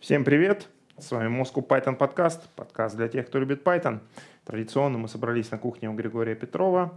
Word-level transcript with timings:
Всем 0.00 0.22
привет! 0.22 0.68
С 0.96 1.10
вами 1.10 1.28
Moscow 1.28 1.66
Python 1.66 1.96
подкаст, 1.96 2.48
подкаст 2.50 2.96
для 2.96 3.08
тех, 3.08 3.26
кто 3.26 3.40
любит 3.40 3.64
Python. 3.64 3.98
Традиционно 4.44 4.96
мы 4.96 5.08
собрались 5.08 5.50
на 5.50 5.58
кухне 5.58 5.90
у 5.90 5.92
Григория 5.92 6.36
Петрова. 6.36 6.96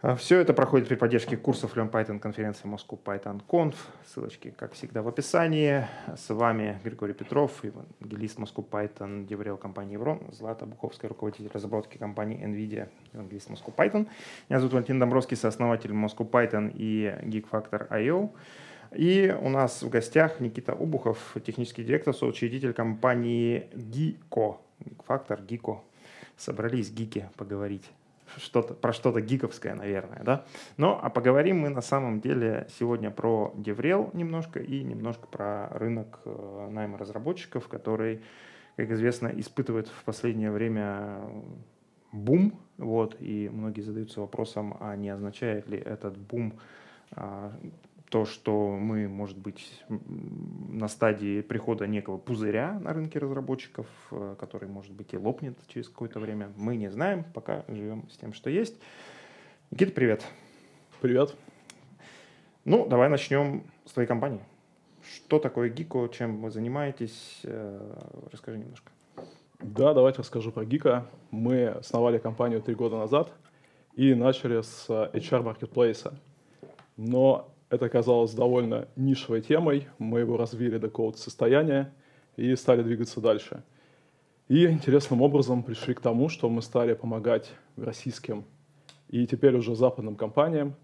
А, 0.00 0.16
Все 0.16 0.40
это 0.40 0.54
проходит 0.54 0.88
при 0.88 0.94
поддержке 0.94 1.36
курсов 1.36 1.76
Learn 1.76 1.90
Python 1.90 2.18
конференции 2.18 2.66
Moscow 2.66 2.98
Python 3.04 3.42
Conf. 3.46 3.74
Ссылочки, 4.06 4.54
как 4.56 4.72
всегда, 4.72 5.02
в 5.02 5.08
описании. 5.08 5.86
С 6.16 6.32
вами 6.32 6.80
Григорий 6.82 7.12
Петров, 7.12 7.62
евангелист 7.62 8.38
Moscow 8.38 8.66
Python, 8.66 9.26
деврел 9.26 9.58
компании 9.58 9.92
Еврон, 9.92 10.22
Злата 10.32 10.64
Буховская, 10.64 11.10
руководитель 11.10 11.50
разработки 11.52 11.98
компании 11.98 12.42
NVIDIA, 12.42 12.88
евангелист 13.12 13.50
Moscow 13.50 13.74
Python. 13.76 14.08
Меня 14.48 14.60
зовут 14.60 14.72
Валентин 14.72 14.98
Домбровский, 14.98 15.36
сооснователь 15.36 15.90
Moscow 15.90 16.26
Python 16.28 16.72
и 16.74 17.14
Geekfactor.io. 17.24 18.30
И 18.96 19.34
у 19.42 19.50
нас 19.50 19.82
в 19.82 19.90
гостях 19.90 20.40
Никита 20.40 20.72
Обухов, 20.72 21.36
технический 21.44 21.84
директор, 21.84 22.14
соучредитель 22.14 22.72
компании 22.72 23.68
Гико. 23.74 24.58
Фактор 25.06 25.42
Гико. 25.42 25.82
Собрались 26.36 26.90
гики 26.90 27.28
поговорить. 27.36 27.90
Что-то, 28.38 28.74
про 28.74 28.92
что-то 28.92 29.20
гиковское, 29.20 29.74
наверное, 29.74 30.22
да? 30.24 30.44
Но 30.76 30.98
а 31.00 31.10
поговорим 31.10 31.60
мы 31.60 31.68
на 31.68 31.80
самом 31.80 32.20
деле 32.20 32.66
сегодня 32.78 33.10
про 33.10 33.52
Деврел 33.56 34.10
немножко 34.14 34.60
и 34.60 34.82
немножко 34.82 35.26
про 35.26 35.68
рынок 35.70 36.20
э, 36.24 36.68
найма 36.70 36.98
разработчиков, 36.98 37.68
который, 37.68 38.22
как 38.76 38.90
известно, 38.90 39.28
испытывает 39.28 39.88
в 39.88 40.04
последнее 40.04 40.50
время 40.50 41.20
бум, 42.12 42.58
вот, 42.78 43.16
и 43.20 43.48
многие 43.50 43.82
задаются 43.82 44.20
вопросом, 44.20 44.76
а 44.80 44.96
не 44.96 45.08
означает 45.08 45.68
ли 45.68 45.78
этот 45.78 46.18
бум 46.18 46.58
а, 47.12 47.52
то, 48.10 48.24
что 48.24 48.70
мы, 48.70 49.08
может 49.08 49.36
быть, 49.38 49.84
на 49.88 50.88
стадии 50.88 51.40
прихода 51.40 51.86
некого 51.86 52.18
пузыря 52.18 52.78
на 52.80 52.92
рынке 52.92 53.18
разработчиков, 53.18 53.86
э, 54.10 54.36
который, 54.38 54.68
может 54.68 54.92
быть, 54.92 55.12
и 55.12 55.16
лопнет 55.16 55.58
через 55.68 55.88
какое-то 55.88 56.20
время, 56.20 56.52
мы 56.56 56.76
не 56.76 56.90
знаем, 56.90 57.24
пока 57.34 57.64
живем 57.68 58.08
с 58.10 58.16
тем, 58.16 58.32
что 58.32 58.50
есть. 58.50 58.76
Никита, 59.70 59.92
привет. 59.92 60.24
Привет. 61.00 61.34
Ну, 62.64 62.86
давай 62.86 63.08
начнем 63.08 63.64
с 63.84 63.92
твоей 63.92 64.06
компании. 64.06 64.40
Что 65.02 65.38
такое 65.38 65.68
Гико, 65.68 66.08
чем 66.08 66.42
вы 66.42 66.50
занимаетесь? 66.50 67.40
Э, 67.44 67.96
расскажи 68.32 68.58
немножко. 68.58 68.92
Да, 69.60 69.94
давайте 69.94 70.18
расскажу 70.18 70.52
про 70.52 70.64
Гика. 70.64 71.06
Мы 71.30 71.66
основали 71.68 72.18
компанию 72.18 72.60
три 72.60 72.74
года 72.74 72.96
назад 72.98 73.32
и 73.94 74.14
начали 74.14 74.60
с 74.60 74.86
HR 74.88 75.42
Marketplace. 75.42 76.12
Но 76.96 77.55
это 77.68 77.86
оказалось 77.86 78.32
довольно 78.32 78.88
нишевой 78.96 79.40
темой. 79.40 79.88
Мы 79.98 80.20
его 80.20 80.36
развили 80.36 80.78
до 80.78 80.88
какого-то 80.88 81.18
состояния 81.18 81.92
и 82.36 82.54
стали 82.54 82.82
двигаться 82.82 83.20
дальше. 83.20 83.62
И 84.48 84.66
интересным 84.66 85.22
образом 85.22 85.64
пришли 85.64 85.94
к 85.94 86.00
тому, 86.00 86.28
что 86.28 86.48
мы 86.48 86.62
стали 86.62 86.94
помогать 86.94 87.50
российским 87.76 88.44
и 89.08 89.26
теперь 89.26 89.56
уже 89.56 89.74
западным 89.74 90.14
компаниям 90.14 90.76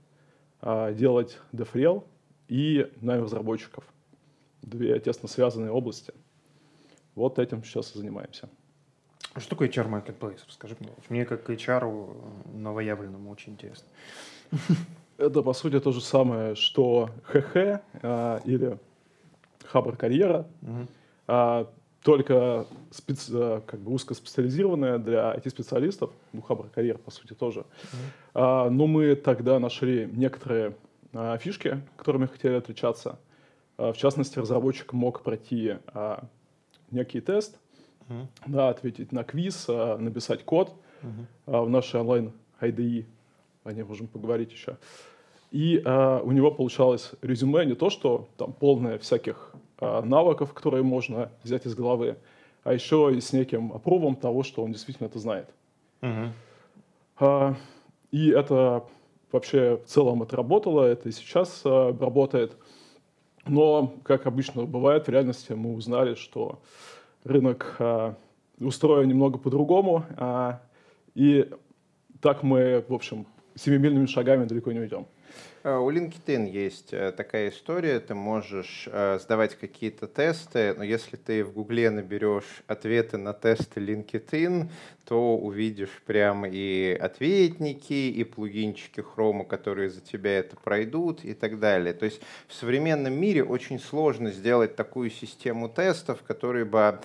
а, 0.60 0.92
делать 0.92 1.38
DevRel 1.53 2.05
и 2.48 2.91
найм 3.00 3.22
разработчиков. 3.25 3.84
Две 4.62 4.98
тесно 4.98 5.28
связанные 5.28 5.70
области. 5.70 6.12
Вот 7.14 7.38
этим 7.38 7.62
сейчас 7.62 7.94
и 7.94 7.98
занимаемся. 7.98 8.48
А 9.34 9.41
что 9.41 9.50
такое 9.50 9.69
HR 9.69 9.88
Marketplace? 9.88 10.41
Расскажи 10.47 10.77
мне. 10.80 10.91
Мне 11.08 11.25
как 11.25 11.48
HR 11.48 12.53
новоявленному 12.53 13.30
очень 13.30 13.53
интересно. 13.53 13.86
Это, 15.23 15.42
по 15.42 15.53
сути, 15.53 15.78
то 15.78 15.92
же 15.92 16.01
самое, 16.01 16.56
что 16.56 17.11
ХХ 17.23 17.81
а, 18.03 18.41
или 18.45 18.77
Хабр 19.65 19.97
Карьера, 19.97 20.48
угу. 20.62 20.87
а, 21.28 21.70
только 22.03 22.67
специ, 22.91 23.31
а, 23.33 23.61
как 23.61 23.78
бы 23.78 23.93
узкоспециализированная 23.93 24.98
для 24.98 25.33
IT-специалистов, 25.37 26.11
ну, 26.33 26.43
Хабр 26.43 26.69
Карьер, 26.75 26.98
по 26.98 27.12
сути, 27.12 27.34
тоже. 27.34 27.61
Угу. 27.61 27.67
А, 28.34 28.69
но 28.69 28.88
мы 28.88 29.15
тогда 29.15 29.60
нашли 29.60 30.10
некоторые 30.12 30.75
а, 31.12 31.39
фишки, 31.39 31.81
которыми 31.97 32.27
хотели 32.27 32.54
отличаться. 32.54 33.21
А, 33.78 33.93
в 33.93 33.97
частности, 33.97 34.41
разработчик 34.41 34.93
мог 34.93 35.22
пройти 35.22 35.77
а, 35.87 36.25
некий 36.91 37.21
тест, 37.21 37.60
угу. 38.09 38.27
да, 38.47 38.71
ответить 38.71 39.12
на 39.12 39.22
квиз, 39.22 39.66
а, 39.69 39.99
написать 39.99 40.44
код 40.44 40.75
угу. 41.00 41.27
а, 41.47 41.62
в 41.62 41.71
нашей 41.71 42.00
онлайн 42.00 42.33
IDE, 42.60 43.06
о 43.62 43.72
ней 43.72 43.84
можем 43.84 44.09
поговорить 44.09 44.50
еще. 44.50 44.78
И 45.53 45.83
э, 45.85 46.21
у 46.25 46.33
него 46.33 46.51
получалось 46.51 47.13
резюме 47.21 47.67
не 47.67 47.75
то, 47.75 47.91
что 47.91 48.27
там 48.39 48.55
полное 48.55 48.99
всяких 48.99 49.53
э, 49.81 50.01
навыков, 50.03 50.55
которые 50.55 50.83
можно 50.83 51.31
взять 51.45 51.67
из 51.67 51.75
головы, 51.75 52.17
а 52.65 52.73
еще 52.73 53.13
и 53.15 53.21
с 53.21 53.35
неким 53.35 53.71
опровом 53.71 54.17
того, 54.17 54.45
что 54.45 54.65
он 54.65 54.73
действительно 54.73 55.09
это 55.09 55.19
знает. 55.19 55.49
Uh-huh. 56.01 56.31
Э, 57.21 57.55
и 58.11 58.31
это 58.31 58.85
вообще 59.31 59.77
в 59.85 59.89
целом 59.89 60.23
это 60.23 60.37
работало, 60.37 60.85
это 60.85 61.11
и 61.11 61.13
сейчас 61.13 61.61
э, 61.67 61.95
работает. 62.01 62.57
Но, 63.47 63.93
как 64.05 64.27
обычно 64.27 64.65
бывает, 64.65 65.07
в 65.07 65.11
реальности 65.11 65.53
мы 65.53 65.75
узнали, 65.75 66.15
что 66.15 66.61
рынок 67.25 67.77
э, 67.79 68.15
устроен 68.59 69.07
немного 69.07 69.37
по-другому, 69.37 70.07
э, 70.17 70.53
и 71.15 71.51
так 72.23 72.43
мы, 72.43 72.83
в 72.89 72.95
общем, 72.95 73.27
семимильными 73.55 74.07
шагами 74.07 74.47
далеко 74.47 74.73
не 74.73 74.79
уйдем. 74.79 75.07
Э, 75.65 75.77
у 75.77 75.91
LinkedIn 75.93 76.49
есть 76.49 76.93
э, 76.93 77.12
такая 77.12 77.50
история, 77.50 78.00
ты 78.00 78.15
можешь 78.15 78.89
э, 78.91 79.19
сдавать 79.21 79.55
какие-то 79.55 80.09
тесты, 80.09 80.75
но 80.77 80.83
если 80.83 81.17
ты 81.17 81.45
в 81.45 81.53
Гугле 81.53 81.91
наберешь 81.91 82.65
ответы 82.67 83.17
на 83.17 83.33
тесты 83.33 83.78
LinkedIn, 83.81 84.69
то 85.05 85.37
увидишь 85.37 86.03
прям 86.05 86.47
и 86.47 86.97
ответники, 87.01 88.11
и 88.11 88.25
плugинчики 88.25 89.01
Chrome, 89.01 89.45
которые 89.45 89.91
за 89.91 90.01
тебя 90.01 90.39
это 90.39 90.56
пройдут 90.56 91.25
и 91.25 91.34
так 91.34 91.61
далее. 91.61 91.95
То 91.95 92.06
есть 92.06 92.21
в 92.49 92.55
современном 92.55 93.12
мире 93.12 93.45
очень 93.45 93.78
сложно 93.78 94.33
сделать 94.33 94.75
такую 94.75 95.11
систему 95.11 95.69
тестов, 95.69 96.22
который 96.22 96.65
бы 96.65 97.01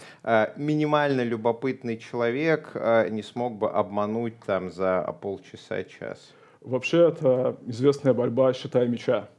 минимально 0.56 1.22
любопытный 1.22 1.98
человек 1.98 2.72
не 2.76 3.24
смог 3.24 3.54
бы 3.54 3.70
обмануть 3.70 4.40
там 4.46 4.72
за 4.72 5.16
полчаса-час. 5.22 6.37
Вообще, 6.68 7.08
это 7.08 7.58
известная 7.66 8.14
борьба 8.14 8.52
щита 8.54 8.84
и 8.84 8.88
меча. 8.90 9.30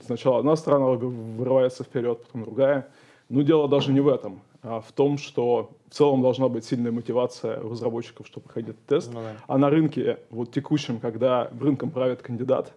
Сначала 0.00 0.38
одна 0.38 0.56
сторона 0.56 0.86
вырывается 0.86 1.84
вперед, 1.84 2.22
потом 2.24 2.44
другая. 2.44 2.88
Но 3.28 3.42
дело 3.42 3.68
даже 3.68 3.92
не 3.92 4.00
в 4.00 4.08
этом, 4.08 4.40
а 4.62 4.80
в 4.80 4.90
том, 4.92 5.18
что 5.18 5.72
в 5.90 5.94
целом 5.94 6.22
должна 6.22 6.48
быть 6.48 6.64
сильная 6.64 6.90
мотивация 6.90 7.60
у 7.60 7.70
разработчиков, 7.70 8.26
чтобы 8.26 8.44
проходить 8.46 8.82
тест. 8.86 9.12
Ну, 9.12 9.20
да. 9.20 9.36
А 9.46 9.58
на 9.58 9.68
рынке, 9.68 10.20
вот 10.30 10.50
текущем, 10.50 10.98
когда 10.98 11.50
рынком 11.60 11.90
правит 11.90 12.22
кандидат, 12.22 12.72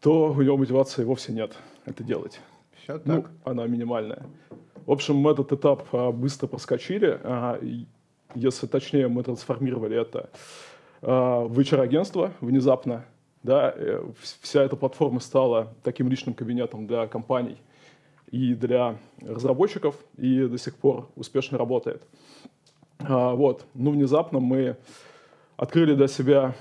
то 0.00 0.30
у 0.30 0.42
него 0.42 0.58
мотивации 0.58 1.02
вовсе 1.04 1.32
нет 1.32 1.52
это 1.86 2.04
делать. 2.04 2.40
Все 2.82 3.00
ну, 3.06 3.22
так. 3.22 3.30
она 3.44 3.66
минимальная. 3.66 4.26
В 4.84 4.92
общем, 4.92 5.16
мы 5.16 5.30
этот 5.30 5.50
этап 5.52 5.86
а, 5.92 6.12
быстро 6.12 6.46
проскочили. 6.46 7.18
А, 7.22 7.58
если 8.34 8.66
точнее, 8.66 9.08
мы 9.08 9.22
трансформировали 9.22 9.98
это 9.98 10.28
а, 11.00 11.40
в 11.40 11.58
HR-агентство 11.58 12.32
внезапно. 12.42 13.06
Да, 13.44 13.74
э, 13.76 14.02
вся 14.40 14.62
эта 14.62 14.74
платформа 14.74 15.20
стала 15.20 15.74
таким 15.82 16.08
личным 16.08 16.34
кабинетом 16.34 16.86
для 16.86 17.06
компаний 17.06 17.58
и 18.30 18.54
для 18.54 18.96
разработчиков, 19.20 19.96
и 20.16 20.46
до 20.46 20.56
сих 20.56 20.74
пор 20.74 21.10
успешно 21.14 21.58
работает. 21.58 22.02
А, 23.00 23.34
вот. 23.34 23.66
Ну, 23.74 23.90
внезапно 23.90 24.40
мы 24.40 24.76
открыли 25.58 25.94
для 25.94 26.08
себя... 26.08 26.56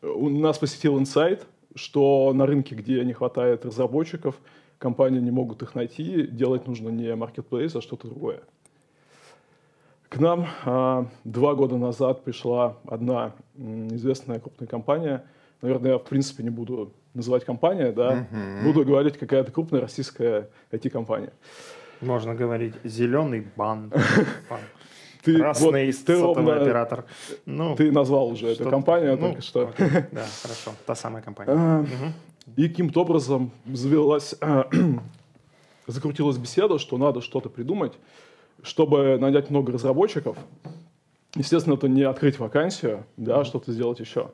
У 0.00 0.30
нас 0.30 0.58
посетил 0.58 0.98
инсайт, 0.98 1.46
что 1.74 2.32
на 2.34 2.46
рынке, 2.46 2.74
где 2.74 3.04
не 3.04 3.12
хватает 3.12 3.66
разработчиков, 3.66 4.40
компании 4.78 5.20
не 5.20 5.30
могут 5.30 5.62
их 5.62 5.74
найти, 5.74 6.26
делать 6.26 6.66
нужно 6.66 6.88
не 6.88 7.08
marketplace, 7.14 7.76
а 7.76 7.82
что-то 7.82 8.08
другое. 8.08 8.40
К 10.08 10.18
нам 10.18 10.46
а, 10.64 11.06
два 11.24 11.54
года 11.54 11.76
назад 11.76 12.24
пришла 12.24 12.78
одна 12.86 13.34
известная 13.56 14.40
крупная 14.40 14.66
компания. 14.66 15.24
Наверное, 15.62 15.92
я 15.92 15.98
в 15.98 16.04
принципе 16.04 16.42
не 16.42 16.50
буду 16.50 16.92
называть 17.14 17.44
компанию, 17.44 17.92
да, 17.92 18.26
uh-huh. 18.30 18.64
буду 18.64 18.84
говорить 18.84 19.16
какая-то 19.16 19.52
крупная 19.52 19.80
российская 19.80 20.48
IT-компания. 20.72 21.32
Можно 22.00 22.34
говорить 22.34 22.74
зеленый 22.84 23.46
бан. 23.56 23.92
Ты, 25.22 25.38
Красный 25.38 25.86
вот, 25.86 26.04
ты 26.04 26.16
сотовый 26.16 26.34
ровно, 26.34 26.62
оператор. 26.62 27.04
Ну, 27.46 27.76
ты 27.76 27.92
назвал 27.92 28.26
уже 28.26 28.48
эту 28.48 28.68
компанию 28.68 29.16
ну, 29.16 29.28
только 29.28 29.42
что. 29.42 29.72
Okay. 29.78 30.06
Да, 30.10 30.26
хорошо. 30.42 30.72
Та 30.84 30.96
самая 30.96 31.22
компания. 31.22 31.52
А, 31.52 31.84
и 32.56 32.68
каким-то 32.68 33.02
образом 33.02 33.52
завелась, 33.72 34.34
закрутилась 35.86 36.38
беседа, 36.38 36.80
что 36.80 36.98
надо 36.98 37.20
что-то 37.20 37.50
придумать, 37.50 37.92
чтобы 38.64 39.16
нанять 39.16 39.48
много 39.48 39.70
разработчиков, 39.70 40.36
естественно, 41.36 41.74
это 41.74 41.86
не 41.86 42.02
открыть 42.02 42.40
вакансию, 42.40 43.06
да, 43.16 43.44
что-то 43.44 43.70
сделать 43.70 44.00
еще. 44.00 44.22
А, 44.22 44.30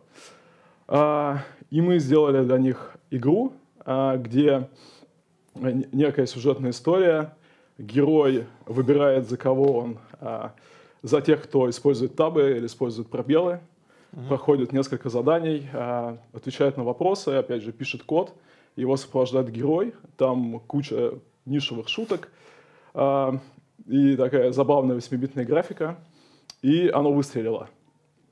и 0.91 1.81
мы 1.81 1.99
сделали 1.99 2.45
для 2.45 2.59
них 2.59 2.97
игру, 3.11 3.53
а, 3.85 4.17
где 4.17 4.69
некая 5.55 6.27
сюжетная 6.27 6.71
история, 6.71 7.35
герой 7.79 8.47
выбирает, 8.67 9.29
за 9.29 9.37
кого 9.37 9.79
он, 9.79 9.99
а, 10.21 10.53
за 11.03 11.21
тех, 11.21 11.43
кто 11.45 11.69
использует 11.71 12.17
табы 12.17 12.57
или 12.57 12.67
использует 12.67 13.09
пробелы, 13.09 13.61
угу. 14.13 14.27
проходит 14.29 14.73
несколько 14.73 15.09
заданий, 15.09 15.69
а, 15.73 16.19
отвечает 16.33 16.77
на 16.77 16.85
вопросы, 16.85 17.31
опять 17.31 17.63
же, 17.63 17.73
пишет 17.73 18.03
код, 18.03 18.35
его 18.77 18.97
сопровождает 18.97 19.51
герой, 19.51 19.95
там 20.17 20.61
куча 20.61 21.15
нишевых 21.47 21.89
шуток. 21.89 22.31
А, 22.95 23.39
и 23.87 24.17
такая 24.17 24.53
забавная 24.53 24.97
8-битная 24.97 25.45
графика, 25.45 25.99
и 26.63 26.89
оно 26.89 27.13
выстрелило. 27.13 27.69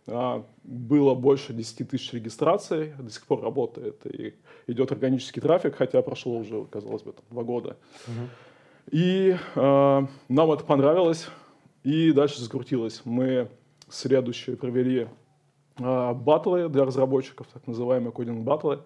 А, 0.08 0.44
было 0.62 1.14
больше 1.14 1.53
10 1.53 1.88
тысяч 1.88 2.12
регистраций, 2.12 2.93
до 2.99 3.11
сих 3.11 3.26
пор 3.26 3.43
работает, 3.43 4.06
и 4.06 4.35
идет 4.67 4.93
органический 4.93 5.43
трафик, 5.43 5.75
хотя 5.76 6.00
прошло 6.03 6.38
уже, 6.38 6.64
казалось 6.67 7.03
бы, 7.03 7.12
там, 7.12 7.25
два 7.31 7.43
года. 7.43 7.76
Угу. 8.06 8.29
И 8.93 9.37
э, 9.55 10.06
нам 10.29 10.53
это 10.53 10.64
понравилось, 10.64 11.29
и 11.82 12.12
дальше 12.12 12.41
закрутилось. 12.41 13.03
Мы 13.05 13.49
следующие 13.88 14.56
провели 14.56 15.08
э, 15.79 16.12
батлы 16.12 16.69
для 16.69 16.85
разработчиков, 16.85 17.49
так 17.53 17.67
называемые 17.67 18.12
кодинг 18.12 18.44
батлы. 18.44 18.81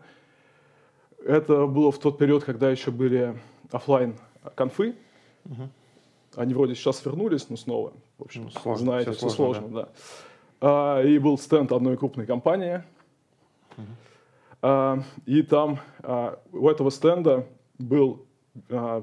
Это 1.22 1.66
было 1.66 1.92
в 1.92 1.98
тот 1.98 2.16
период, 2.16 2.44
когда 2.44 2.70
еще 2.70 2.90
были 2.90 3.38
офлайн 3.70 4.16
конфы. 4.54 4.96
Угу. 5.44 5.68
Они 6.36 6.54
вроде 6.54 6.74
сейчас 6.74 7.04
вернулись, 7.04 7.50
но 7.50 7.56
снова, 7.56 7.92
в 8.16 8.22
общем, 8.22 8.44
ну, 8.44 8.50
сложно, 8.50 8.84
знаете, 8.84 9.10
все, 9.10 9.26
все 9.26 9.36
сложно, 9.36 9.60
сложно 9.62 9.76
да. 9.76 9.82
да. 9.82 9.92
А, 10.60 11.00
и 11.02 11.18
был 11.18 11.38
стенд 11.38 11.72
одной 11.72 11.96
крупной 11.96 12.26
компании. 12.26 12.82
А, 14.62 14.98
и 15.24 15.42
там 15.42 15.78
а, 16.02 16.38
у 16.52 16.68
этого 16.68 16.90
стенда 16.90 17.46
был 17.78 18.26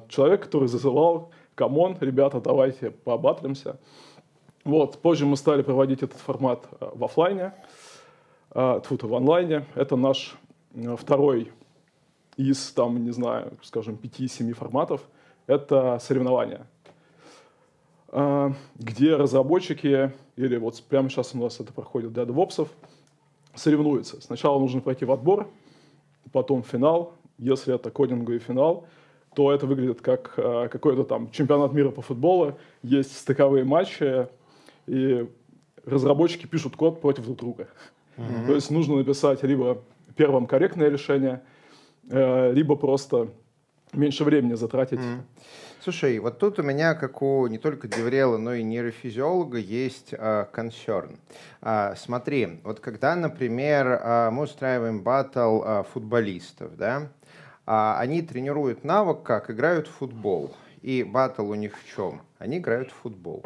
человек, 0.09 0.43
который 0.43 0.67
зазывал, 0.67 1.31
come 1.55 1.79
on, 1.79 1.97
ребята, 1.99 2.41
давайте 2.41 2.91
побатлимся. 2.91 3.79
Вот, 4.65 5.01
позже 5.01 5.25
мы 5.25 5.37
стали 5.37 5.61
проводить 5.61 6.03
этот 6.03 6.19
формат 6.19 6.67
в 6.79 7.03
офлайне, 7.05 7.53
тут 8.53 9.03
в 9.03 9.15
онлайне. 9.15 9.65
Это 9.73 9.95
наш 9.95 10.35
второй 10.97 11.53
из, 12.35 12.71
там, 12.73 13.03
не 13.03 13.11
знаю, 13.11 13.53
скажем, 13.63 13.95
5-7 13.95 14.53
форматов. 14.53 15.01
Это 15.47 15.97
соревнования, 16.01 16.67
где 18.11 19.15
разработчики, 19.15 20.13
или 20.37 20.57
вот 20.57 20.81
прямо 20.83 21.09
сейчас 21.09 21.35
у 21.35 21.39
нас 21.39 21.59
это 21.59 21.73
проходит 21.73 22.13
для 22.13 22.25
девопсов, 22.25 22.69
соревнуются. 23.53 24.21
Сначала 24.21 24.59
нужно 24.59 24.81
пройти 24.81 25.05
в 25.05 25.11
отбор, 25.11 25.49
потом 26.31 26.63
финал. 26.63 27.13
Если 27.37 27.73
это 27.75 27.91
кодинговый 27.91 28.39
финал, 28.39 28.85
то 29.35 29.51
это 29.51 29.67
выглядит 29.67 30.01
как 30.01 30.33
э, 30.37 30.67
какой-то 30.71 31.03
там 31.03 31.29
чемпионат 31.31 31.73
мира 31.73 31.91
по 31.91 32.01
футболу, 32.01 32.57
есть 32.81 33.15
стыковые 33.15 33.63
матчи, 33.63 34.27
и 34.87 35.29
разработчики 35.85 36.47
пишут 36.47 36.75
код 36.75 37.01
против 37.01 37.25
друг 37.25 37.37
друга. 37.37 37.67
Mm-hmm. 38.15 38.47
То 38.47 38.55
есть 38.55 38.71
нужно 38.71 38.95
написать 38.95 39.43
либо 39.43 39.83
первым 40.15 40.47
корректное 40.47 40.89
решение, 40.89 41.43
э, 42.09 42.51
либо 42.53 42.75
просто 42.75 43.27
меньше 43.97 44.23
времени 44.23 44.53
затратить. 44.53 44.99
Mm-hmm. 44.99 45.21
Слушай, 45.81 46.19
вот 46.19 46.39
тут 46.39 46.59
у 46.59 46.63
меня, 46.63 46.95
как 46.95 47.21
у 47.21 47.47
не 47.47 47.57
только 47.57 47.87
Деврела, 47.87 48.37
но 48.37 48.53
и 48.53 48.63
нейрофизиолога, 48.63 49.57
есть 49.57 50.13
консерн. 50.51 51.17
Uh, 51.61 51.91
uh, 51.91 51.95
смотри, 51.95 52.59
вот 52.63 52.79
когда, 52.79 53.15
например, 53.15 53.87
uh, 53.87 54.31
мы 54.31 54.43
устраиваем 54.43 55.01
батл 55.01 55.83
футболистов, 55.93 56.75
да, 56.75 57.09
они 57.65 58.21
тренируют 58.21 58.83
навык, 58.83 59.23
как 59.23 59.49
играют 59.51 59.87
в 59.87 59.91
футбол. 59.91 60.53
И 60.81 61.03
батл 61.03 61.49
у 61.49 61.55
них 61.55 61.77
в 61.77 61.95
чем? 61.95 62.21
Они 62.37 62.57
играют 62.57 62.91
в 62.91 62.95
футбол. 62.95 63.43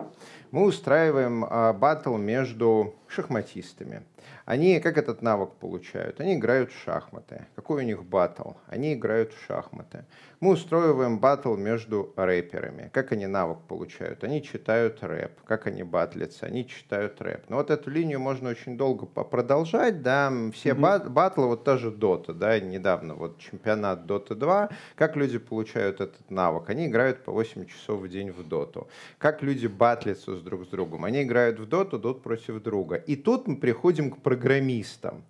Мы 0.52 0.66
устраиваем 0.66 1.46
а, 1.50 1.74
батл 1.74 2.18
между 2.18 2.94
шахматистами. 3.08 4.04
Они 4.46 4.80
как 4.80 4.98
этот 4.98 5.22
навык 5.22 5.54
получают? 5.54 6.20
Они 6.20 6.36
играют 6.36 6.72
в 6.72 6.84
шахматы. 6.84 7.46
Какой 7.56 7.84
у 7.84 7.86
них 7.86 8.04
батл? 8.04 8.52
Они 8.68 8.94
играют 8.94 9.34
в 9.34 9.46
шахматы. 9.46 10.06
Мы 10.40 10.54
устраиваем 10.54 11.20
батл 11.20 11.56
между 11.56 12.14
рэперами. 12.16 12.90
Как 12.94 13.12
они 13.12 13.28
навык 13.28 13.60
получают? 13.68 14.24
Они 14.24 14.42
читают 14.42 15.04
рэп. 15.04 15.42
Как 15.46 15.68
они 15.68 15.84
батлятся? 15.84 16.48
Они 16.48 16.68
читают 16.68 17.22
рэп. 17.22 17.46
Но 17.50 17.58
вот 17.58 17.70
эту 17.70 17.90
линию 17.90 18.20
можно 18.20 18.50
очень 18.50 18.78
долго 18.78 19.06
продолжать. 19.06 20.02
Да? 20.02 20.32
Все 20.54 20.72
mm-hmm. 20.72 21.10
батлы, 21.10 21.48
вот 21.48 21.64
та 21.64 21.78
же 21.78 21.92
Dota, 21.92 22.34
да, 22.34 22.60
недавно 22.60 23.16
вот 23.16 23.40
чемпионат 23.40 24.06
Dota 24.06 24.36
2. 24.36 24.70
Как 24.96 25.16
люди 25.16 25.38
получают 25.38 26.02
этот 26.02 26.30
навык? 26.30 26.70
Они 26.70 26.88
играют 26.88 27.24
по 27.24 27.32
8 27.32 27.66
часов 27.66 28.02
в 28.02 28.08
день 28.08 28.32
в 28.32 28.48
Доту. 28.48 28.88
Как 29.18 29.42
люди 29.42 29.68
батлятся 29.68 30.36
с 30.36 30.42
друг 30.42 30.66
с 30.66 30.68
другом? 30.68 31.06
Они 31.06 31.24
играют 31.24 31.60
в 31.60 31.68
Доту, 31.68 32.00
Дот 32.00 32.24
против 32.24 32.62
друга. 32.62 32.96
И 32.96 33.16
тут 33.16 33.48
мы 33.48 33.58
приходим 33.58 34.11
к 34.12 34.18
программистам. 34.22 35.24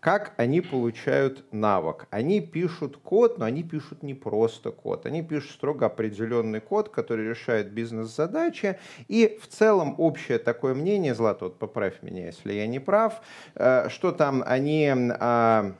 Как 0.00 0.32
они 0.36 0.60
получают 0.60 1.44
навык? 1.52 2.06
Они 2.10 2.40
пишут 2.40 2.96
код, 2.98 3.38
но 3.38 3.46
они 3.46 3.64
пишут 3.64 4.04
не 4.04 4.14
просто 4.14 4.70
код. 4.70 5.06
Они 5.06 5.22
пишут 5.22 5.50
строго 5.50 5.86
определенный 5.86 6.60
код, 6.60 6.88
который 6.88 7.28
решает 7.28 7.72
бизнес-задачи. 7.72 8.78
И 9.08 9.38
в 9.42 9.48
целом 9.48 9.96
общее 9.98 10.38
такое 10.38 10.74
мнение, 10.74 11.14
Злата, 11.16 11.46
вот 11.46 11.58
поправь 11.58 12.00
меня, 12.02 12.26
если 12.26 12.52
я 12.52 12.68
не 12.68 12.78
прав, 12.78 13.20
э, 13.56 13.88
что 13.88 14.12
там 14.12 14.44
они 14.46 14.88
а, 14.88 15.72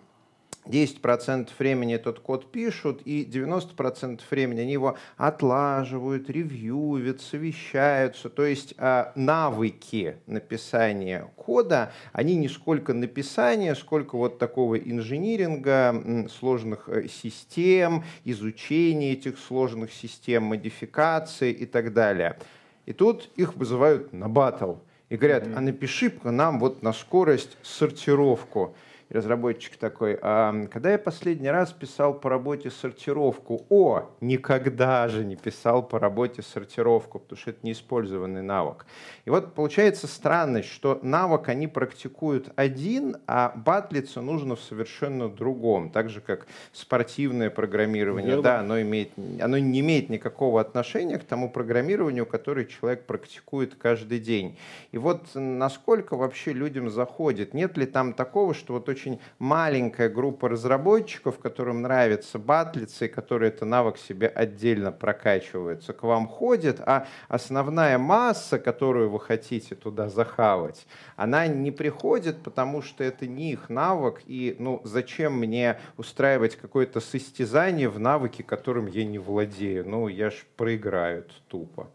10% 0.69 1.49
времени 1.59 1.95
этот 1.95 2.21
код 2.21 2.53
пишут, 2.53 3.03
и 3.05 3.25
90% 3.25 4.21
времени 4.31 4.61
они 4.61 4.73
его 4.73 4.97
отлаживают, 5.17 6.31
ревьюют, 6.31 7.21
совещаются. 7.21 8.29
То 8.29 8.45
есть 8.45 8.75
а, 8.79 9.13
навыки 9.15 10.17
написания 10.27 11.31
кода, 11.37 11.93
они 12.13 12.37
не 12.37 12.49
сколько 12.49 12.93
написания, 12.93 13.75
сколько 13.75 14.17
вот 14.17 14.39
такого 14.39 14.79
инжиниринга, 14.79 16.29
сложных 16.29 16.89
э, 16.89 17.09
систем, 17.09 18.05
изучения 18.25 19.13
этих 19.13 19.39
сложных 19.39 19.93
систем, 19.93 20.45
модификации 20.45 21.53
и 21.53 21.67
так 21.67 21.93
далее. 21.93 22.39
И 22.87 22.93
тут 22.93 23.31
их 23.37 23.57
вызывают 23.57 24.13
на 24.13 24.29
батл 24.29 24.77
и 25.09 25.17
говорят, 25.17 25.47
а 25.55 25.61
напиши 25.61 26.13
нам 26.25 26.59
вот 26.59 26.83
на 26.83 26.93
скорость 26.93 27.57
сортировку 27.63 28.75
разработчик 29.11 29.77
такой, 29.77 30.19
а 30.21 30.67
когда 30.67 30.93
я 30.93 30.99
последний 30.99 31.49
раз 31.49 31.73
писал 31.73 32.15
по 32.15 32.29
работе 32.29 32.71
сортировку? 32.71 33.65
О, 33.71 34.11
никогда 34.21 35.09
же 35.09 35.25
не 35.25 35.37
писал 35.37 35.83
по 35.83 35.99
работе 35.99 36.43
сортировку, 36.43 37.19
потому 37.19 37.39
что 37.39 37.51
это 37.51 37.61
неиспользованный 37.63 38.43
навык. 38.43 38.85
И 39.25 39.31
вот 39.31 39.55
получается 39.55 40.07
странность, 40.07 40.69
что 40.69 40.99
навык 41.03 41.49
они 41.49 41.67
практикуют 41.69 42.51
один, 42.57 43.17
а 43.27 43.53
батлиться 43.57 44.21
нужно 44.21 44.57
в 44.57 44.61
совершенно 44.61 45.29
другом. 45.29 45.91
Так 45.91 46.11
же, 46.11 46.21
как 46.21 46.47
спортивное 46.73 47.51
программирование. 47.51 48.29
Верно. 48.29 48.43
Да, 48.43 48.61
оно, 48.61 48.81
имеет, 48.83 49.11
оно 49.41 49.59
не 49.59 49.81
имеет 49.81 50.11
никакого 50.11 50.61
отношения 50.61 51.19
к 51.19 51.25
тому 51.25 51.51
программированию, 51.51 52.27
которое 52.27 52.67
человек 52.67 53.07
практикует 53.07 53.75
каждый 53.75 54.19
день. 54.19 54.59
И 54.93 54.99
вот 54.99 55.29
насколько 55.35 56.17
вообще 56.17 56.53
людям 56.53 56.91
заходит? 56.91 57.55
Нет 57.55 57.77
ли 57.79 57.87
там 57.87 58.13
такого, 58.13 58.53
что 58.53 58.75
вот 58.75 58.89
очень 58.89 58.98
очень 58.99 59.21
маленькая 59.39 60.09
группа 60.09 60.49
разработчиков, 60.49 61.39
которым 61.39 61.83
нравится 61.83 62.39
батлицы, 62.39 63.07
и 63.07 63.09
которые 63.09 63.51
это 63.51 63.65
навык 63.65 63.97
себе 63.97 64.27
отдельно 64.27 64.91
прокачиваются, 64.91 65.93
к 65.93 66.03
вам 66.03 66.27
ходит, 66.27 66.81
а 66.81 67.07
основная 67.29 67.97
масса, 67.99 68.59
которую 68.59 69.11
вы 69.11 69.21
хотите 69.21 69.77
туда 69.77 70.09
захавать, 70.09 70.87
она 71.17 71.47
не 71.47 71.71
приходит, 71.71 72.43
потому 72.43 72.83
что 72.83 73.05
это 73.05 73.27
не 73.29 73.53
их 73.53 73.69
навык, 73.69 74.23
и 74.27 74.57
ну, 74.59 74.81
зачем 74.83 75.39
мне 75.39 75.79
устраивать 75.97 76.57
какое-то 76.57 77.01
состязание 77.01 77.89
в 77.89 78.01
навыке, 78.01 78.43
которым 78.43 78.87
я 78.87 79.05
не 79.05 79.19
владею? 79.19 79.89
Ну, 79.89 80.09
я 80.09 80.31
ж 80.31 80.45
проиграю 80.57 81.25
тупо. 81.47 81.89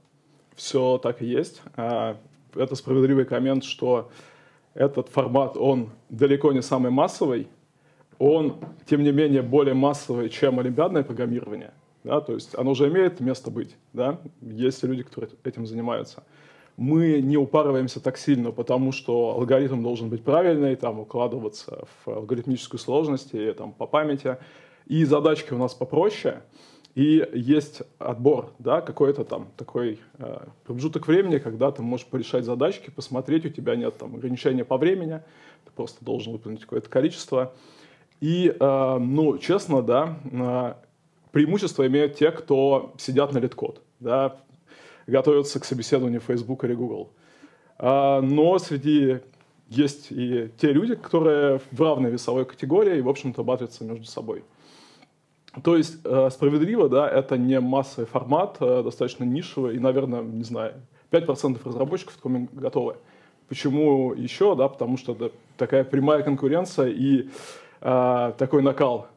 Все 0.55 0.97
так 0.99 1.21
и 1.21 1.25
есть. 1.25 1.61
А, 1.75 2.17
это 2.55 2.75
справедливый 2.75 3.25
коммент, 3.25 3.65
что 3.65 4.09
этот 4.73 5.09
формат, 5.09 5.57
он 5.57 5.89
далеко 6.09 6.51
не 6.51 6.61
самый 6.61 6.91
массовый, 6.91 7.47
он, 8.19 8.55
тем 8.85 9.03
не 9.03 9.11
менее, 9.11 9.41
более 9.41 9.73
массовый, 9.73 10.29
чем 10.29 10.59
олимпиадное 10.59 11.03
программирование. 11.03 11.73
Да, 12.03 12.19
то 12.19 12.33
есть 12.33 12.53
оно 12.55 12.71
уже 12.71 12.89
имеет 12.89 13.21
место 13.21 13.49
быть. 13.49 13.75
Да? 13.93 14.19
Есть 14.41 14.83
люди, 14.83 15.03
которые 15.03 15.31
этим 15.43 15.65
занимаются. 15.65 16.23
Мы 16.75 17.21
не 17.21 17.37
упарываемся 17.37 18.01
так 18.01 18.17
сильно, 18.17 18.51
потому 18.51 18.91
что 18.91 19.35
алгоритм 19.37 19.83
должен 19.83 20.09
быть 20.09 20.23
правильный, 20.23 20.75
там, 20.75 20.99
укладываться 20.99 21.85
в 22.03 22.09
алгоритмическую 22.09 22.79
сложность 22.79 23.33
и 23.33 23.51
там, 23.53 23.71
по 23.71 23.85
памяти. 23.85 24.37
И 24.87 25.05
задачки 25.05 25.53
у 25.53 25.57
нас 25.57 25.73
попроще. 25.73 26.41
И 26.95 27.27
есть 27.33 27.81
отбор, 27.97 28.51
да, 28.59 28.81
какой-то 28.81 29.23
там 29.23 29.47
такой 29.57 29.99
э, 30.19 30.45
промежуток 30.63 31.07
времени, 31.07 31.39
когда 31.39 31.71
ты 31.71 31.81
можешь 31.81 32.05
порешать 32.05 32.45
задачки, 32.45 32.91
посмотреть, 32.91 33.45
у 33.45 33.49
тебя 33.49 33.75
нет 33.75 33.97
там 33.97 34.15
ограничения 34.15 34.63
по 34.63 34.77
времени, 34.77 35.21
ты 35.65 35.71
просто 35.75 36.05
должен 36.05 36.33
выполнить 36.33 36.61
какое-то 36.61 36.89
количество. 36.89 37.53
И, 38.21 38.55
э, 38.59 38.97
ну, 38.99 39.39
честно, 39.39 39.81
да, 39.81 40.19
э, 40.31 40.73
преимущество 41.31 41.87
имеют 41.87 42.15
те, 42.15 42.31
кто 42.31 42.93
сидят 42.97 43.33
на 43.33 43.39
LeetCode. 43.39 43.81
да, 43.99 44.37
готовятся 45.07 45.59
к 45.59 45.65
собеседованию 45.65 46.21
Facebook 46.21 46.63
или 46.63 46.73
Google. 46.73 47.11
А, 47.77 48.21
но 48.21 48.57
среди 48.59 49.19
есть 49.69 50.11
и 50.11 50.49
те 50.57 50.71
люди, 50.71 50.95
которые 50.95 51.59
в 51.71 51.81
равной 51.81 52.11
весовой 52.11 52.45
категории 52.45 52.97
и, 52.97 53.01
в 53.01 53.09
общем-то, 53.09 53.43
батлятся 53.43 53.83
между 53.83 54.05
собой. 54.05 54.43
То 55.61 55.77
есть, 55.77 55.99
э, 56.03 56.29
справедливо, 56.31 56.89
да, 56.89 57.07
это 57.07 57.37
не 57.37 57.59
массовый 57.59 58.07
формат, 58.07 58.57
э, 58.59 58.81
достаточно 58.83 59.23
нишевый, 59.23 59.75
и, 59.75 59.79
наверное, 59.79 60.23
не 60.23 60.43
знаю, 60.43 60.73
5% 61.11 61.63
разработчиков 61.63 62.15
такому 62.15 62.47
готовы. 62.51 62.95
Почему 63.47 64.13
еще? 64.13 64.55
Да, 64.55 64.67
потому 64.67 64.97
что 64.97 65.11
это 65.11 65.31
такая 65.57 65.83
прямая 65.83 66.23
конкуренция 66.23 66.87
и 66.87 67.29
э, 67.81 68.33
такой 68.37 68.63
накал. 68.63 69.07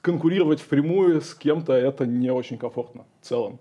Конкурировать 0.00 0.60
впрямую 0.60 1.20
с 1.20 1.34
кем-то 1.34 1.74
это 1.74 2.06
не 2.06 2.30
очень 2.30 2.56
комфортно 2.56 3.04
в 3.20 3.26
целом. 3.26 3.58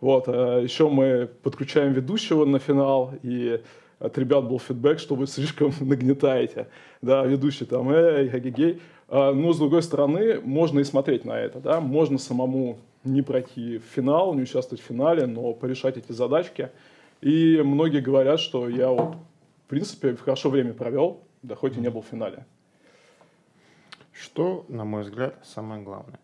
Вот, 0.00 0.24
э, 0.26 0.60
еще 0.64 0.88
мы 0.88 1.30
подключаем 1.42 1.92
ведущего 1.92 2.44
на 2.44 2.58
финал, 2.58 3.12
и 3.22 3.62
от 3.98 4.18
ребят 4.18 4.46
был 4.46 4.58
фидбэк, 4.58 4.98
что 4.98 5.14
вы 5.14 5.26
слишком 5.26 5.72
нагнетаете. 5.80 6.68
Да, 7.02 7.24
ведущий 7.24 7.64
там, 7.64 7.90
эй, 7.90 8.28
гей 8.50 8.80
а, 9.08 9.32
Но, 9.32 9.52
с 9.52 9.58
другой 9.58 9.82
стороны, 9.82 10.40
можно 10.40 10.80
и 10.80 10.84
смотреть 10.84 11.24
на 11.24 11.38
это. 11.38 11.60
Да? 11.60 11.80
Можно 11.80 12.18
самому 12.18 12.78
не 13.04 13.22
пройти 13.22 13.78
в 13.78 13.84
финал, 13.84 14.34
не 14.34 14.42
участвовать 14.42 14.82
в 14.82 14.86
финале, 14.86 15.26
но 15.26 15.52
порешать 15.54 15.96
эти 15.96 16.12
задачки. 16.12 16.70
И 17.20 17.62
многие 17.64 18.00
говорят, 18.00 18.40
что 18.40 18.68
я 18.68 18.90
вот, 18.90 19.16
в 19.66 19.68
принципе, 19.68 20.14
хорошо 20.16 20.50
время 20.50 20.74
провел, 20.74 21.22
да 21.42 21.54
хоть 21.54 21.76
и 21.76 21.80
не 21.80 21.88
был 21.88 22.02
в 22.02 22.06
финале. 22.06 22.44
Что, 24.12 24.64
на 24.68 24.84
мой 24.84 25.02
взгляд, 25.02 25.38
самое 25.44 25.82
главное? 25.82 26.18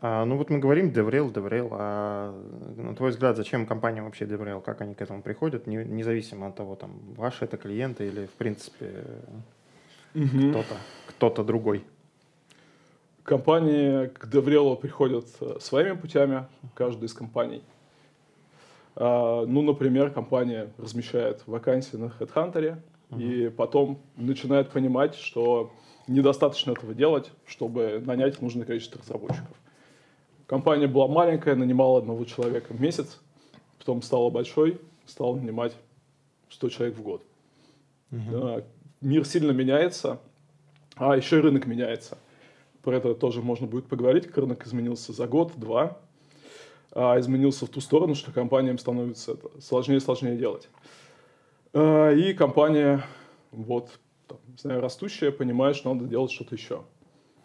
А, 0.00 0.24
ну 0.24 0.36
вот 0.36 0.50
мы 0.50 0.58
говорим 0.58 0.90
DevRel, 0.90 1.32
DevRel, 1.32 1.68
а 1.72 2.34
на 2.76 2.94
твой 2.94 3.10
взгляд, 3.10 3.36
зачем 3.36 3.66
компания 3.66 4.02
вообще 4.02 4.24
DevRel, 4.24 4.60
как 4.60 4.80
они 4.82 4.94
к 4.94 5.00
этому 5.00 5.22
приходят, 5.22 5.66
не, 5.66 5.76
независимо 5.76 6.48
от 6.48 6.56
того, 6.56 6.76
там, 6.76 6.98
ваши 7.16 7.44
это 7.44 7.56
клиенты 7.56 8.06
или, 8.08 8.26
в 8.26 8.32
принципе, 8.32 9.04
угу. 10.14 10.50
кто-то, 10.50 10.74
кто-то 11.08 11.44
другой? 11.44 11.84
Компании 13.22 14.06
к 14.06 14.26
DevRel 14.26 14.76
приходят 14.76 15.26
своими 15.60 15.96
путями, 15.96 16.46
каждая 16.74 17.06
из 17.06 17.14
компаний. 17.14 17.62
А, 18.96 19.44
ну, 19.46 19.62
например, 19.62 20.10
компания 20.10 20.70
размещает 20.78 21.42
вакансии 21.46 21.96
на 21.96 22.06
HeadHunter 22.06 22.78
uh-huh. 23.10 23.22
и 23.22 23.48
потом 23.50 23.98
начинает 24.16 24.70
понимать, 24.70 25.14
что 25.14 25.72
недостаточно 26.06 26.72
этого 26.72 26.94
делать, 26.94 27.30
чтобы 27.46 28.02
нанять 28.04 28.40
нужное 28.40 28.64
количество 28.64 29.00
разработчиков. 29.00 29.56
Компания 30.46 30.86
была 30.86 31.08
маленькая, 31.08 31.56
нанимала 31.56 31.98
одного 31.98 32.24
человека 32.24 32.72
в 32.72 32.80
месяц, 32.80 33.20
потом 33.78 34.02
стала 34.02 34.30
большой, 34.30 34.80
стала 35.06 35.34
нанимать 35.34 35.72
100 36.50 36.68
человек 36.68 36.96
в 36.96 37.02
год. 37.02 37.22
Uh-huh. 38.12 38.64
Мир 39.00 39.24
сильно 39.24 39.50
меняется, 39.50 40.20
а 40.94 41.16
еще 41.16 41.38
и 41.38 41.40
рынок 41.40 41.66
меняется. 41.66 42.18
Про 42.82 42.98
это 42.98 43.14
тоже 43.14 43.42
можно 43.42 43.66
будет 43.66 43.86
поговорить, 43.86 44.34
рынок 44.36 44.64
изменился 44.66 45.12
за 45.12 45.26
год-два. 45.26 45.98
А 46.92 47.20
изменился 47.20 47.66
в 47.66 47.68
ту 47.68 47.82
сторону, 47.82 48.14
что 48.14 48.32
компаниям 48.32 48.78
становится 48.78 49.32
это 49.32 49.50
сложнее 49.60 49.98
и 49.98 50.00
сложнее 50.00 50.38
делать. 50.38 50.68
А, 51.74 52.10
и 52.10 52.32
компания, 52.32 53.04
вот, 53.50 53.90
там, 54.26 54.38
не 54.48 54.56
знаю, 54.56 54.80
растущая, 54.80 55.30
понимает, 55.30 55.76
что 55.76 55.92
надо 55.92 56.06
делать 56.06 56.30
что-то 56.30 56.54
еще. 56.54 56.84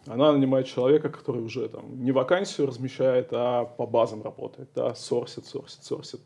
Она 0.06 0.32
нанимает 0.32 0.66
человека, 0.66 1.08
который 1.08 1.42
уже 1.42 1.68
там 1.68 2.04
не 2.04 2.10
вакансию 2.10 2.66
размещает, 2.66 3.28
а 3.32 3.64
по 3.64 3.86
базам 3.86 4.22
работает, 4.22 4.68
да, 4.74 4.94
сорсит, 4.94 5.46
сорсит, 5.46 5.84
сорсит, 5.84 6.20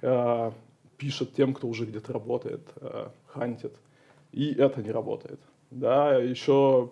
э, 0.00 0.50
пишет 0.96 1.34
тем, 1.34 1.54
кто 1.54 1.68
уже 1.68 1.84
где-то 1.84 2.12
работает, 2.12 2.62
э, 2.76 3.08
хантит. 3.26 3.74
И 4.32 4.52
это 4.54 4.82
не 4.82 4.90
работает. 4.90 5.40
Да, 5.70 6.16
еще 6.16 6.90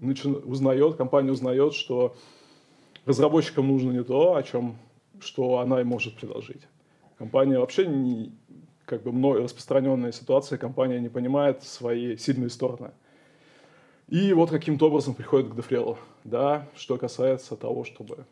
начи... 0.00 0.28
узнает, 0.28 0.96
компания 0.96 1.30
узнает, 1.30 1.72
что 1.72 2.14
разработчикам 3.06 3.68
нужно 3.68 3.90
не 3.92 4.04
то, 4.04 4.36
о 4.36 4.42
чем, 4.42 4.76
что 5.20 5.58
она 5.58 5.80
им 5.80 5.88
может 5.88 6.16
предложить. 6.16 6.62
Компания 7.16 7.58
вообще 7.58 7.86
не, 7.86 8.32
как 8.84 9.02
бы 9.02 9.12
мной 9.12 9.42
распространенная 9.42 10.12
ситуация, 10.12 10.58
компания 10.58 11.00
не 11.00 11.08
понимает 11.08 11.62
свои 11.62 12.16
сильные 12.16 12.50
стороны. 12.50 12.90
И 14.08 14.32
вот 14.32 14.50
каким-то 14.50 14.88
образом 14.88 15.14
приходит 15.14 15.50
к 15.50 15.56
Дефрелу, 15.56 15.98
да, 16.24 16.68
что 16.76 16.98
касается 16.98 17.56
того, 17.56 17.84
чтобы 17.84 18.26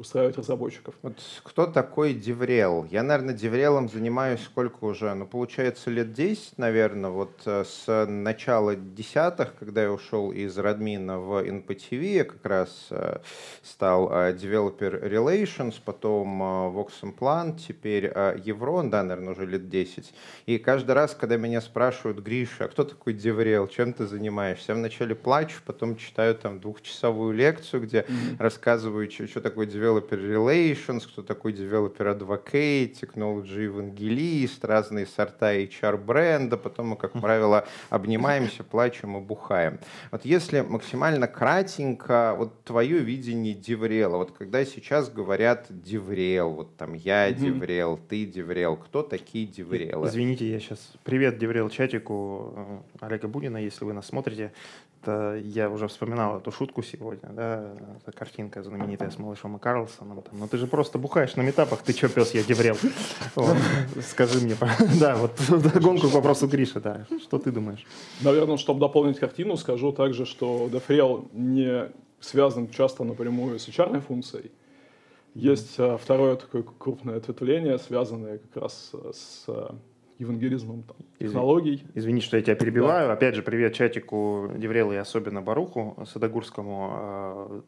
устраивать 0.00 0.38
разработчиков. 0.38 0.94
Вот 1.02 1.14
кто 1.42 1.66
такой 1.66 2.14
DevRel? 2.14 2.86
Я, 2.90 3.02
наверное, 3.02 3.34
DevRel 3.34 3.75
ом 3.75 3.88
занимаюсь 3.88 4.42
сколько 4.42 4.84
уже? 4.84 5.12
Ну, 5.14 5.26
получается, 5.26 5.90
лет 5.90 6.12
10, 6.14 6.56
наверное, 6.56 7.10
вот 7.10 7.42
э, 7.44 7.64
с 7.64 8.06
начала 8.06 8.74
десятых, 8.74 9.54
когда 9.58 9.82
я 9.82 9.92
ушел 9.92 10.32
из 10.32 10.56
Radmin 10.56 11.09
а 11.09 11.18
в 11.18 11.44
NPTV, 11.44 12.02
я 12.02 12.24
как 12.24 12.44
раз 12.46 12.86
э, 12.90 13.18
стал 13.62 14.10
э, 14.10 14.32
Developer 14.32 15.02
Relations, 15.02 15.74
потом 15.84 16.42
Voximplant, 16.42 17.58
теперь 17.68 18.06
Evrone, 18.42 18.88
да, 18.88 19.02
наверное, 19.02 19.34
уже 19.34 19.44
лет 19.44 19.68
10. 19.68 20.14
И 20.46 20.58
каждый 20.58 20.92
раз, 20.92 21.14
когда 21.14 21.36
меня 21.36 21.60
спрашивают, 21.60 22.18
Гриша, 22.20 22.64
а 22.64 22.68
кто 22.68 22.84
такой 22.84 23.12
DevRel, 23.12 23.68
чем 23.68 23.92
ты 23.92 24.06
занимаешься? 24.06 24.72
Я 24.72 24.74
вначале 24.76 25.14
плачу, 25.14 25.60
потом 25.66 25.96
читаю 25.96 26.34
там 26.34 26.58
двухчасовую 26.58 27.34
лекцию, 27.34 27.82
где 27.82 27.98
mm-hmm. 27.98 28.36
рассказываю, 28.38 29.10
что, 29.10 29.40
такое 29.40 29.66
Developer 29.66 29.89
Developer 29.90 30.18
Relations, 30.18 31.06
кто 31.06 31.22
такой 31.22 31.52
Developer 31.52 32.18
Advocate, 32.18 32.92
Technology 33.00 33.66
Evangelist, 33.66 34.58
разные 34.62 35.06
сорта 35.06 35.54
HR 35.54 35.96
бренда, 35.96 36.56
потом 36.56 36.88
мы, 36.88 36.96
как 36.96 37.12
правило, 37.12 37.66
обнимаемся, 37.88 38.62
плачем 38.62 39.16
и 39.16 39.20
бухаем. 39.20 39.80
Вот 40.10 40.24
если 40.24 40.60
максимально 40.60 41.26
кратенько, 41.26 42.34
вот 42.36 42.64
твое 42.64 42.98
видение 42.98 43.54
DevRel 43.54 44.00
а, 44.00 44.16
вот 44.16 44.32
когда 44.32 44.64
сейчас 44.64 45.10
говорят 45.10 45.66
DevRel, 45.68 46.50
вот 46.50 46.76
там 46.76 46.94
я 46.94 47.32
DevRel, 47.32 47.98
ты 48.08 48.26
DevRel, 48.26 48.76
кто 48.76 49.02
такие 49.02 49.46
DevRel 49.46 49.93
ы? 49.93 50.08
Извините, 50.08 50.50
я 50.50 50.60
сейчас... 50.60 50.92
Привет, 51.04 51.38
DevRel, 51.38 51.68
чатику 51.68 52.54
э, 53.00 53.06
Олега 53.06 53.28
Бунина, 53.28 53.56
если 53.56 53.84
вы 53.84 53.92
нас 53.92 54.06
смотрите. 54.06 54.52
Это 55.02 55.40
я 55.42 55.70
уже 55.70 55.88
вспоминал 55.88 56.38
эту 56.38 56.52
шутку 56.52 56.82
сегодня, 56.82 57.30
да, 57.30 57.72
эта 58.02 58.12
картинка 58.12 58.62
знаменитая 58.62 59.10
с 59.10 59.18
малышом 59.18 59.56
и 59.56 59.58
Карлсоном. 59.58 60.20
Там, 60.20 60.38
ну 60.38 60.46
ты 60.46 60.58
же 60.58 60.66
просто 60.66 60.98
бухаешь 60.98 61.36
на 61.36 61.42
митапах, 61.42 61.82
ты 61.82 61.94
чё, 61.94 62.10
пес, 62.10 62.34
я 62.34 62.42
DevRel. 62.42 62.76
Скажи 64.02 64.40
мне, 64.40 64.56
да, 65.00 65.16
вот 65.16 65.32
гонку 65.80 66.08
к 66.08 66.12
вопросу 66.12 66.46
Гриша, 66.48 66.80
да, 66.80 67.06
что 67.22 67.38
ты 67.38 67.50
думаешь? 67.50 67.86
Наверное, 68.20 68.58
чтобы 68.58 68.80
дополнить 68.80 69.18
картину, 69.18 69.56
скажу 69.56 69.92
также, 69.92 70.26
что 70.26 70.68
Дефрел 70.70 71.28
не 71.32 71.90
связан 72.20 72.68
часто 72.68 73.02
напрямую 73.02 73.58
с 73.58 73.68
HR 73.68 74.00
функцией. 74.02 74.50
Есть 75.34 75.76
а, 75.78 75.96
второе 75.96 76.36
такое 76.36 76.62
крупное 76.62 77.16
ответвление, 77.16 77.78
связанное 77.78 78.38
как 78.38 78.62
раз 78.62 78.92
с 79.12 79.46
евангелизмом 80.20 80.82
там, 80.82 80.96
технологий. 81.18 81.84
Извини, 81.94 82.20
что 82.20 82.36
я 82.36 82.42
тебя 82.42 82.54
перебиваю. 82.54 83.08
Да. 83.08 83.14
Опять 83.14 83.34
же, 83.34 83.42
привет 83.42 83.74
чатику 83.74 84.50
Деврела 84.54 84.92
и 84.92 84.96
особенно 84.96 85.40
Баруху 85.40 85.96
Садогурскому. 86.06 86.90
А, 86.92 87.62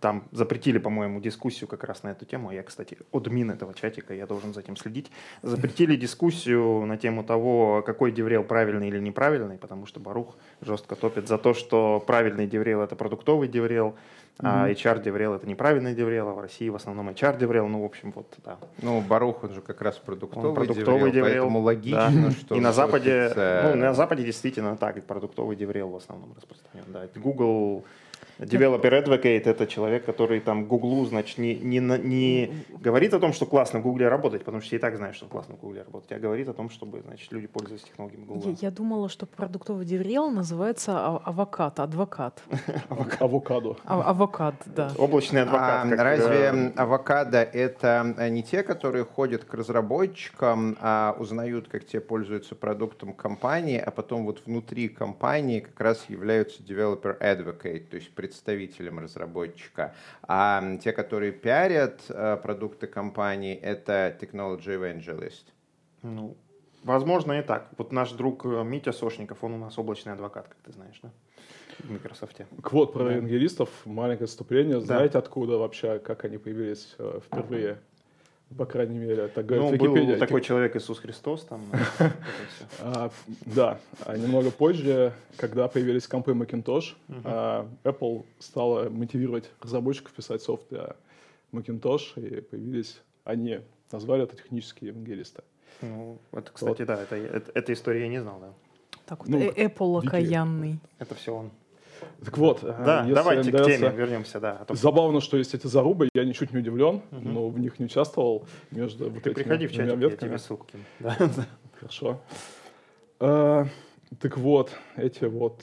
там 0.00 0.28
запретили, 0.30 0.78
по-моему, 0.78 1.20
дискуссию 1.20 1.68
как 1.68 1.84
раз 1.84 2.04
на 2.04 2.10
эту 2.10 2.24
тему. 2.24 2.52
Я, 2.52 2.62
кстати, 2.62 2.96
админ 3.12 3.50
этого 3.50 3.74
чатика, 3.74 4.14
я 4.14 4.26
должен 4.26 4.54
за 4.54 4.60
этим 4.60 4.76
следить. 4.76 5.10
Запретили 5.42 5.96
дискуссию 6.04 6.86
на 6.86 6.96
тему 6.96 7.24
того, 7.24 7.82
какой 7.84 8.12
DevRel 8.12 8.44
правильный 8.44 8.88
или 8.88 9.00
неправильный, 9.00 9.58
потому 9.58 9.86
что 9.86 9.98
Барух 9.98 10.36
жестко 10.60 10.94
топит 10.94 11.26
за 11.26 11.38
то, 11.38 11.54
что 11.54 12.02
правильный 12.06 12.46
DevRel — 12.46 12.82
это 12.82 12.94
продуктовый 12.94 13.48
DevRel, 13.48 13.96
а 14.38 14.68
HR 14.68 15.02
DevRel 15.02 15.34
это 15.34 15.46
неправильный 15.46 15.94
DevRel, 15.94 16.28
а 16.28 16.34
в 16.34 16.40
России 16.40 16.68
в 16.68 16.76
основном 16.76 17.08
HR 17.08 17.38
DevRel, 17.38 17.68
ну, 17.68 17.82
в 17.82 17.84
общем, 17.84 18.12
вот, 18.14 18.34
да. 18.44 18.58
Ну, 18.82 19.00
Барух, 19.00 19.44
он 19.44 19.54
же 19.54 19.60
как 19.62 19.80
раз 19.80 19.96
продуктовый, 19.96 20.50
он 20.50 20.54
продуктовый 20.54 21.10
DevRel, 21.10 21.44
поэтому 21.44 21.60
логично, 21.60 22.10
да. 22.10 22.30
что... 22.32 22.54
И 22.54 22.60
на 22.60 22.72
Западе, 22.72 23.32
ну, 23.34 23.76
на 23.76 23.94
Западе 23.94 24.24
действительно 24.24 24.76
так, 24.76 25.02
продуктовый 25.04 25.56
Деврел 25.56 25.88
в 25.88 25.96
основном 25.96 26.34
распространен, 26.36 26.84
да. 26.88 27.08
Google 27.14 27.84
Developer 28.38 28.90
Advocate— 28.90 29.42
это 29.44 29.66
человек, 29.66 30.04
который 30.04 30.40
там 30.40 30.66
Гуглу, 30.66 31.04
значит, 31.06 31.38
не, 31.38 31.54
не, 31.54 31.78
не 31.78 32.64
говорит 32.80 33.14
о 33.14 33.20
том, 33.20 33.32
что 33.32 33.46
классно 33.46 33.80
в 33.80 33.82
Гугле 33.82 34.08
работать, 34.08 34.44
потому 34.44 34.60
что 34.60 34.68
все 34.68 34.76
и 34.76 34.78
так 34.78 34.96
знают, 34.96 35.16
что 35.16 35.26
классно 35.26 35.56
в 35.56 35.60
Гугле 35.60 35.82
работать, 35.82 36.12
а 36.12 36.18
говорит 36.18 36.48
о 36.48 36.52
том, 36.52 36.70
чтобы, 36.70 37.00
значит, 37.00 37.30
люди 37.32 37.46
пользовались 37.46 37.84
технологиями 37.84 38.24
Гугла. 38.24 38.50
Я, 38.50 38.56
я 38.60 38.70
думала, 38.70 39.08
что 39.08 39.26
продуктовый 39.26 39.86
DevRel 39.86 40.30
называется 40.30 40.92
а, 40.92 41.16
авокад, 41.24 41.80
адвокат. 41.80 42.42
Авокадо. 43.20 43.76
А, 43.84 44.02
авокад, 44.02 44.54
да. 44.66 44.92
Облачный 44.98 45.42
адвокат. 45.42 45.92
А, 45.92 46.04
разве 46.04 46.72
авокадо— 46.76 47.42
это 47.42 48.14
не 48.30 48.42
те, 48.42 48.62
которые 48.62 49.04
ходят 49.04 49.44
к 49.44 49.54
разработчикам, 49.54 50.76
а 50.80 51.16
узнают, 51.18 51.68
как 51.68 51.86
те 51.86 52.00
пользуются 52.00 52.54
продуктом 52.54 53.12
компании, 53.12 53.78
а 53.78 53.90
потом 53.90 54.24
вот 54.24 54.42
внутри 54.44 54.88
компании 54.88 55.60
как 55.60 55.80
раз 55.80 56.04
являются 56.08 56.62
Developer 56.62 57.18
Advocate, 57.20 57.86
то 57.88 57.96
есть 57.96 58.06
есть 58.06 58.14
представителем 58.26 58.98
разработчика. 58.98 59.94
А 60.22 60.76
те, 60.82 60.92
которые 60.92 61.32
пиарят 61.32 62.00
э, 62.08 62.36
продукты 62.42 62.86
компании, 62.86 63.54
это 63.54 64.16
technology 64.20 64.66
evangelist. 64.66 65.44
Ну, 66.02 66.36
возможно 66.84 67.34
и 67.34 67.42
так. 67.42 67.68
Вот 67.78 67.92
наш 67.92 68.12
друг 68.12 68.44
э, 68.44 68.64
Митя 68.64 68.92
Сошников, 68.92 69.44
он 69.44 69.54
у 69.54 69.58
нас 69.58 69.78
облачный 69.78 70.12
адвокат, 70.12 70.48
как 70.48 70.58
ты 70.64 70.72
знаешь, 70.72 71.00
да? 71.02 71.10
В 71.78 71.90
Microsoft. 71.90 72.40
Квот 72.62 72.92
про 72.92 73.12
евангелистов, 73.12 73.68
маленькое 73.84 74.26
вступление. 74.26 74.80
Знаете, 74.80 75.18
откуда 75.18 75.58
вообще, 75.58 75.98
как 75.98 76.24
они 76.24 76.38
появились 76.38 76.94
э, 76.98 77.20
впервые? 77.24 77.78
По 78.56 78.64
крайней 78.64 78.98
мере, 78.98 79.26
так 79.28 79.44
говорит 79.44 79.64
Ну, 79.66 79.72
Википедия. 79.72 80.12
был 80.14 80.18
такой 80.20 80.40
человек 80.40 80.76
Иисус 80.76 81.00
Христос 81.00 81.44
там. 81.44 81.62
всё. 81.98 82.64
А, 82.80 83.10
да, 83.44 83.78
а 84.04 84.16
немного 84.16 84.50
позже, 84.52 85.12
когда 85.36 85.66
появились 85.66 86.06
компы 86.06 86.32
Macintosh, 86.32 86.94
а, 87.24 87.68
Apple 87.82 88.24
стала 88.38 88.88
мотивировать 88.88 89.50
разработчиков 89.60 90.12
писать 90.12 90.42
софт 90.42 90.68
для 90.70 90.94
Macintosh, 91.52 92.14
и 92.16 92.40
появились 92.40 93.00
они, 93.24 93.60
назвали 93.90 94.22
это 94.22 94.36
технические 94.36 94.90
евангелисты. 94.90 95.42
Ну, 95.82 96.18
это, 96.32 96.52
кстати, 96.52 96.82
да, 96.84 97.02
это, 97.02 97.16
это, 97.16 97.50
эта 97.52 97.72
история 97.72 98.02
я 98.02 98.08
не 98.08 98.22
знал, 98.22 98.38
да. 98.40 98.54
Так 99.06 99.20
вот, 99.20 99.28
Ну, 99.28 99.38
э- 99.40 99.66
Apple 99.66 100.06
окаянный. 100.06 100.78
Это 100.98 101.14
все 101.16 101.34
он. 101.34 101.50
Так 102.24 102.38
вот, 102.38 102.60
Да, 102.62 103.04
давайте 103.08 103.50
к 103.50 103.54
нравится- 103.54 103.78
теме 103.78 103.96
вернемся, 103.96 104.40
да. 104.40 104.58
а 104.60 104.64
то 104.64 104.74
Забавно, 104.74 105.20
что 105.20 105.36
есть 105.36 105.54
эти 105.54 105.66
зарубы, 105.66 106.08
я 106.14 106.24
ничуть 106.24 106.52
не 106.52 106.58
удивлен, 106.58 107.02
но 107.10 107.48
в 107.48 107.58
них 107.58 107.78
не 107.78 107.86
участвовал 107.86 108.46
между 108.70 109.10
вот 109.10 109.22
Ты 109.22 109.30
этими 109.30 109.42
приходи 109.42 109.66
в 109.66 109.72
чатик, 109.72 109.98
я 110.00 110.10
тебе 110.16 110.38
ссылку 110.38 110.66
кину. 110.66 110.82
Да. 111.00 111.16
Хорошо. 111.80 112.20
А, 113.20 113.66
так 114.20 114.36
вот, 114.38 114.72
эти 114.96 115.24
вот 115.24 115.62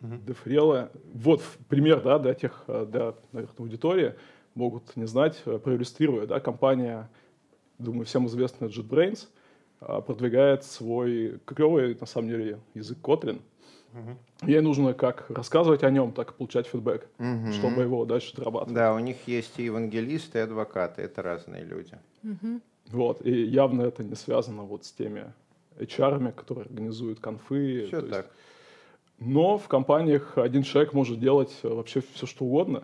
дефрелы. 0.00 0.90
Вот 1.14 1.42
пример, 1.68 2.02
да, 2.02 2.18
для 2.18 2.34
тех, 2.34 2.64
э, 2.66 2.86
для, 2.90 3.14
наверное, 3.32 3.56
аудитории 3.58 4.14
могут 4.54 4.94
не 4.96 5.06
знать, 5.06 5.40
э, 5.46 5.58
проиллюстрирую, 5.58 6.26
да, 6.26 6.40
компания, 6.40 7.08
думаю, 7.78 8.04
всем 8.04 8.26
известная 8.26 8.68
JetBrains, 8.68 9.26
продвигает 10.06 10.64
свой 10.64 11.38
клевый, 11.44 11.96
на 11.98 12.06
самом 12.06 12.28
деле, 12.28 12.58
язык 12.74 12.98
Kotlin. 13.02 13.40
Ей 14.42 14.60
нужно 14.60 14.94
как 14.94 15.30
рассказывать 15.30 15.84
о 15.84 15.90
нем, 15.90 16.12
так 16.12 16.32
и 16.32 16.34
получать 16.34 16.66
фидбэк, 16.66 17.06
чтобы 17.52 17.82
его 17.82 18.04
дальше 18.04 18.34
дорабатывать. 18.36 18.74
Да, 18.74 18.94
у 18.94 18.98
них 18.98 19.16
есть 19.26 19.58
и 19.58 19.64
евангелисты, 19.64 20.38
и 20.38 20.42
адвокаты. 20.42 21.02
Это 21.02 21.22
разные 21.22 21.64
люди. 21.64 21.98
Вот, 22.88 23.24
и 23.24 23.44
явно 23.44 23.82
это 23.82 24.04
не 24.04 24.14
связано 24.14 24.62
вот 24.62 24.84
с 24.84 24.92
теми 24.92 25.32
HR, 25.78 26.32
которые 26.32 26.66
организуют 26.66 27.18
конфы. 27.20 27.86
Все 27.86 28.00
то 28.00 28.06
есть 28.06 28.10
так. 28.10 28.30
Но 29.18 29.58
в 29.58 29.68
компаниях 29.68 30.36
один 30.36 30.62
человек 30.62 30.92
может 30.92 31.20
делать 31.20 31.56
э, 31.62 31.68
вообще 31.68 32.02
все, 32.14 32.26
что 32.26 32.44
угодно. 32.44 32.82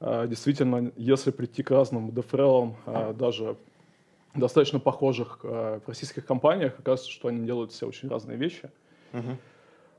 А, 0.00 0.26
Действительно, 0.26 0.92
если 0.96 1.30
прийти 1.30 1.62
к 1.62 1.70
разным 1.70 2.12
дефрелам, 2.12 2.76
а, 2.84 3.12
даже 3.12 3.56
достаточно 4.34 4.78
похожих 4.78 5.40
а, 5.42 5.80
в 5.80 5.88
российских 5.88 6.26
компаниях, 6.26 6.74
оказывается, 6.78 7.10
что 7.10 7.28
они 7.28 7.46
делают 7.46 7.72
все 7.72 7.88
очень 7.88 8.08
разные 8.08 8.36
вещи. 8.36 8.70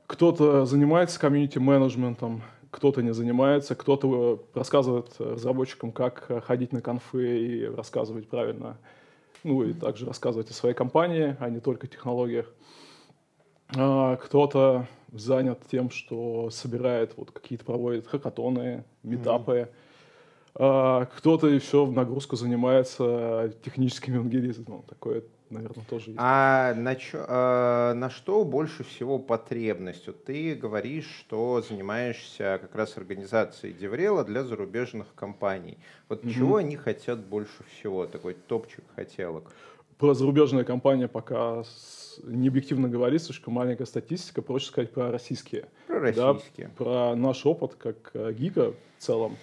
Кто-то 0.08 0.64
занимается 0.64 1.20
комьюнити-менеджментом, 1.20 2.40
кто-то 2.70 3.02
не 3.02 3.12
занимается, 3.12 3.74
кто-то 3.74 4.40
э, 4.54 4.58
рассказывает 4.58 5.14
разработчикам, 5.18 5.92
как 5.92 6.24
э, 6.30 6.40
ходить 6.40 6.72
на 6.72 6.80
конфы 6.80 7.38
и 7.38 7.66
рассказывать 7.66 8.26
правильно, 8.26 8.78
ну 9.44 9.62
и 9.62 9.74
также 9.74 10.06
рассказывать 10.06 10.50
о 10.50 10.54
своей 10.54 10.74
компании, 10.74 11.36
а 11.38 11.50
не 11.50 11.60
только 11.60 11.86
технологиях. 11.86 12.50
А, 13.76 14.16
Кто-то 14.16 14.86
занят 15.12 15.60
тем, 15.70 15.90
что 15.90 16.48
собирает, 16.48 17.12
вот 17.18 17.30
какие-то 17.30 17.66
проводит 17.66 18.06
хакатоны, 18.06 18.84
метапы. 19.02 19.68
А, 20.54 21.04
Кто-то 21.04 21.48
еще 21.48 21.84
в 21.84 21.92
нагрузку 21.92 22.34
занимается 22.34 23.52
техническим 23.62 24.14
евангелизмом. 24.14 24.84
Такое, 24.88 25.22
наверное, 25.50 25.84
тоже 25.88 26.10
есть. 26.10 26.18
А 26.20 26.74
на, 26.74 26.94
чё- 26.96 27.24
а 27.28 27.94
на 27.94 28.10
что 28.10 28.44
больше 28.44 28.84
всего 28.84 29.18
потребность? 29.18 30.06
Вот 30.06 30.24
ты 30.24 30.54
говоришь, 30.54 31.08
что 31.20 31.62
занимаешься 31.62 32.58
как 32.60 32.74
раз 32.74 32.96
организацией 32.96 33.72
Деврела 33.72 34.24
для 34.24 34.44
зарубежных 34.44 35.14
компаний. 35.14 35.78
Вот 36.08 36.22
чего 36.22 36.56
они 36.56 36.76
хотят 36.76 37.18
больше 37.26 37.64
всего? 37.72 38.06
Такой 38.06 38.34
топчик 38.34 38.84
хотелок. 38.94 39.52
Про 39.98 40.14
зарубежные 40.14 40.64
компании 40.64 41.06
пока 41.06 41.64
не 42.22 42.48
объективно 42.48 42.88
говорить, 42.88 43.22
слишком 43.24 43.54
маленькая 43.54 43.84
статистика, 43.86 44.42
проще 44.42 44.66
сказать 44.66 44.92
про 44.92 45.10
российские. 45.10 45.66
Про 45.88 46.12
Да, 46.12 46.32
российские. 46.32 46.68
про 46.68 47.16
наш 47.16 47.44
опыт 47.44 47.74
как 47.74 48.10
э, 48.14 48.32
гика 48.32 48.72
в 48.72 49.02
целом. 49.02 49.36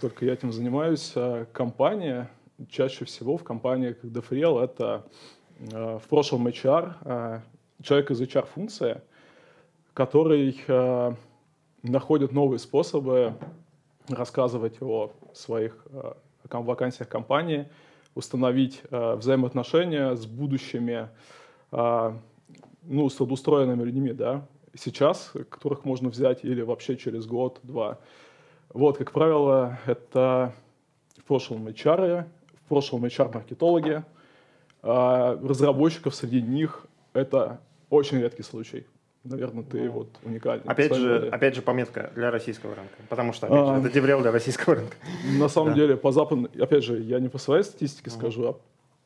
Только 0.00 0.24
я 0.24 0.32
этим 0.32 0.52
занимаюсь. 0.52 1.12
а 1.14 1.46
Компания, 1.52 2.28
чаще 2.68 3.04
всего 3.04 3.36
в 3.36 3.44
компании 3.44 3.92
как 3.92 4.10
это 4.62 5.04
э, 5.58 5.98
в 5.98 6.08
прошлом 6.08 6.46
HR, 6.46 6.94
э, 7.04 7.40
человек 7.82 8.10
из 8.10 8.20
HR-функции, 8.20 9.00
который 9.94 10.60
э, 10.66 11.14
находит 11.82 12.32
новые 12.32 12.58
способы 12.58 13.34
рассказывать 14.08 14.82
о 14.82 15.12
своих 15.32 15.86
вакансиях 16.64 17.08
компании, 17.08 17.68
установить 18.14 18.82
взаимоотношения 18.90 20.16
с 20.16 20.26
будущими, 20.26 21.08
ну, 21.70 23.08
с 23.08 23.14
трудоустроенными 23.14 23.84
людьми, 23.84 24.12
да, 24.12 24.44
сейчас, 24.74 25.32
которых 25.48 25.84
можно 25.84 26.08
взять 26.08 26.44
или 26.44 26.62
вообще 26.62 26.96
через 26.96 27.26
год-два. 27.26 27.98
Вот, 28.72 28.98
как 28.98 29.12
правило, 29.12 29.78
это 29.86 30.52
в 31.18 31.24
прошлом 31.24 31.68
HR, 31.68 32.26
прошлом 32.70 33.04
HR-маркетологи, 33.04 34.04
а 34.82 35.38
разработчиков 35.42 36.14
среди 36.14 36.40
них 36.40 36.86
это 37.12 37.58
очень 37.90 38.20
редкий 38.20 38.42
случай. 38.44 38.86
Наверное, 39.24 39.64
ты 39.64 39.90
вот 39.90 40.08
уникальный. 40.22 40.64
Опять 40.64 40.94
же, 40.94 41.28
опять 41.30 41.54
же, 41.56 41.60
пометка 41.62 42.10
для 42.14 42.30
российского 42.30 42.74
рынка. 42.74 42.94
Потому 43.08 43.32
что, 43.34 43.48
опять 43.48 43.58
А. 43.58 43.74
же, 43.74 43.80
это 43.82 43.90
деврел 43.92 44.20
для 44.22 44.30
российского 44.32 44.76
рынка. 44.76 44.96
На 45.38 45.48
самом 45.48 45.70
Да. 45.70 45.74
деле, 45.74 45.96
по 45.96 46.10
западной, 46.12 46.48
опять 46.58 46.84
же, 46.84 46.98
я 47.00 47.18
не 47.20 47.28
по 47.28 47.36
своей 47.38 47.64
статистике 47.64 48.08
скажу, 48.10 48.46
а 48.48 48.56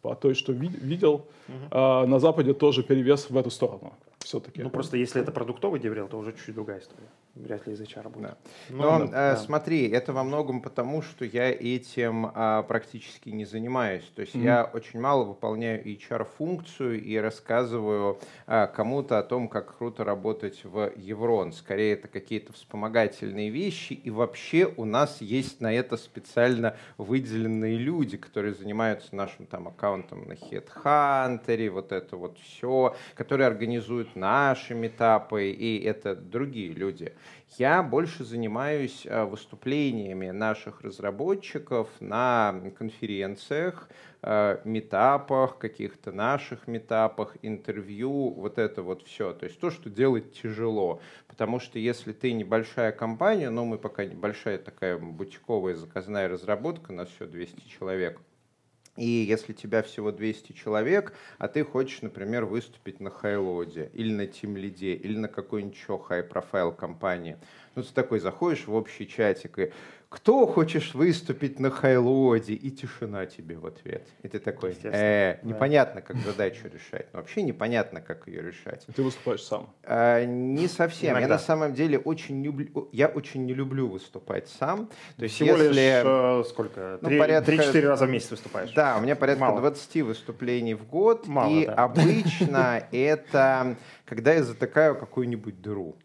по 0.02 0.14
той, 0.14 0.34
что 0.34 0.52
ви- 0.52 0.68
видел, 0.68 1.26
а, 1.70 2.06
на 2.06 2.20
Западе 2.20 2.52
тоже 2.54 2.82
перевес 2.84 3.28
в 3.30 3.36
эту 3.36 3.50
сторону. 3.50 3.92
Все-таки. 4.24 4.62
Ну, 4.62 4.70
просто 4.70 4.96
если 4.96 5.20
это 5.20 5.30
продуктовый 5.30 5.78
деврел, 5.78 6.08
то 6.08 6.18
уже 6.18 6.32
чуть-чуть 6.32 6.54
другая 6.54 6.80
история. 6.80 7.08
Вряд 7.34 7.66
ли 7.66 7.74
из 7.74 7.80
HR 7.80 8.08
будет. 8.08 8.22
Да. 8.22 8.36
Ну, 8.70 8.76
Но 8.76 8.98
да, 9.00 9.04
э, 9.06 9.08
да. 9.10 9.36
смотри, 9.36 9.88
это 9.90 10.12
во 10.12 10.22
многом 10.22 10.62
потому, 10.62 11.02
что 11.02 11.24
я 11.24 11.50
этим 11.50 12.30
а, 12.32 12.62
практически 12.62 13.28
не 13.30 13.44
занимаюсь. 13.44 14.04
То 14.14 14.22
есть 14.22 14.34
Мгм. 14.34 14.44
я 14.44 14.70
очень 14.72 15.00
мало 15.00 15.24
выполняю 15.24 15.84
HR-функцию 15.84 17.02
и 17.02 17.16
рассказываю 17.16 18.18
а, 18.46 18.66
кому-то 18.68 19.18
о 19.18 19.22
том, 19.24 19.48
как 19.48 19.76
круто 19.76 20.04
работать 20.04 20.64
в 20.64 20.92
Еврон. 20.96 21.52
Скорее, 21.52 21.94
это 21.94 22.08
какие-то 22.08 22.52
вспомогательные 22.52 23.50
вещи. 23.50 23.92
И 23.92 24.10
вообще 24.10 24.72
у 24.76 24.84
нас 24.84 25.20
есть 25.20 25.60
на 25.60 25.74
это 25.74 25.96
специально 25.96 26.76
выделенные 26.98 27.76
люди, 27.76 28.16
которые 28.16 28.54
занимаются 28.54 29.14
нашим 29.14 29.46
там 29.46 29.68
аккаунтом 29.68 30.28
на 30.28 30.32
HeadHunter, 30.34 31.68
вот 31.70 31.92
это 31.92 32.16
вот 32.16 32.38
все, 32.38 32.94
которые 33.16 33.48
организуют 33.48 34.13
наши 34.16 34.74
метапы, 34.74 35.50
и 35.50 35.82
это 35.82 36.14
другие 36.14 36.72
люди. 36.72 37.14
Я 37.56 37.82
больше 37.82 38.24
занимаюсь 38.24 39.06
а, 39.08 39.26
выступлениями 39.26 40.30
наших 40.30 40.80
разработчиков 40.80 41.88
на 42.00 42.54
конференциях, 42.76 43.88
а, 44.22 44.60
метапах, 44.64 45.58
каких-то 45.58 46.10
наших 46.10 46.66
метапах, 46.66 47.36
интервью, 47.42 48.30
вот 48.30 48.58
это 48.58 48.82
вот 48.82 49.06
все. 49.06 49.32
То 49.34 49.44
есть 49.44 49.60
то, 49.60 49.70
что 49.70 49.88
делать 49.88 50.32
тяжело. 50.32 51.00
Потому 51.28 51.60
что 51.60 51.78
если 51.78 52.12
ты 52.12 52.32
небольшая 52.32 52.90
компания, 52.90 53.50
но 53.50 53.64
мы 53.64 53.78
пока 53.78 54.04
небольшая 54.04 54.58
такая 54.58 54.98
бутиковая 54.98 55.76
заказная 55.76 56.28
разработка, 56.28 56.92
нас 56.92 57.08
все 57.08 57.26
200 57.26 57.68
человек, 57.68 58.20
и 58.96 59.06
если 59.06 59.52
тебя 59.52 59.82
всего 59.82 60.12
200 60.12 60.52
человек, 60.52 61.12
а 61.38 61.48
ты 61.48 61.64
хочешь, 61.64 62.02
например, 62.02 62.44
выступить 62.44 63.00
на 63.00 63.10
Хайлоде, 63.10 63.90
или 63.92 64.12
на 64.12 64.26
Тимлиде, 64.26 64.94
или 64.94 65.16
на 65.16 65.28
какой-нибудь 65.28 65.76
еще 65.76 65.98
хай-профайл 65.98 66.72
компании, 66.72 67.36
ну 67.74 67.82
ты 67.82 67.92
такой 67.92 68.20
заходишь 68.20 68.66
в 68.66 68.74
общий 68.74 69.08
чатик 69.08 69.58
и 69.58 69.72
кто 70.14 70.46
хочешь 70.46 70.94
выступить 70.94 71.58
на 71.58 71.70
Хайлоде? 71.70 72.54
И 72.54 72.70
тишина 72.70 73.26
тебе 73.26 73.56
в 73.58 73.66
ответ. 73.66 74.06
И 74.22 74.28
ты 74.28 74.38
такой, 74.38 74.76
э, 74.84 75.38
непонятно, 75.42 76.02
как 76.02 76.16
задачу 76.18 76.68
решать. 76.72 77.08
Но 77.12 77.18
вообще 77.18 77.42
непонятно, 77.42 78.00
как 78.00 78.28
ее 78.28 78.40
решать. 78.40 78.86
Ты 78.94 79.02
выступаешь 79.02 79.42
сам. 79.42 79.74
А, 79.82 80.24
Не 80.24 80.68
совсем. 80.68 81.14
Я 81.14 81.18
Иногда. 81.20 81.34
на 81.34 81.38
самом 81.40 81.74
деле 81.74 81.98
очень 81.98 82.44
люблю, 82.44 82.88
я 82.92 83.08
очень 83.08 83.44
не 83.44 83.54
люблю 83.54 83.88
выступать 83.88 84.48
сам. 84.48 84.88
То 85.16 85.24
есть 85.24 85.34
Всего 85.34 85.56
если... 85.56 85.68
лишь 85.68 86.02
э, 86.04 86.44
сколько? 86.48 86.98
Ну, 87.02 87.08
Три- 87.08 87.18
порядка- 87.18 87.46
Три-четыре 87.50 87.88
раза 87.88 88.06
в 88.06 88.10
месяц 88.10 88.30
выступаешь. 88.30 88.72
Да, 88.72 88.96
у 88.98 89.00
меня 89.00 89.16
порядка 89.16 89.40
Мало. 89.44 89.60
20 89.60 90.02
выступлений 90.02 90.74
в 90.74 90.86
год. 90.86 91.26
Мало, 91.26 91.50
и 91.50 91.66
да. 91.66 91.74
обычно 91.74 92.86
это 92.92 93.76
когда 94.04 94.34
я 94.34 94.44
затыкаю 94.44 94.94
какую-нибудь 94.96 95.60
дыру. 95.60 95.96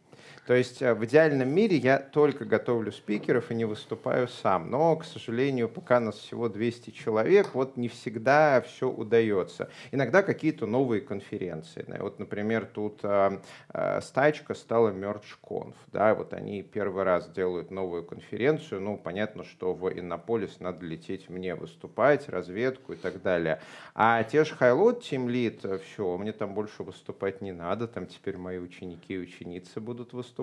То 0.49 0.55
есть 0.55 0.81
э, 0.81 0.95
в 0.95 1.05
идеальном 1.05 1.47
мире 1.47 1.77
я 1.77 1.99
только 1.99 2.43
готовлю 2.43 2.91
спикеров 2.91 3.51
и 3.51 3.53
не 3.53 3.65
выступаю 3.65 4.27
сам. 4.27 4.71
Но, 4.71 4.95
к 4.95 5.05
сожалению, 5.05 5.69
пока 5.69 5.99
нас 5.99 6.15
всего 6.15 6.49
200 6.49 6.89
человек, 6.89 7.53
вот 7.53 7.77
не 7.77 7.87
всегда 7.87 8.59
все 8.61 8.89
удается. 8.89 9.69
Иногда 9.91 10.23
какие-то 10.23 10.65
новые 10.65 11.01
конференции. 11.01 11.85
Вот, 11.99 12.17
например, 12.17 12.65
тут 12.65 13.01
э, 13.03 13.39
э, 13.71 14.01
стачка 14.01 14.55
стала 14.55 14.89
MergeConf. 14.89 15.75
Да, 15.93 16.15
вот 16.15 16.33
они 16.33 16.63
первый 16.63 17.03
раз 17.03 17.29
делают 17.29 17.69
новую 17.69 18.03
конференцию. 18.03 18.81
Ну, 18.81 18.97
понятно, 18.97 19.43
что 19.43 19.75
в 19.75 19.87
Иннополис 19.93 20.59
надо 20.59 20.83
лететь 20.83 21.29
мне 21.29 21.53
выступать, 21.53 22.27
разведку 22.27 22.93
и 22.93 22.95
так 22.95 23.21
далее. 23.21 23.61
А 23.93 24.23
те 24.23 24.43
же 24.43 24.55
Highload 24.59 25.01
Team 25.01 25.27
Lead, 25.27 25.79
все, 25.83 26.17
мне 26.17 26.31
там 26.31 26.55
больше 26.55 26.81
выступать 26.81 27.39
не 27.41 27.51
надо, 27.51 27.87
там 27.87 28.07
теперь 28.07 28.37
мои 28.37 28.57
ученики 28.57 29.13
и 29.13 29.19
ученицы 29.19 29.79
будут 29.79 30.13
выступать. 30.13 30.38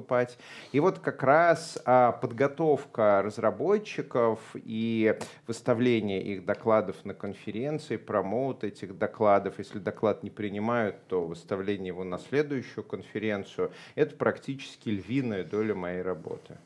И 0.72 0.80
вот 0.80 0.98
как 0.98 1.22
раз 1.22 1.78
а, 1.85 2.12
подготовка 2.12 3.22
разработчиков 3.22 4.40
и 4.54 5.18
выставление 5.46 6.22
их 6.22 6.44
докладов 6.44 7.04
на 7.04 7.14
конференции, 7.14 7.96
промоут 7.96 8.64
этих 8.64 8.96
докладов, 8.98 9.59
если 9.59 9.78
доклад 9.78 10.22
не 10.22 10.30
принимают, 10.30 10.96
то 11.09 11.24
выставление 11.24 11.88
его 11.88 12.04
на 12.04 12.18
следующую 12.18 12.85
конференцию, 12.85 13.70
это 13.94 14.14
практически 14.16 14.88
львиная 14.88 15.44
доля 15.44 15.74
моей 15.74 16.02
работы. 16.02 16.56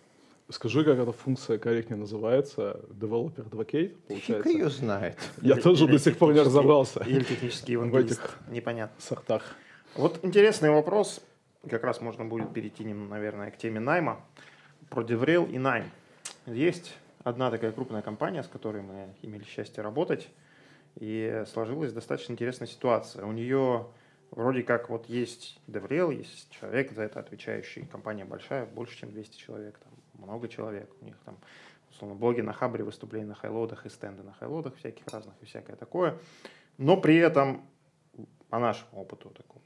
Скажи, 0.51 0.85
как 0.85 0.99
эта 0.99 1.13
функция 1.13 1.59
корректнее 1.59 1.97
называется? 1.97 2.81
Developer 2.89 3.49
Advocate, 3.49 3.97
получается? 4.09 4.49
Фиг 4.49 4.59
ее 4.59 4.69
знает. 4.69 5.17
Я 5.43 5.55
тоже 5.55 5.87
до 5.87 5.99
сих 5.99 6.19
пор 6.19 6.33
не 6.33 6.41
разобрался. 6.41 7.05
Или 7.07 7.23
технический 7.23 7.73
евангелист. 7.73 8.21
В 8.21 8.25
этих 8.25 8.39
непонятно. 8.49 9.01
сортах. 9.01 9.43
Вот 9.95 10.19
интересный 10.23 10.71
вопрос. 10.71 11.21
Как 11.69 11.85
раз 11.85 12.01
можно 12.01 12.25
будет 12.25 12.55
перейти, 12.55 12.85
наверное, 12.85 13.51
к 13.51 13.59
теме 13.59 13.81
найма. 13.81 14.25
Про 14.89 15.03
DevRel 15.03 15.51
и 15.51 15.59
найм. 15.59 15.91
Есть 16.47 16.97
одна 17.23 17.51
такая 17.51 17.71
крупная 17.71 18.01
компания, 18.03 18.43
с 18.43 18.49
которой 18.49 18.83
мы 18.83 19.15
имели 19.21 19.45
счастье 19.45 19.83
работать. 19.83 20.31
И 20.97 21.45
сложилась 21.47 21.93
достаточно 21.93 22.33
интересная 22.33 22.67
ситуация. 22.67 23.27
У 23.27 23.33
нее 23.33 23.87
вроде 24.31 24.63
как 24.63 24.89
вот 24.89 25.07
есть 25.07 25.61
DevRel, 25.69 26.15
есть 26.15 26.51
человек 26.51 26.93
за 26.93 27.03
это 27.03 27.21
отвечающий. 27.21 27.87
Компания 27.87 28.25
большая, 28.25 28.65
больше, 28.65 28.97
чем 28.99 29.11
200 29.11 29.37
человек. 29.37 29.79
Там 29.79 29.93
много 30.15 30.49
человек. 30.49 30.91
У 31.03 31.05
них 31.05 31.17
там, 31.27 31.37
условно, 31.91 32.17
блоги 32.17 32.41
на 32.41 32.55
Хабре, 32.55 32.85
выступления 32.85 33.27
на 33.27 33.35
хайлодах 33.35 33.85
и 33.85 33.91
стенды 33.91 34.23
на 34.23 34.33
хайлодах 34.33 34.77
всяких 34.77 35.07
разных 35.09 35.35
и 35.43 35.45
всякое 35.45 35.77
такое. 35.77 36.19
Но 36.79 36.97
при 36.97 37.17
этом, 37.17 37.63
по 38.49 38.59
нашему 38.59 39.03
опыту 39.03 39.29
такому, 39.31 39.61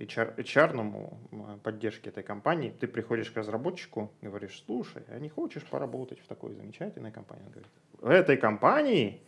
HR, 0.00 0.36
HR 0.36 1.58
поддержке 1.62 2.10
этой 2.10 2.22
компании, 2.22 2.74
ты 2.80 2.86
приходишь 2.88 3.30
к 3.30 3.36
разработчику 3.36 4.12
говоришь, 4.22 4.62
слушай, 4.66 5.02
а 5.08 5.18
не 5.18 5.28
хочешь 5.28 5.62
поработать 5.64 6.18
в 6.20 6.26
такой 6.26 6.54
замечательной 6.54 7.12
компании? 7.12 7.44
Он 7.44 7.50
говорит, 7.50 7.70
в 8.00 8.08
этой 8.08 8.36
компании, 8.36 9.20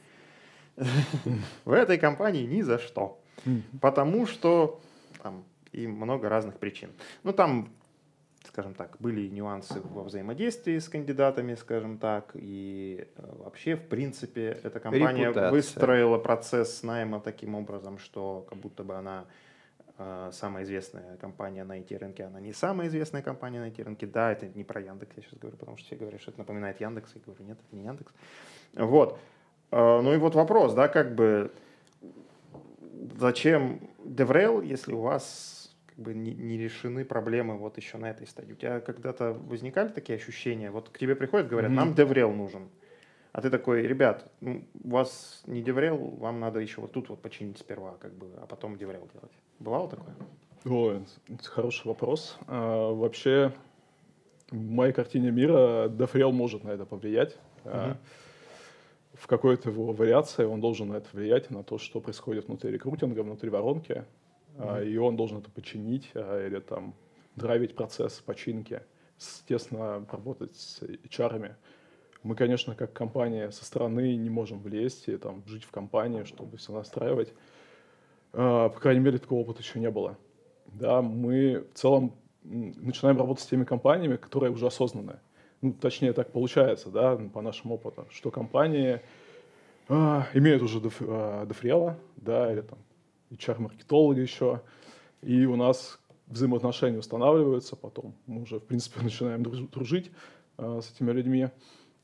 в 1.64 1.72
этой 1.72 1.98
компании 1.98 2.44
ни 2.44 2.62
за 2.62 2.78
что. 2.78 3.20
Потому 3.80 4.26
что 4.26 4.80
там 5.22 5.44
и 5.72 5.86
много 5.86 6.28
разных 6.28 6.58
причин. 6.58 6.90
Ну, 7.22 7.32
там 7.32 7.68
скажем 8.44 8.74
так, 8.74 8.96
были 8.98 9.28
нюансы 9.28 9.80
во 9.80 10.02
взаимодействии 10.02 10.78
с 10.78 10.88
кандидатами, 10.88 11.54
скажем 11.54 11.96
так, 11.98 12.32
и 12.34 13.06
э, 13.16 13.36
вообще, 13.38 13.76
в 13.76 13.88
принципе, 13.88 14.58
эта 14.62 14.80
компания 14.80 15.26
Репутация. 15.26 15.50
выстроила 15.50 16.18
процесс 16.18 16.82
найма 16.82 17.20
таким 17.20 17.54
образом, 17.54 17.98
что 17.98 18.44
как 18.50 18.58
будто 18.58 18.82
бы 18.82 18.96
она 18.96 19.20
э, 19.20 19.51
самая 20.32 20.64
известная 20.64 21.16
компания 21.16 21.64
на 21.64 21.78
IT-рынке, 21.78 22.24
она 22.24 22.40
не 22.40 22.52
самая 22.52 22.88
известная 22.88 23.22
компания 23.22 23.60
на 23.60 23.68
IT-рынке. 23.68 24.06
Да, 24.06 24.32
это 24.32 24.46
не 24.46 24.64
про 24.64 24.80
Яндекс, 24.80 25.16
я 25.16 25.22
сейчас 25.22 25.38
говорю, 25.38 25.56
потому 25.56 25.76
что 25.76 25.86
все 25.86 25.96
говорят, 25.96 26.20
что 26.20 26.30
это 26.30 26.40
напоминает 26.40 26.80
Яндекс. 26.80 27.12
Я 27.14 27.20
говорю, 27.24 27.44
нет, 27.44 27.58
это 27.66 27.76
не 27.76 27.84
Яндекс. 27.84 28.12
Вот. 28.74 29.18
Э, 29.70 30.00
ну 30.00 30.14
и 30.14 30.18
вот 30.18 30.34
вопрос, 30.34 30.74
да, 30.74 30.88
как 30.88 31.14
бы 31.14 31.52
зачем 33.18 33.80
DevRel, 34.04 34.64
если 34.64 34.92
у 34.92 35.00
вас 35.00 35.74
как 35.86 35.98
бы 35.98 36.14
не, 36.14 36.32
не 36.32 36.58
решены 36.58 37.04
проблемы 37.04 37.56
вот 37.56 37.76
еще 37.76 37.98
на 37.98 38.10
этой 38.10 38.26
стадии. 38.26 38.52
У 38.52 38.56
тебя 38.56 38.80
когда-то 38.80 39.32
возникали 39.32 39.88
такие 39.88 40.16
ощущения? 40.16 40.70
Вот 40.70 40.88
к 40.88 40.98
тебе 40.98 41.14
приходят, 41.14 41.48
говорят, 41.48 41.70
mm-hmm. 41.70 41.74
нам 41.74 41.94
деврел 41.94 42.32
нужен. 42.32 42.68
А 43.32 43.40
ты 43.40 43.48
такой, 43.48 43.82
ребят, 43.82 44.30
ну, 44.40 44.62
у 44.84 44.90
вас 44.90 45.42
не 45.46 45.62
деврел, 45.62 45.96
вам 45.96 46.38
надо 46.38 46.60
еще 46.60 46.82
вот 46.82 46.92
тут 46.92 47.08
вот 47.08 47.22
починить 47.22 47.58
сперва, 47.58 47.96
как 47.98 48.12
бы, 48.12 48.30
а 48.36 48.46
потом 48.46 48.76
деврел 48.76 49.08
делать. 49.12 49.32
Бывало 49.58 49.88
такое? 49.88 50.14
Ой, 50.64 51.02
хороший 51.44 51.86
вопрос. 51.86 52.38
А, 52.46 52.92
вообще, 52.92 53.52
в 54.50 54.70
моей 54.70 54.92
картине 54.92 55.30
мира 55.30 55.88
деврел 55.88 56.30
может 56.30 56.62
на 56.62 56.70
это 56.70 56.84
повлиять. 56.84 57.38
А, 57.64 57.96
в 59.14 59.26
какой-то 59.26 59.70
его 59.70 59.92
вариации 59.92 60.44
он 60.44 60.60
должен 60.60 60.88
на 60.88 60.96
это 60.96 61.08
влиять, 61.12 61.50
на 61.50 61.62
то, 61.62 61.78
что 61.78 62.00
происходит 62.00 62.48
внутри 62.48 62.70
рекрутинга, 62.70 63.22
внутри 63.22 63.48
воронки 63.48 64.04
mm-hmm. 64.56 64.88
и 64.88 64.96
он 64.96 65.16
должен 65.16 65.38
это 65.38 65.50
починить 65.50 66.10
а, 66.14 66.46
или 66.46 66.60
там 66.60 66.94
драйвить 67.36 67.74
процесс 67.74 68.20
починки, 68.20 68.82
тесно 69.46 70.06
работать 70.10 70.54
с 70.56 70.82
HR-ами. 70.82 71.56
Мы, 72.22 72.36
конечно, 72.36 72.74
как 72.74 72.92
компания 72.92 73.50
со 73.50 73.64
стороны 73.64 74.16
не 74.16 74.30
можем 74.30 74.60
влезть 74.60 75.08
и 75.08 75.16
там 75.16 75.42
жить 75.46 75.64
в 75.64 75.70
компании, 75.70 76.24
чтобы 76.24 76.56
все 76.56 76.72
настраивать. 76.72 77.32
А, 78.32 78.68
по 78.68 78.80
крайней 78.80 79.00
мере, 79.00 79.18
такого 79.18 79.40
опыта 79.40 79.60
еще 79.60 79.80
не 79.80 79.90
было. 79.90 80.16
Да, 80.66 81.02
мы 81.02 81.64
в 81.72 81.78
целом 81.78 82.14
начинаем 82.44 83.18
работать 83.18 83.44
с 83.44 83.48
теми 83.48 83.64
компаниями, 83.64 84.16
которые 84.16 84.52
уже 84.52 84.66
осознанные. 84.66 85.20
Ну, 85.60 85.72
точнее, 85.72 86.12
так 86.12 86.32
получается, 86.32 86.90
да, 86.90 87.16
по 87.16 87.40
нашему 87.40 87.74
опыту, 87.74 88.06
что 88.10 88.30
компании 88.30 89.00
а, 89.88 90.26
имеют 90.34 90.62
уже 90.62 90.80
деф, 90.80 90.96
а, 91.00 91.46
дефрела, 91.46 91.98
да, 92.16 92.52
или 92.52 92.62
там 92.62 92.78
HR-маркетологи 93.30 94.20
еще, 94.20 94.60
и 95.22 95.44
у 95.44 95.56
нас 95.56 96.00
взаимоотношения 96.26 96.98
устанавливаются 96.98 97.76
потом. 97.76 98.14
Мы 98.26 98.42
уже, 98.42 98.58
в 98.58 98.64
принципе, 98.64 99.00
начинаем 99.02 99.42
дружить 99.42 100.10
э, 100.58 100.80
с 100.82 100.92
этими 100.92 101.12
людьми. 101.12 101.48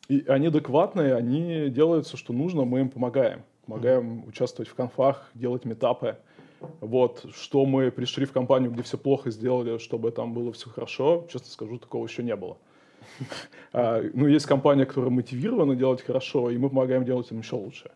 И 0.09 0.25
они 0.27 0.47
адекватные, 0.47 1.15
они 1.15 1.69
делают 1.69 2.07
все, 2.07 2.17
что 2.17 2.33
нужно, 2.33 2.65
мы 2.65 2.81
им 2.81 2.89
помогаем. 2.89 3.43
Помогаем 3.67 4.21
mm-hmm. 4.21 4.29
участвовать 4.29 4.69
в 4.69 4.75
конфах, 4.75 5.31
делать 5.35 5.67
метапы. 5.67 6.17
Вот, 6.81 7.27
что 7.35 7.67
мы 7.67 7.91
пришли 7.91 8.25
в 8.25 8.33
компанию, 8.33 8.71
где 8.71 8.83
все 8.83 8.97
плохо 8.99 9.31
сделали, 9.31 9.79
чтобы 9.79 10.11
там 10.11 10.33
было 10.33 10.53
все 10.53 10.71
хорошо, 10.71 11.27
честно 11.31 11.49
скажу, 11.49 11.79
такого 11.79 12.07
еще 12.07 12.23
не 12.23 12.37
было. 12.37 12.57
А, 13.71 14.03
ну, 14.15 14.27
есть 14.27 14.47
компания, 14.47 14.87
которая 14.87 15.11
мотивирована 15.11 15.77
делать 15.77 16.01
хорошо, 16.01 16.49
и 16.49 16.57
мы 16.57 16.71
помогаем 16.71 17.05
делать 17.05 17.31
им 17.31 17.41
еще 17.41 17.57
лучше. 17.57 17.91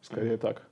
Скорее 0.00 0.36
так. 0.36 0.66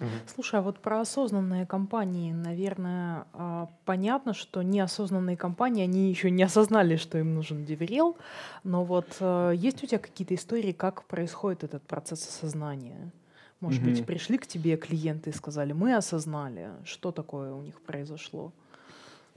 Угу. 0.00 0.08
Слушай, 0.34 0.58
а 0.58 0.62
вот 0.62 0.80
про 0.80 1.00
осознанные 1.00 1.66
компании, 1.66 2.32
наверное, 2.32 3.26
а, 3.32 3.68
понятно, 3.84 4.34
что 4.34 4.62
неосознанные 4.62 5.36
компании, 5.36 5.84
они 5.84 6.10
еще 6.10 6.30
не 6.30 6.42
осознали, 6.42 6.96
что 6.96 7.18
им 7.18 7.34
нужен 7.34 7.64
диверил, 7.64 8.16
но 8.64 8.84
вот 8.84 9.06
а, 9.20 9.52
есть 9.52 9.84
у 9.84 9.86
тебя 9.86 10.00
какие-то 10.00 10.34
истории, 10.34 10.72
как 10.72 11.04
происходит 11.04 11.62
этот 11.62 11.82
процесс 11.84 12.26
осознания? 12.26 13.12
Может 13.60 13.82
угу. 13.82 13.90
быть, 13.90 14.04
пришли 14.04 14.36
к 14.36 14.46
тебе 14.48 14.76
клиенты 14.76 15.30
и 15.30 15.32
сказали, 15.32 15.72
мы 15.72 15.94
осознали, 15.94 16.70
что 16.84 17.12
такое 17.12 17.52
у 17.52 17.62
них 17.62 17.80
произошло? 17.80 18.52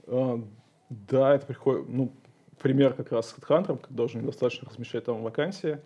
А, 0.08 0.42
да, 0.90 1.34
это 1.36 1.46
приходит, 1.46 1.88
ну, 1.88 2.12
пример 2.60 2.94
как 2.94 3.12
раз 3.12 3.28
с 3.28 3.34
HeadHunter, 3.38 3.78
когда 3.78 4.02
уже 4.02 4.18
недостаточно 4.18 4.68
размещать 4.68 5.04
там 5.04 5.22
вакансии, 5.22 5.78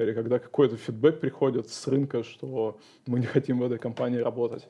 или 0.00 0.12
когда 0.12 0.38
какой-то 0.38 0.76
фидбэк 0.76 1.20
приходит 1.20 1.68
с 1.68 1.86
рынка, 1.86 2.22
что 2.22 2.78
мы 3.06 3.20
не 3.20 3.26
хотим 3.26 3.58
в 3.58 3.64
этой 3.64 3.78
компании 3.78 4.18
работать. 4.18 4.66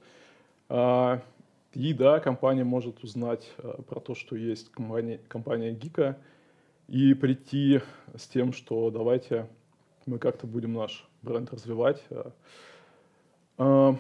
А, 0.69 1.23
и 1.73 1.93
да, 1.95 2.21
компания 2.21 2.64
может 2.64 3.03
узнать 3.05 3.51
а, 3.59 3.83
про 3.83 4.01
то, 4.01 4.14
что 4.14 4.37
есть 4.37 4.71
компания, 4.71 5.21
компания 5.29 5.73
Гика, 5.73 6.19
и 6.88 7.14
прийти 7.14 7.81
с 8.16 8.27
тем, 8.27 8.53
что 8.53 8.90
давайте 8.90 9.47
мы 10.07 10.19
как-то 10.19 10.47
будем 10.47 10.73
наш 10.73 11.07
бренд 11.23 11.53
развивать. 11.53 12.03
А, 13.59 13.97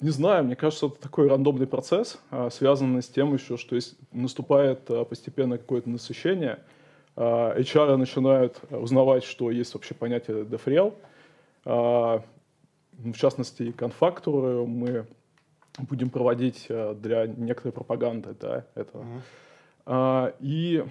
не 0.00 0.10
знаю, 0.10 0.44
мне 0.44 0.54
кажется, 0.54 0.86
это 0.86 1.00
такой 1.00 1.28
рандомный 1.28 1.66
процесс, 1.66 2.20
связанный 2.50 3.02
с 3.02 3.08
тем 3.08 3.34
еще, 3.34 3.56
что 3.56 3.74
есть, 3.74 3.96
наступает 4.12 4.84
постепенно 5.08 5.58
какое-то 5.58 5.90
насыщение– 5.90 6.60
а, 6.68 6.77
HR 7.18 7.96
начинают 7.96 8.60
узнавать, 8.70 9.24
что 9.24 9.50
есть 9.50 9.74
вообще 9.74 9.94
понятие 9.94 10.44
DevRel. 10.44 10.94
А, 11.64 12.22
в 12.92 13.12
частности, 13.14 13.72
конфа, 13.72 14.12
которую 14.12 14.66
мы 14.66 15.06
будем 15.78 16.10
проводить 16.10 16.66
а, 16.70 16.94
для 16.94 17.26
некоторой 17.26 17.72
пропаганды 17.72 18.36
да, 18.40 18.64
этого. 18.74 19.04
Mm-hmm. 19.86 20.34
И, 20.40 20.84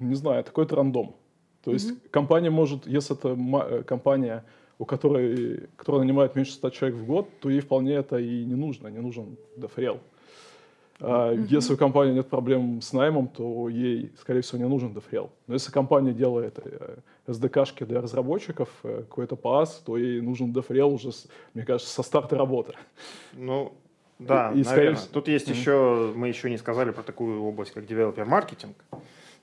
не 0.00 0.14
знаю, 0.14 0.44
такой-то 0.44 0.76
рандом. 0.76 1.14
То 1.62 1.72
есть 1.72 1.90
mm-hmm. 1.90 2.08
компания 2.10 2.50
может, 2.50 2.86
если 2.86 3.16
это 3.16 3.30
э, 3.30 3.82
компания, 3.84 4.44
у 4.78 4.84
которой, 4.84 5.68
которая 5.76 6.02
нанимает 6.02 6.34
меньше 6.34 6.52
100 6.52 6.70
человек 6.70 6.98
в 6.98 7.06
год, 7.06 7.28
то 7.40 7.48
ей 7.48 7.60
вполне 7.60 7.94
это 7.94 8.18
и 8.18 8.44
не 8.44 8.56
нужно, 8.56 8.88
не 8.88 8.98
нужен 8.98 9.36
DevRel. 9.56 10.00
А, 11.00 11.32
Если 11.32 11.74
у 11.74 11.76
компании 11.76 12.12
нет 12.14 12.28
проблем 12.28 12.80
с 12.80 12.92
наймом, 12.92 13.28
то 13.28 13.68
ей, 13.68 14.12
скорее 14.20 14.40
всего, 14.42 14.58
не 14.58 14.68
нужен 14.68 14.92
DevRel. 14.92 15.30
Но 15.46 15.54
если 15.54 15.72
компания 15.72 16.12
делает 16.12 16.58
э, 16.64 16.96
SDK-шки 17.26 17.84
для 17.84 18.00
разработчиков, 18.00 18.68
э, 18.84 19.02
какой-то 19.08 19.34
PaaS, 19.34 19.82
то 19.84 19.96
ей 19.96 20.20
нужен 20.20 20.52
DevRel 20.52 20.92
уже, 20.94 21.10
мне 21.54 21.64
кажется, 21.64 21.92
со 21.92 22.02
старта 22.02 22.36
работы. 22.36 22.74
Ну, 23.32 23.72
да, 24.20 24.52
И, 24.54 24.62
скорее 24.62 24.76
наверное. 24.76 24.96
всего- 25.00 25.12
Тут 25.14 25.28
есть 25.28 25.48
Мгм. 25.48 25.56
еще, 25.58 26.12
мы 26.14 26.28
еще 26.28 26.48
не 26.50 26.58
сказали 26.58 26.92
про 26.92 27.02
такую 27.02 27.42
область, 27.42 27.72
как 27.72 27.84
developer 27.84 28.24
маркетинг. 28.24 28.76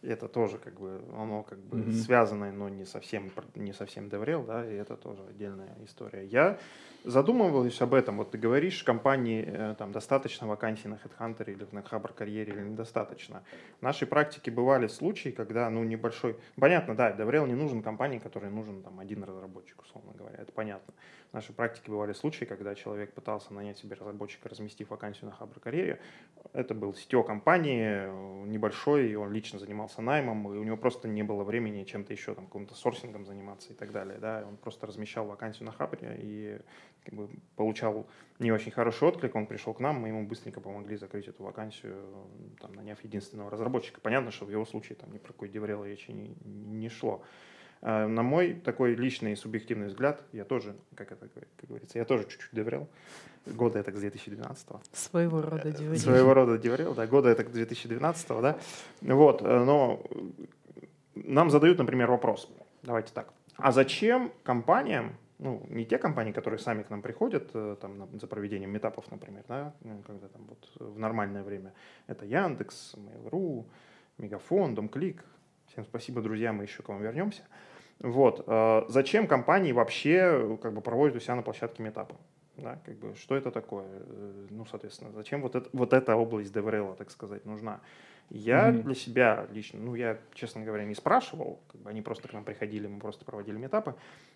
И 0.02 0.08
это 0.08 0.28
тоже 0.28 0.58
как 0.58 0.80
бы, 0.80 1.00
оно 1.16 1.44
как 1.44 1.60
бы 1.60 1.78
Мгм. 1.78 1.92
связанное, 1.94 2.52
но 2.52 2.70
не 2.70 2.86
совсем, 2.86 3.30
не 3.56 3.74
совсем 3.74 4.08
DevRel, 4.08 4.46
да, 4.48 4.66
и 4.66 4.74
это 4.74 4.96
тоже 4.96 5.22
отдельная 5.30 5.76
история. 5.86 6.26
Я 6.26 6.58
задумываюсь 7.04 7.82
об 7.82 7.94
этом. 7.94 8.18
Вот 8.18 8.32
ты 8.32 8.38
говоришь, 8.38 8.84
компании 8.84 9.44
э, 9.48 9.76
там 9.78 9.92
достаточно 9.92 10.48
вакансий 10.48 10.88
на 10.88 10.96
HeadHunter 10.96 11.52
или 11.52 11.68
на 11.72 11.82
Хабр 11.82 12.14
карьере 12.14 12.54
или 12.54 12.62
недостаточно. 12.62 13.44
В 13.80 13.82
нашей 13.82 14.08
практике 14.08 14.52
бывали 14.52 14.88
случаи, 14.88 15.30
когда, 15.30 15.70
ну, 15.70 15.84
небольшой... 15.84 16.38
Понятно, 16.56 16.96
да, 16.96 17.12
DevRel 17.12 17.48
не 17.48 17.56
нужен 17.56 17.82
компании, 17.82 18.20
которой 18.20 18.52
нужен 18.52 18.84
там 18.84 19.00
один 19.00 19.24
разработчик, 19.24 19.82
условно 19.82 20.14
говоря, 20.14 20.38
это 20.38 20.52
понятно. 20.52 20.94
В 21.32 21.34
нашей 21.34 21.56
практике 21.56 21.90
бывали 21.90 22.12
случаи, 22.12 22.44
когда 22.44 22.76
человек 22.76 23.14
пытался 23.14 23.54
нанять 23.54 23.78
себе 23.78 23.96
разработчика, 23.96 24.50
разместив 24.50 24.90
вакансию 24.90 25.30
на 25.30 25.36
Хабр 25.36 25.60
карьере. 25.60 26.00
Это 26.54 26.76
был 26.76 26.94
сетевой 26.94 27.26
компании, 27.26 27.86
э, 27.86 28.44
небольшой, 28.48 29.10
и 29.10 29.16
он 29.16 29.32
лично 29.32 29.58
занимался 29.58 30.02
наймом, 30.02 30.54
и 30.54 30.58
у 30.58 30.64
него 30.64 30.78
просто 30.78 31.08
не 31.08 31.24
было 31.24 31.44
времени 31.44 31.84
чем-то 31.86 32.12
еще, 32.12 32.36
там, 32.36 32.48
каким-то 32.48 32.76
сорсингом 32.76 33.26
заниматься 33.26 33.72
и 33.72 33.76
так 33.76 33.92
далее. 33.92 34.18
Да? 34.20 34.44
Он 34.46 34.58
просто 34.58 34.86
размещал 34.88 35.26
вакансию 35.26 35.66
на 35.68 35.72
Хабре 35.72 36.18
и 36.20 36.60
как 37.04 37.14
бы, 37.14 37.30
получал 37.56 38.08
не 38.40 38.52
очень 38.52 38.72
хороший 38.72 39.08
отклик, 39.08 39.36
он 39.36 39.46
пришел 39.46 39.74
к 39.74 39.80
нам, 39.80 39.96
мы 39.96 40.10
ему 40.10 40.26
быстренько 40.26 40.60
помогли 40.62 40.98
закрыть 40.98 41.28
эту 41.28 41.44
вакансию, 41.44 41.96
там, 42.60 42.74
наняв 42.74 43.04
единственного 43.04 43.50
разработчика. 43.50 44.02
Понятно, 44.02 44.32
что 44.32 44.46
в 44.46 44.52
его 44.52 44.66
случае 44.66 44.96
там 44.96 45.12
ни 45.12 45.18
про 45.18 45.34
какой 45.34 45.50
деврел 45.50 45.84
речи 45.84 46.12
не, 46.12 46.36
не 46.44 46.90
шло. 46.90 47.24
Э, 47.82 48.08
На 48.08 48.24
мой 48.24 48.54
такой 48.54 48.96
личный 48.96 49.36
субъективный 49.36 49.88
взгляд, 49.88 50.24
я 50.32 50.46
тоже, 50.46 50.76
как 50.96 51.12
это 51.12 51.28
как 51.30 51.70
говорится, 51.70 52.00
я 52.00 52.06
тоже 52.06 52.24
чуть-чуть 52.24 52.52
деврел. 52.52 52.88
Года 53.46 53.80
это 53.80 53.92
к 53.92 53.96
2012 54.00 54.68
Своего 54.94 55.42
рода 55.42 55.72
деврел. 55.72 55.98
Своего 55.98 56.34
рода 56.34 56.58
деврел, 56.60 56.94
да, 56.94 57.08
года 57.08 57.30
это 57.30 57.44
к 57.44 57.52
2012 57.52 58.28
да. 58.42 58.60
Вот, 59.02 59.42
э, 59.42 59.64
но 59.64 60.04
нам 61.16 61.50
задают, 61.50 61.78
например, 61.78 62.12
вопрос, 62.12 62.50
давайте 62.84 63.14
так, 63.14 63.34
а 63.58 63.72
зачем 63.72 64.32
компаниям, 64.44 65.16
ну, 65.42 65.66
не 65.70 65.86
те 65.86 65.98
компании, 65.98 66.32
которые 66.32 66.60
сами 66.60 66.84
к 66.84 66.90
нам 66.92 67.02
приходят 67.02 67.50
э, 67.56 67.76
там, 67.82 68.20
за 68.20 68.28
проведением 68.28 68.72
метапов, 68.72 69.10
например, 69.10 69.44
да, 69.48 69.74
ну, 69.82 70.02
когда 70.06 70.28
там 70.28 70.46
вот 70.48 70.70
в 70.76 71.00
нормальное 71.00 71.44
время, 71.44 71.74
это 72.08 72.26
Яндекс, 72.26 72.94
Mail.ru, 72.96 73.66
Мегафон, 74.20 74.76
Домклик, 74.76 75.26
всем 75.66 75.84
спасибо, 75.84 76.22
друзья, 76.22 76.54
мы 76.54 76.64
еще 76.64 76.84
к 76.84 76.90
вам 76.90 77.02
вернемся. 77.02 77.42
Вот, 78.00 78.44
э, 78.46 78.84
зачем 78.88 79.26
компании 79.26 79.72
вообще 79.72 80.20
э, 80.32 80.58
как 80.62 80.74
бы 80.74 80.82
проводят 80.82 81.18
у 81.18 81.20
себя 81.20 81.36
на 81.36 81.42
площадке 81.42 81.82
метапы? 81.82 82.16
Да, 82.58 82.80
как 82.86 82.96
бы, 83.00 83.16
что 83.16 83.36
это 83.36 83.50
такое? 83.50 83.88
Ну, 84.52 84.66
соответственно, 84.66 85.12
зачем 85.12 85.42
вот, 85.42 85.56
это, 85.56 85.70
вот 85.74 85.94
эта 85.94 86.16
область 86.16 86.54
DevRel, 86.54 86.96
так 86.96 87.10
сказать, 87.10 87.46
нужна? 87.46 87.80
Я 88.34 88.68
Мгм. 88.68 88.84
для 88.84 88.96
себя 88.96 89.46
лично, 89.52 89.78
ну, 89.80 89.94
я, 89.94 90.18
честно 90.34 90.64
говоря, 90.64 90.86
не 90.86 90.96
спрашивал, 90.96 91.60
как 91.70 91.82
бы 91.82 91.90
они 91.90 92.02
просто 92.02 92.30
к 92.30 92.34
нам 92.34 92.46
приходили, 92.46 92.88
мы 92.88 92.98
просто 92.98 93.26
проводили 93.26 93.58
метапы, 93.58 93.94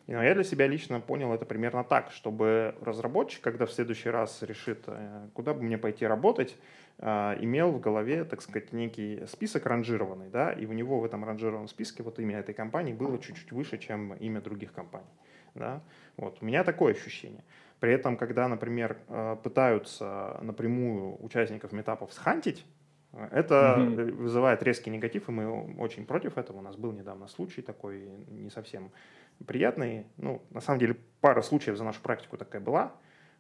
но 0.08 0.22
я 0.22 0.34
для 0.34 0.44
себя 0.44 0.68
лично 0.68 1.00
понял 1.00 1.34
это 1.34 1.46
примерно 1.46 1.86
так, 1.86 2.12
чтобы 2.12 2.76
разработчик, 2.82 3.42
когда 3.42 3.66
в 3.66 3.72
следующий 3.72 4.10
раз 4.10 4.42
решит, 4.42 4.84
э, 4.88 5.30
куда 5.34 5.54
бы 5.54 5.62
мне 5.62 5.78
пойти 5.78 6.06
работать, 6.06 6.58
э, 6.98 7.38
имел 7.40 7.72
в 7.72 7.80
голове, 7.80 8.26
так 8.26 8.42
сказать, 8.42 8.74
некий 8.74 9.26
список 9.28 9.66
ранжированный, 9.66 10.30
да, 10.30 10.52
и 10.52 10.66
у 10.66 10.74
него 10.74 11.00
в 11.00 11.06
этом 11.06 11.24
ранжированном 11.24 11.70
списке 11.70 12.04
вот 12.04 12.20
имя 12.20 12.40
этой 12.40 12.54
компании 12.54 12.92
было 12.92 13.18
чуть-чуть 13.18 13.54
выше, 13.54 13.78
чем 13.78 14.14
имя 14.16 14.42
других 14.42 14.74
компаний, 14.74 15.08
да. 15.54 15.82
Вот, 16.18 16.40
у 16.42 16.46
меня 16.46 16.66
такое 16.66 16.94
ощущение. 16.94 17.46
При 17.80 17.94
этом, 17.94 18.18
когда, 18.18 18.50
например, 18.50 18.98
э, 19.08 19.38
пытаются 19.42 20.38
напрямую 20.42 21.24
участников 21.24 21.72
метапов 21.72 22.12
схантить, 22.12 22.66
это 23.32 23.76
Мгм. 23.80 24.00
э, 24.00 24.12
вызывает 24.12 24.64
резкий 24.64 24.90
негатив, 24.90 25.30
и 25.30 25.32
мы 25.32 25.76
очень 25.78 26.06
против 26.06 26.38
этого. 26.38 26.58
У 26.58 26.62
нас 26.62 26.76
был 26.76 26.92
недавно 26.92 27.28
случай 27.28 27.62
такой 27.62 28.10
не 28.28 28.50
совсем 28.50 28.92
приятный. 29.46 30.06
Ну, 30.18 30.42
на 30.52 30.62
самом 30.62 30.80
деле, 30.80 30.98
пара 31.22 31.42
случаев 31.42 31.78
за 31.78 31.84
нашу 31.84 32.02
практику 32.02 32.38
такая 32.38 32.62
была. 32.62 32.94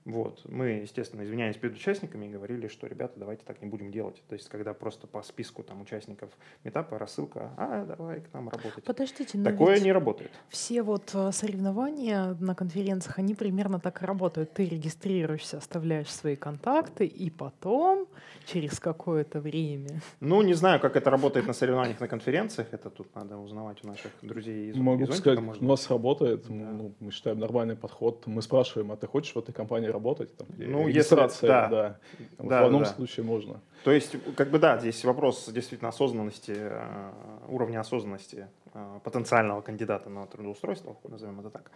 Вот. 0.05 0.41
Мы, 0.45 0.67
естественно, 0.83 1.23
извинялись 1.23 1.57
перед 1.57 1.75
участниками 1.75 2.27
и 2.27 2.29
говорили, 2.29 2.67
что, 2.67 2.85
ребята, 2.85 3.13
давайте 3.17 3.43
так 3.43 3.59
не 3.61 3.67
будем 3.67 3.91
делать. 3.91 4.21
То 4.29 4.33
есть, 4.33 4.47
когда 4.49 4.73
просто 4.75 5.07
по 5.07 5.23
списку 5.23 5.63
там, 5.63 5.81
участников 5.81 6.29
метапа 6.63 6.99
рассылка, 6.99 7.51
а, 7.57 7.83
давай 7.85 8.21
к 8.21 8.31
нам 8.33 8.49
работать. 8.49 8.83
Подождите, 8.83 9.37
но 9.39 9.45
Такое 9.45 9.75
ведь 9.75 9.83
не 9.83 9.91
работает. 9.91 10.31
все 10.49 10.83
вот 10.83 11.09
э, 11.15 11.31
соревнования 11.31 12.35
на 12.39 12.53
конференциях, 12.53 13.17
они 13.17 13.33
примерно 13.33 13.79
так 13.79 14.03
и 14.03 14.05
работают. 14.05 14.53
Ты 14.53 14.65
регистрируешься, 14.65 15.57
оставляешь 15.57 16.09
свои 16.13 16.35
контакты, 16.35 17.07
и 17.07 17.31
потом, 17.31 18.07
через 18.45 18.79
какое-то 18.79 19.39
время... 19.41 20.01
Ну, 20.19 20.43
не 20.43 20.53
знаю, 20.53 20.79
как 20.79 20.95
это 20.95 21.09
работает 21.09 21.47
на 21.47 21.53
соревнованиях, 21.53 21.99
на 21.99 22.07
конференциях. 22.07 22.67
Это 22.71 22.91
тут 22.91 23.07
надо 23.15 23.37
узнавать 23.37 23.83
у 23.83 23.87
наших 23.87 24.11
друзей 24.21 24.69
из 24.69 24.75
Могу 24.75 25.05
из 25.05 25.17
сказать, 25.17 25.39
у 25.39 25.65
нас 25.65 25.89
работает, 25.89 26.43
Да. 26.47 26.53
ну, 26.53 26.93
мы 26.99 27.11
считаем 27.11 27.39
нормальный 27.39 27.75
подход. 27.75 28.27
Мы 28.27 28.43
спрашиваем, 28.43 28.91
а 28.91 28.95
ты 28.97 29.07
хочешь 29.07 29.33
в 29.33 29.39
этой 29.39 29.51
компании 29.51 29.94
работать? 29.95 30.35
Там, 30.37 30.47
Ну, 30.57 30.87
если- 30.87 31.15
да. 31.47 31.67
да. 31.67 31.97
Вот 32.37 32.49
Да, 32.49 32.61
в 32.61 32.65
одном 32.65 32.83
да. 32.83 32.89
случае 32.89 33.25
можно. 33.25 33.59
То 33.83 33.91
есть, 33.91 34.15
как 34.35 34.49
бы 34.49 34.59
да, 34.59 34.77
здесь 34.79 35.03
вопрос 35.05 35.47
действительно 35.49 35.89
осознанности, 35.89 36.53
э, 36.55 37.11
уровня 37.47 37.79
осознанности 37.79 38.47
э, 38.73 38.99
потенциального 39.03 39.61
кандидата 39.61 40.09
на 40.09 40.25
трудоустройство, 40.27 40.95
назовем 41.07 41.39
это 41.39 41.49
так. 41.49 41.71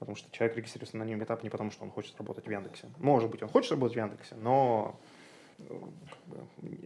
Потому 0.00 0.16
что 0.16 0.30
человек 0.32 0.56
регистрируется 0.56 0.96
на 0.96 1.04
нем 1.04 1.22
этап 1.22 1.42
не 1.44 1.50
потому, 1.50 1.70
что 1.70 1.84
он 1.84 1.90
хочет 1.90 2.16
работать 2.18 2.46
в 2.46 2.50
Яндексе. 2.50 2.86
Может 2.98 3.30
быть, 3.30 3.42
он 3.42 3.48
хочет 3.48 3.70
работать 3.72 3.94
в 3.96 4.00
Яндексе, 4.00 4.34
но 4.42 4.96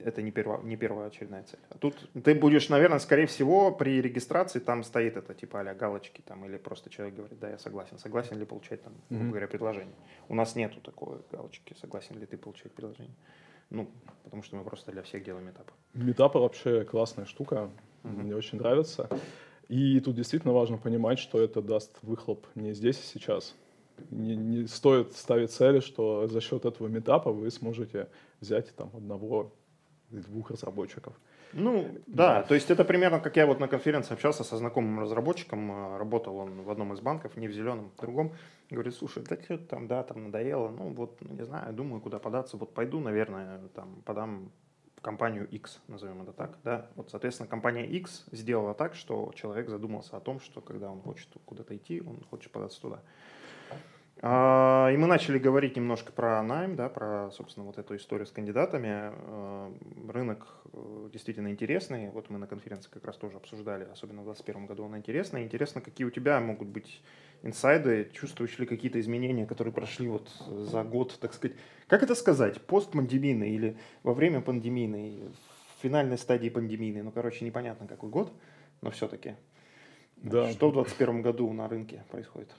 это 0.04 0.22
не, 0.22 0.30
перво, 0.30 0.60
не 0.62 0.76
первая 0.76 1.08
очередная 1.08 1.42
цель. 1.44 1.60
А 1.70 1.78
тут 1.78 2.08
ты 2.24 2.34
будешь, 2.34 2.68
наверное, 2.68 2.98
скорее 2.98 3.26
всего, 3.26 3.72
при 3.72 4.00
регистрации 4.00 4.58
там 4.58 4.82
стоит 4.84 5.16
это 5.16 5.34
типа 5.34 5.60
а 5.60 5.74
галочки 5.74 6.22
там, 6.24 6.44
или 6.44 6.56
просто 6.56 6.90
человек 6.90 7.14
говорит, 7.14 7.38
да, 7.38 7.50
я 7.50 7.58
согласен. 7.58 7.98
Согласен 7.98 8.38
ли 8.38 8.44
получать 8.44 8.82
там, 8.82 8.92
грубо 9.10 9.30
говоря, 9.30 9.48
предложение. 9.48 9.94
У 10.28 10.34
нас 10.34 10.56
нету 10.56 10.80
такой 10.80 11.18
галочки, 11.30 11.74
согласен 11.80 12.18
ли 12.18 12.26
ты 12.26 12.36
получать 12.36 12.72
предложение. 12.72 13.14
Ну, 13.70 13.88
потому 14.22 14.42
что 14.42 14.56
мы 14.56 14.64
просто 14.64 14.92
для 14.92 15.02
всех 15.02 15.24
делаем 15.24 15.48
этапы. 15.48 15.72
Метапы 15.94 16.38
вообще 16.38 16.84
классная 16.84 17.24
штука, 17.24 17.70
Мгм. 18.02 18.22
мне 18.22 18.36
очень 18.36 18.58
нравится. 18.58 19.08
И 19.68 19.98
тут 20.00 20.14
действительно 20.14 20.52
важно 20.52 20.76
понимать, 20.76 21.18
что 21.18 21.40
это 21.40 21.62
даст 21.62 21.98
выхлоп 22.02 22.46
не 22.54 22.74
здесь 22.74 22.98
и 22.98 23.06
сейчас. 23.18 23.54
Не, 24.10 24.36
не 24.36 24.66
стоит 24.66 25.14
ставить 25.14 25.50
цели, 25.50 25.80
что 25.80 26.26
за 26.26 26.40
счет 26.40 26.64
этого 26.64 26.88
метапа 26.88 27.32
вы 27.32 27.50
сможете 27.50 28.08
взять 28.44 28.74
там 28.76 28.90
одного 28.94 29.52
или 30.10 30.20
двух 30.20 30.50
разработчиков. 30.50 31.14
Ну, 31.52 31.88
да, 32.06 32.40
Да. 32.40 32.42
то 32.42 32.54
есть 32.54 32.70
это 32.70 32.84
примерно 32.84 33.20
как 33.20 33.36
я 33.36 33.46
вот 33.46 33.60
на 33.60 33.68
конференции 33.68 34.14
общался 34.14 34.44
со 34.44 34.56
знакомым 34.56 35.00
разработчиком, 35.00 35.70
э, 35.70 35.98
работал 35.98 36.36
он 36.36 36.62
в 36.62 36.70
одном 36.70 36.92
из 36.92 37.00
банков, 37.00 37.36
не 37.36 37.48
в 37.48 37.52
зеленом, 37.52 37.90
в 37.96 38.00
другом, 38.00 38.32
говорит, 38.70 38.94
слушай, 38.94 39.22
да 39.28 39.36
что 39.40 39.58
там, 39.58 39.86
да, 39.86 40.02
там 40.02 40.24
надоело, 40.24 40.68
ну 40.68 40.92
вот, 40.92 41.20
ну, 41.20 41.34
не 41.34 41.44
знаю, 41.44 41.72
думаю, 41.72 42.00
куда 42.00 42.18
податься, 42.18 42.56
вот 42.56 42.74
пойду, 42.74 43.00
наверное, 43.00 43.60
там, 43.74 44.02
подам 44.04 44.50
компанию 45.00 45.46
X, 45.48 45.80
назовем 45.86 46.22
это 46.22 46.32
так, 46.32 46.58
да, 46.64 46.86
вот, 46.96 47.10
соответственно, 47.10 47.48
компания 47.48 47.86
X 47.86 48.24
сделала 48.32 48.74
так, 48.74 48.94
что 48.94 49.32
человек 49.34 49.68
задумался 49.68 50.16
о 50.16 50.20
том, 50.20 50.40
что 50.40 50.60
когда 50.60 50.90
он 50.90 51.00
хочет 51.02 51.28
куда-то 51.44 51.76
идти, 51.76 52.00
он 52.00 52.24
хочет 52.30 52.50
податься 52.50 52.80
туда. 52.80 53.00
А, 54.22 54.90
И 54.92 54.96
мы 54.96 55.06
начали 55.06 55.38
говорить 55.38 55.76
немножко 55.76 56.12
про 56.12 56.42
найм, 56.42 56.76
да, 56.76 56.88
про, 56.88 57.30
собственно, 57.32 57.66
вот 57.66 57.78
эту 57.78 57.96
историю 57.96 58.26
с 58.26 58.30
кандидатами. 58.30 58.88
А, 58.90 59.72
Рынок 60.08 60.46
э, 60.72 61.08
действительно 61.12 61.48
интересный. 61.48 62.10
Вот 62.10 62.30
мы 62.30 62.38
на 62.38 62.46
конференции 62.46 62.90
как 62.90 63.04
раз 63.04 63.16
тоже 63.16 63.36
обсуждали, 63.36 63.86
особенно 63.92 64.22
в 64.22 64.24
2021 64.24 64.66
году 64.66 64.84
он 64.84 64.96
интересный. 64.96 65.42
Интересно, 65.42 65.80
какие 65.80 66.06
у 66.06 66.10
тебя 66.10 66.40
могут 66.40 66.68
быть 66.68 67.02
инсайды, 67.42 68.10
чувствуешь 68.12 68.58
ли 68.58 68.66
какие-то 68.66 69.00
изменения, 69.00 69.46
которые 69.46 69.74
прошли 69.74 70.08
вот 70.08 70.28
за 70.48 70.84
год, 70.84 71.18
так 71.20 71.34
сказать. 71.34 71.56
Как 71.88 72.02
это 72.02 72.14
сказать? 72.14 72.60
Постпандемийный 72.62 73.50
или 73.50 73.76
во 74.02 74.14
время 74.14 74.40
пандемийной, 74.40 75.28
в 75.28 75.82
финальной 75.82 76.16
стадии 76.16 76.48
пандемийной? 76.48 77.02
Ну, 77.02 77.10
короче, 77.10 77.44
непонятно 77.44 77.86
какой 77.86 78.08
год, 78.08 78.32
но 78.80 78.90
все-таки. 78.90 79.34
Да. 80.16 80.50
Что 80.52 80.70
в 80.70 80.74
2021 80.74 81.22
году 81.22 81.52
на 81.52 81.68
рынке 81.68 82.04
происходит? 82.10 82.50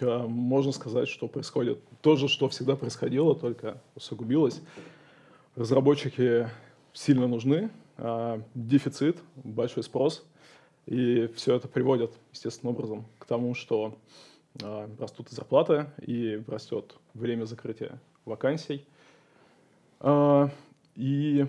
А, 0.00 0.26
Можно 0.26 0.72
сказать, 0.72 1.08
что 1.08 1.28
происходит 1.28 1.78
то 2.00 2.16
же, 2.16 2.28
что 2.28 2.48
всегда 2.48 2.76
происходило, 2.76 3.34
только 3.34 3.80
усугубилось. 3.94 4.60
Разработчики 5.56 6.48
сильно 6.92 7.26
нужны, 7.26 7.70
а, 7.96 8.42
дефицит, 8.54 9.18
большой 9.36 9.82
спрос, 9.82 10.26
и 10.86 11.28
все 11.36 11.56
это 11.56 11.68
приводит 11.68 12.12
естественным 12.32 12.74
образом 12.74 13.06
к 13.18 13.26
тому, 13.26 13.54
что 13.54 13.96
а, 14.62 14.90
растут 14.98 15.30
и 15.32 15.34
зарплаты, 15.34 15.86
и 16.02 16.42
растет 16.46 16.96
время 17.14 17.44
закрытия 17.44 18.00
вакансий. 18.24 18.86
И 20.96 21.46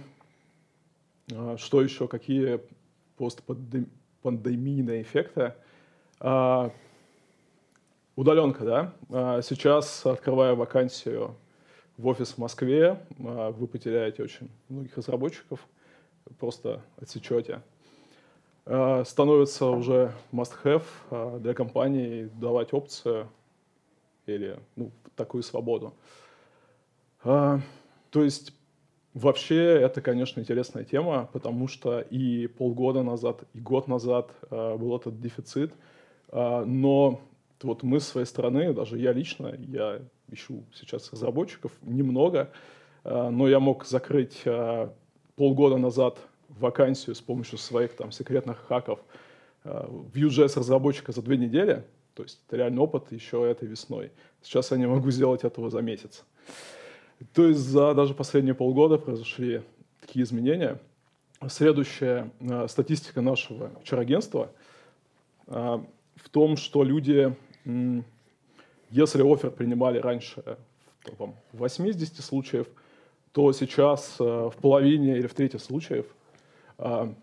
что 1.58 1.82
еще, 1.82 2.08
какие 2.08 2.62
постпандемийные 3.18 5.02
эффекты? 5.02 5.54
А, 8.16 8.22
удаленка, 8.22 8.64
да? 8.64 8.94
А, 9.10 9.42
сейчас, 9.42 10.06
открывая 10.06 10.56
вакансию 10.56 11.36
в 11.98 12.08
офис 12.08 12.34
в 12.34 12.38
Москве, 12.38 13.00
вы 13.18 13.68
потеряете 13.68 14.24
очень 14.24 14.50
многих 14.68 14.98
разработчиков, 14.98 15.66
просто 16.40 16.82
отсечете. 16.98 17.62
Становится 18.66 19.68
уже 19.68 20.12
must-have 20.34 21.40
для 21.40 21.54
компании 21.54 22.30
давать 22.34 22.74
опцию 22.74 23.30
или 24.26 24.60
ну, 24.76 24.92
такую 25.16 25.44
свободу. 25.44 25.94
То 27.22 27.62
есть 28.14 28.54
Вообще, 29.14 29.80
это, 29.80 30.02
конечно, 30.02 30.42
интересная 30.42 30.84
тема, 30.84 31.30
потому 31.32 31.70
что 31.70 32.02
и 32.02 32.48
полгода 32.48 33.02
назад, 33.02 33.46
и 33.54 33.62
год 33.62 33.88
назад 33.88 34.30
был 34.52 34.98
этот 34.98 35.22
дефицит. 35.22 35.72
Но 36.34 37.22
вот 37.64 37.84
мы 37.84 38.00
с 38.00 38.08
своей 38.08 38.28
стороны, 38.28 38.74
даже 38.74 38.98
я 38.98 39.14
лично, 39.14 39.54
я 39.58 40.02
ищу 40.32 40.64
сейчас 40.74 41.12
разработчиков 41.12 41.72
немного, 41.82 42.52
э, 43.04 43.30
но 43.30 43.48
я 43.48 43.60
мог 43.60 43.86
закрыть 43.86 44.42
э, 44.46 44.90
полгода 45.36 45.78
назад 45.78 46.18
вакансию 46.50 47.16
с 47.16 47.22
помощью 47.22 47.58
своих 47.58 47.96
там 47.96 48.12
секретных 48.12 48.66
хаков 48.68 49.00
э, 49.64 49.88
Vue.js 50.14 50.58
разработчика 50.60 51.12
за 51.12 51.22
две 51.22 51.38
недели. 51.38 51.84
То 52.14 52.24
есть 52.24 52.42
это 52.48 52.58
реальный 52.58 52.80
опыт 52.80 53.12
еще 53.12 53.50
этой 53.50 53.68
весной. 53.68 54.12
Сейчас 54.42 54.72
я 54.72 54.78
не 54.78 54.88
могу 54.88 55.12
сделать 55.12 55.44
этого 55.44 55.70
за 55.70 55.82
месяц. 55.82 56.24
То 57.34 57.48
есть 57.48 57.60
за 57.60 57.94
даже 57.94 58.14
последние 58.14 58.56
полгода 58.56 58.98
произошли 58.98 59.62
такие 60.02 60.24
изменения. 60.24 60.80
Следующая 61.50 62.32
статистика 62.68 63.22
нашего 63.22 63.72
HR-агентства 63.84 64.52
в 65.48 66.30
том, 66.32 66.58
что 66.58 66.84
люди, 66.84 67.36
если 68.90 69.22
офер 69.22 69.52
принимали 69.52 70.00
раньше 70.00 70.44
там, 71.18 71.36
в 71.52 71.58
80 71.58 72.24
случаев, 72.24 72.68
то 73.32 73.52
сейчас 73.52 74.16
э, 74.20 74.24
в 74.24 74.56
половине 74.62 75.18
или 75.18 75.28
в 75.28 75.34
трети 75.34 75.58
случаев, 75.58 76.06
э, 76.78 77.14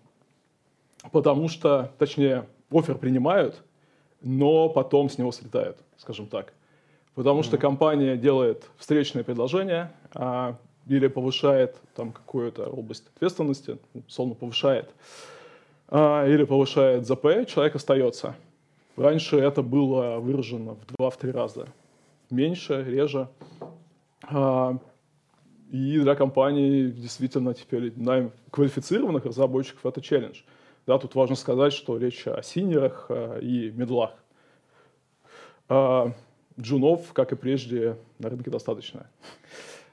потому 1.10 1.48
что, 1.48 1.90
точнее, 1.98 2.46
офер 2.70 2.96
принимают, 2.98 3.62
но 4.20 4.68
потом 4.68 5.08
с 5.08 5.18
него 5.18 5.32
слетают, 5.32 5.78
скажем 5.96 6.26
так. 6.26 6.52
Потому 7.14 7.42
что 7.42 7.58
компания 7.58 8.16
делает 8.16 8.64
встречное 8.78 9.22
предложение 9.22 9.92
а, 10.14 10.56
или 10.86 11.08
повышает 11.08 11.76
там 11.94 12.12
какую-то 12.12 12.66
область 12.66 13.04
ответственности, 13.14 13.78
условно 14.08 14.34
повышает, 14.34 14.90
а, 15.88 16.26
или 16.26 16.44
повышает 16.44 17.06
ЗП, 17.06 17.46
человек 17.46 17.74
остается. 17.74 18.34
Раньше 18.96 19.38
это 19.38 19.62
было 19.62 20.18
выражено 20.18 20.74
в 20.74 20.84
2-3 21.00 21.30
раза. 21.32 21.66
Меньше, 22.30 22.84
реже. 22.84 23.28
А, 24.24 24.78
и 25.70 25.98
для 25.98 26.14
компании 26.14 26.88
действительно 26.88 27.54
теперь 27.54 27.92
найм 27.96 28.32
квалифицированных 28.50 29.24
разработчиков 29.24 29.86
это 29.86 30.00
челлендж. 30.02 30.42
Да, 30.86 30.98
тут 30.98 31.14
важно 31.14 31.36
сказать, 31.36 31.72
что 31.72 31.96
речь 31.96 32.26
о 32.26 32.42
синерах 32.42 33.06
а, 33.08 33.38
и 33.38 33.70
медлах. 33.70 34.12
А, 35.68 36.12
джунов, 36.60 37.12
как 37.14 37.32
и 37.32 37.36
прежде, 37.36 37.96
на 38.18 38.28
рынке 38.28 38.50
достаточно. 38.50 39.06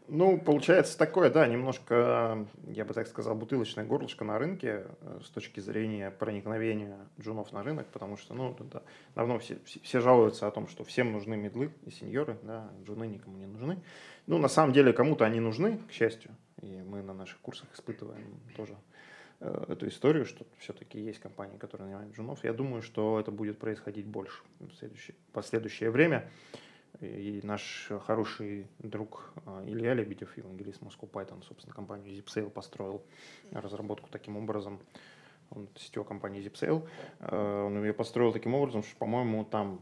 Ну, 0.10 0.40
получается 0.40 0.98
такое, 0.98 1.30
да, 1.30 1.48
немножко, 1.48 2.46
я 2.68 2.84
бы 2.84 2.94
так 2.94 3.08
сказал, 3.08 3.36
бутылочное 3.36 3.86
горлышко 3.86 4.26
на 4.26 4.40
рынке 4.40 4.86
э, 5.02 5.20
с 5.24 5.30
точки 5.30 5.60
зрения 5.60 6.12
проникновения 6.12 6.98
джунов 7.20 7.52
на 7.52 7.64
рынок, 7.64 7.88
потому 7.88 8.18
что, 8.18 8.34
ну, 8.34 8.56
да, 8.72 8.82
давно 9.16 9.38
все, 9.40 9.60
все 9.66 10.00
жалуются 10.00 10.48
о 10.48 10.52
том, 10.52 10.68
что 10.68 10.84
всем 10.84 11.12
нужны 11.12 11.38
медлы 11.38 11.72
и 11.86 11.92
сеньоры, 11.92 12.38
да, 12.44 12.70
джуны 12.86 13.06
никому 13.06 13.38
не 13.38 13.46
нужны. 13.46 13.78
Ну, 14.26 14.38
на 14.38 14.48
самом 14.48 14.74
деле, 14.74 14.94
кому-то 14.94 15.26
они 15.26 15.40
нужны, 15.40 15.78
к 15.88 15.92
счастью, 15.92 16.32
и 16.62 16.82
мы 16.82 17.02
на 17.04 17.14
наших 17.14 17.40
курсах 17.40 17.68
испытываем 17.74 18.40
тоже 18.56 18.76
Э, 19.42 19.66
эту 19.70 19.88
историю, 19.88 20.26
что 20.26 20.46
все-таки 20.58 21.00
есть 21.00 21.20
компании, 21.20 21.58
которые 21.58 21.88
нанимают 21.88 22.14
джунов. 22.14 22.44
Я 22.44 22.52
думаю, 22.52 22.82
что 22.82 23.20
это 23.20 23.32
будет 23.32 23.58
происходить 23.58 24.06
больше 24.06 24.44
в 24.60 24.74
следующее, 24.74 25.16
последующее 25.32 25.92
время. 25.92 26.30
И 27.02 27.40
наш 27.44 27.92
хороший 28.06 28.68
друг 28.80 29.34
э, 29.46 29.64
Илья 29.68 29.94
Лебедев, 29.94 30.36
евангелист 30.38 30.82
Moscow 30.82 31.10
Python, 31.10 31.44
собственно, 31.44 31.74
компанию 31.74 32.14
ZipSale 32.14 32.50
построил 32.50 33.02
разработку 33.52 34.10
таким 34.12 34.36
образом. 34.36 34.80
Он 35.52 35.68
сетевой 35.76 36.06
компании 36.06 36.44
ZipSale. 36.44 36.88
Э, 37.20 37.64
он 37.66 37.82
ее 37.84 37.94
построил 37.94 38.34
таким 38.34 38.54
образом, 38.54 38.84
что, 38.84 38.98
по-моему, 38.98 39.46
там 39.46 39.82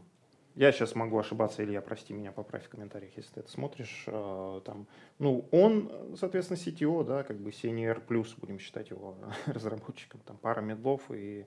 я 0.58 0.72
сейчас 0.72 0.96
могу 0.96 1.16
ошибаться, 1.18 1.62
Илья, 1.64 1.80
прости 1.80 2.12
меня, 2.12 2.32
поправь 2.32 2.64
в 2.64 2.68
комментариях, 2.68 3.16
если 3.16 3.32
ты 3.34 3.40
это 3.40 3.50
смотришь. 3.50 4.04
Э, 4.06 4.60
там, 4.64 4.86
ну, 5.18 5.48
он, 5.52 6.16
соответственно, 6.16 6.58
CTO, 6.58 7.04
да, 7.04 7.22
как 7.22 7.38
бы 7.38 7.50
senior 7.50 8.00
плюс, 8.00 8.34
будем 8.34 8.58
считать 8.58 8.90
его 8.90 9.16
разработчиком, 9.46 10.20
там 10.24 10.36
пара 10.36 10.60
медлов 10.60 11.02
и 11.10 11.46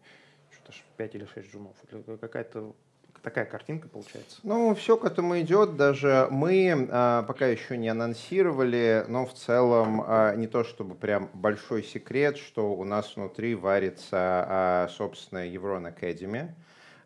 что-то 0.50 0.74
5 0.98 1.16
или 1.16 1.26
6 1.26 1.52
джунов. 1.52 1.76
Какая-то 2.20 2.76
такая 3.22 3.46
картинка 3.46 3.88
получается. 3.88 4.40
Ну, 4.44 4.74
все 4.76 4.98
к 4.98 5.06
этому 5.06 5.40
идет. 5.42 5.78
Даже 5.78 6.28
мы 6.32 6.88
а, 6.92 7.24
пока 7.24 7.48
еще 7.48 7.78
не 7.78 7.90
анонсировали, 7.90 9.06
но 9.08 9.26
в 9.26 9.34
целом 9.34 10.04
а, 10.06 10.36
не 10.36 10.48
то 10.48 10.64
чтобы 10.64 10.96
прям 10.96 11.30
большой 11.34 11.84
секрет, 11.84 12.38
что 12.38 12.74
у 12.74 12.84
нас 12.84 13.16
внутри 13.16 13.56
варится, 13.56 14.18
а, 14.18 14.88
собственно, 14.90 15.48
Еврон 15.48 15.88
Academy. 15.88 16.50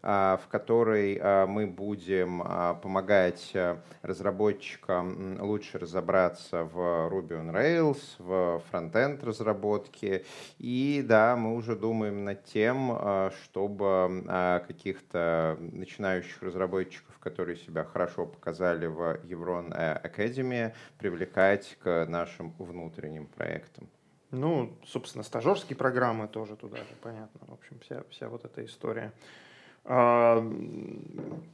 А, 0.07 0.37
в 0.37 0.47
которой 0.49 1.17
а, 1.19 1.47
мы 1.47 1.65
будем 1.65 2.43
а, 2.45 2.75
помогать 2.75 3.51
разработчикам 4.03 5.41
лучше 5.41 5.79
разобраться 5.79 6.63
в 6.63 6.77
Ruby 7.11 7.29
on 7.29 7.51
Rails, 7.51 7.97
в 8.19 8.61
фронтенд 8.69 9.23
разработке. 9.23 10.23
И 10.59 11.03
да, 11.03 11.35
мы 11.35 11.55
уже 11.55 11.75
думаем 11.75 12.23
над 12.23 12.43
тем, 12.43 13.31
чтобы 13.43 14.23
каких-то 14.67 15.57
начинающих 15.59 16.43
разработчиков, 16.43 17.17
которые 17.17 17.57
себя 17.57 17.83
хорошо 17.83 18.27
показали 18.27 18.85
в 18.85 19.19
Еврон 19.23 19.73
Academy, 19.73 20.73
привлекать 20.99 21.77
к 21.81 22.05
нашим 22.07 22.53
внутренним 22.59 23.25
проектам. 23.25 23.89
Ну, 24.29 24.77
собственно, 24.85 25.23
стажерские 25.23 25.77
программы 25.77 26.27
тоже 26.27 26.55
туда 26.55 26.77
же, 26.77 26.95
понятно. 27.01 27.39
В 27.47 27.53
общем, 27.53 27.79
вся, 27.79 28.03
вся 28.09 28.29
вот 28.29 28.45
эта 28.45 28.63
история. 28.65 29.11
А, 29.87 30.43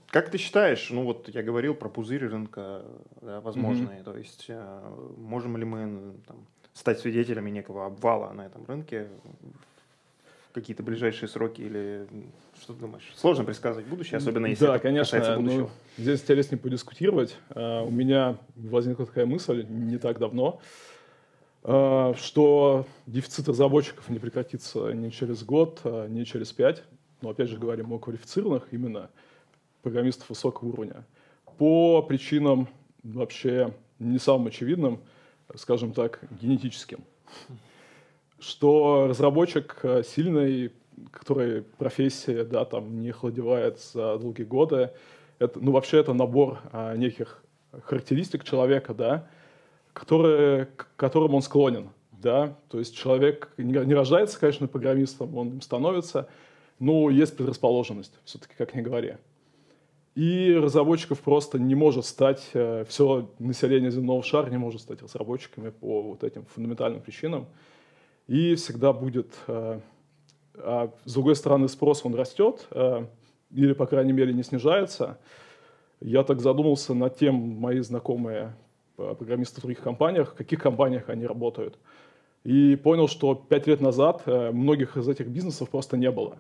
как 0.08 0.30
ты 0.30 0.38
считаешь, 0.38 0.90
ну 0.90 1.04
вот 1.04 1.28
я 1.30 1.44
говорил 1.44 1.76
про 1.76 1.90
пузырь 1.90 2.26
рынка 2.28 2.84
да, 3.22 3.42
возможные, 3.42 4.00
mm-hmm. 4.00 4.04
то 4.04 4.18
есть 4.18 4.46
а, 4.50 5.14
можем 5.18 5.58
ли 5.58 5.66
мы 5.66 6.14
там, 6.28 6.38
стать 6.74 7.00
свидетелями 7.00 7.50
некого 7.50 7.86
обвала 7.86 8.32
на 8.32 8.46
этом 8.46 8.66
рынке 8.66 9.08
какие-то 10.54 10.82
ближайшие 10.84 11.28
сроки 11.28 11.62
или 11.62 12.08
что 12.60 12.74
ты 12.74 12.80
думаешь? 12.80 13.12
Сложно 13.16 13.44
предсказывать 13.44 13.88
будущее, 13.88 14.18
особенно 14.18 14.46
если 14.46 14.66
да, 14.66 14.76
это 14.76 14.84
конечно, 14.84 15.18
касается 15.18 15.42
будущего. 15.42 15.62
Ну, 15.62 15.70
здесь 16.04 16.22
интереснее 16.22 16.60
подискутировать. 16.60 17.38
Uh, 17.50 17.86
у 17.86 17.92
меня 17.92 18.38
возникла 18.56 19.06
такая 19.06 19.26
мысль 19.26 19.66
не 19.68 19.98
так 19.98 20.20
давно, 20.20 20.62
uh, 21.64 22.16
что 22.18 22.86
дефицит 23.08 23.48
разработчиков 23.50 24.10
не 24.10 24.20
прекратится 24.20 24.92
ни 24.92 25.10
через 25.10 25.44
год, 25.44 25.82
uh, 25.84 26.08
ни 26.10 26.24
через 26.24 26.52
пять 26.52 26.84
но 27.22 27.30
опять 27.30 27.50
же 27.50 27.58
говорим 27.58 27.92
о 27.94 28.00
квалифицированных 28.00 28.68
именно 28.72 29.10
программистов 29.82 30.30
высокого 30.30 30.70
уровня, 30.70 31.06
по 31.58 32.02
причинам 32.02 32.68
вообще 33.04 33.74
не 34.00 34.20
самым 34.20 34.48
очевидным, 34.48 35.00
скажем 35.56 35.94
так, 35.94 36.20
генетическим. 36.42 37.04
Что 38.40 39.06
разработчик 39.08 39.78
э, 39.84 40.04
сильный, 40.04 40.72
который 41.12 41.62
профессия, 41.62 42.44
да, 42.44 42.66
там 42.66 43.02
не 43.02 43.12
охладевает 43.12 43.80
за 43.80 44.18
долгие 44.18 44.44
годы, 44.44 44.92
это, 45.40 45.60
ну, 45.60 45.72
вообще 45.72 46.00
это 46.00 46.14
набор 46.14 46.60
а, 46.72 46.96
неких 46.96 47.44
характеристик 47.86 48.44
человека, 48.44 48.94
да, 48.94 49.28
которые, 49.94 50.68
к 50.68 50.88
которым 50.96 51.36
он 51.36 51.42
склонен, 51.42 51.90
да, 52.12 52.56
то 52.70 52.80
есть 52.80 52.96
человек 52.96 53.52
не 53.58 53.94
рождается, 53.94 54.40
конечно, 54.40 54.68
программистом, 54.68 55.36
он 55.36 55.50
им 55.50 55.62
становится, 55.62 56.30
но 56.82 57.12
есть 57.12 57.38
предрасположенность, 57.38 58.20
все-таки, 58.26 58.56
как 58.58 58.74
не 58.74 58.82
говоря. 58.82 59.20
И 60.16 60.54
разработчиков 60.62 61.22
просто 61.22 61.60
не 61.60 61.76
может 61.76 62.06
стать, 62.06 62.50
э, 62.54 62.84
все 62.90 63.30
население 63.40 63.92
земного 63.92 64.24
шара 64.24 64.50
не 64.50 64.58
может 64.58 64.82
стать 64.82 65.02
разработчиками 65.02 65.70
по 65.70 66.02
вот 66.02 66.24
этим 66.24 66.44
фундаментальным 66.46 67.00
причинам. 67.02 67.46
И 68.28 68.56
всегда 68.56 68.94
будет, 68.94 69.28
э, 69.48 69.80
а 70.56 70.92
с 71.06 71.14
другой 71.14 71.36
стороны, 71.36 71.70
спрос 71.70 72.02
он 72.04 72.16
растет, 72.16 72.68
э, 72.72 73.06
или, 73.52 73.74
по 73.74 73.86
крайней 73.86 74.14
мере, 74.14 74.34
не 74.34 74.44
снижается. 74.44 75.20
Я 76.02 76.24
так 76.24 76.42
задумался 76.42 76.96
над 76.96 77.16
тем, 77.18 77.36
мои 77.36 77.80
знакомые 77.80 78.56
программисты 78.96 79.60
в 79.60 79.64
других 79.64 79.82
компаниях, 79.82 80.32
в 80.32 80.36
каких 80.36 80.60
компаниях 80.60 81.10
они 81.10 81.28
работают. 81.28 81.78
и 82.44 82.76
понял, 82.76 83.08
что 83.08 83.36
пять 83.36 83.68
лет 83.68 83.82
назад 83.82 84.26
многих 84.26 84.98
из 84.98 85.08
этих 85.08 85.28
бизнесов 85.28 85.70
просто 85.70 85.96
не 85.96 86.10
было. 86.10 86.38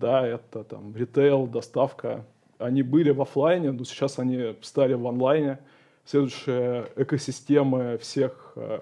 Да, 0.00 0.26
это 0.26 0.64
там 0.64 0.96
ритейл, 0.96 1.46
доставка. 1.46 2.24
Они 2.56 2.82
были 2.82 3.10
в 3.10 3.20
офлайне, 3.20 3.70
но 3.70 3.84
сейчас 3.84 4.18
они 4.18 4.56
стали 4.62 4.94
в 4.94 5.06
онлайне. 5.06 5.58
Следующая 6.06 6.90
экосистема 6.96 7.98
всех 7.98 8.54
э, 8.56 8.80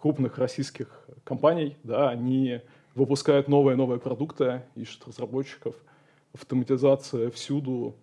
крупных 0.00 0.38
российских 0.38 0.88
компаний, 1.22 1.76
да, 1.84 2.08
они 2.10 2.62
выпускают 2.96 3.46
новые-новые 3.46 4.00
продукты, 4.00 4.62
ищут 4.74 5.06
разработчиков, 5.06 5.76
автоматизация 6.34 7.30
всюду. 7.30 7.94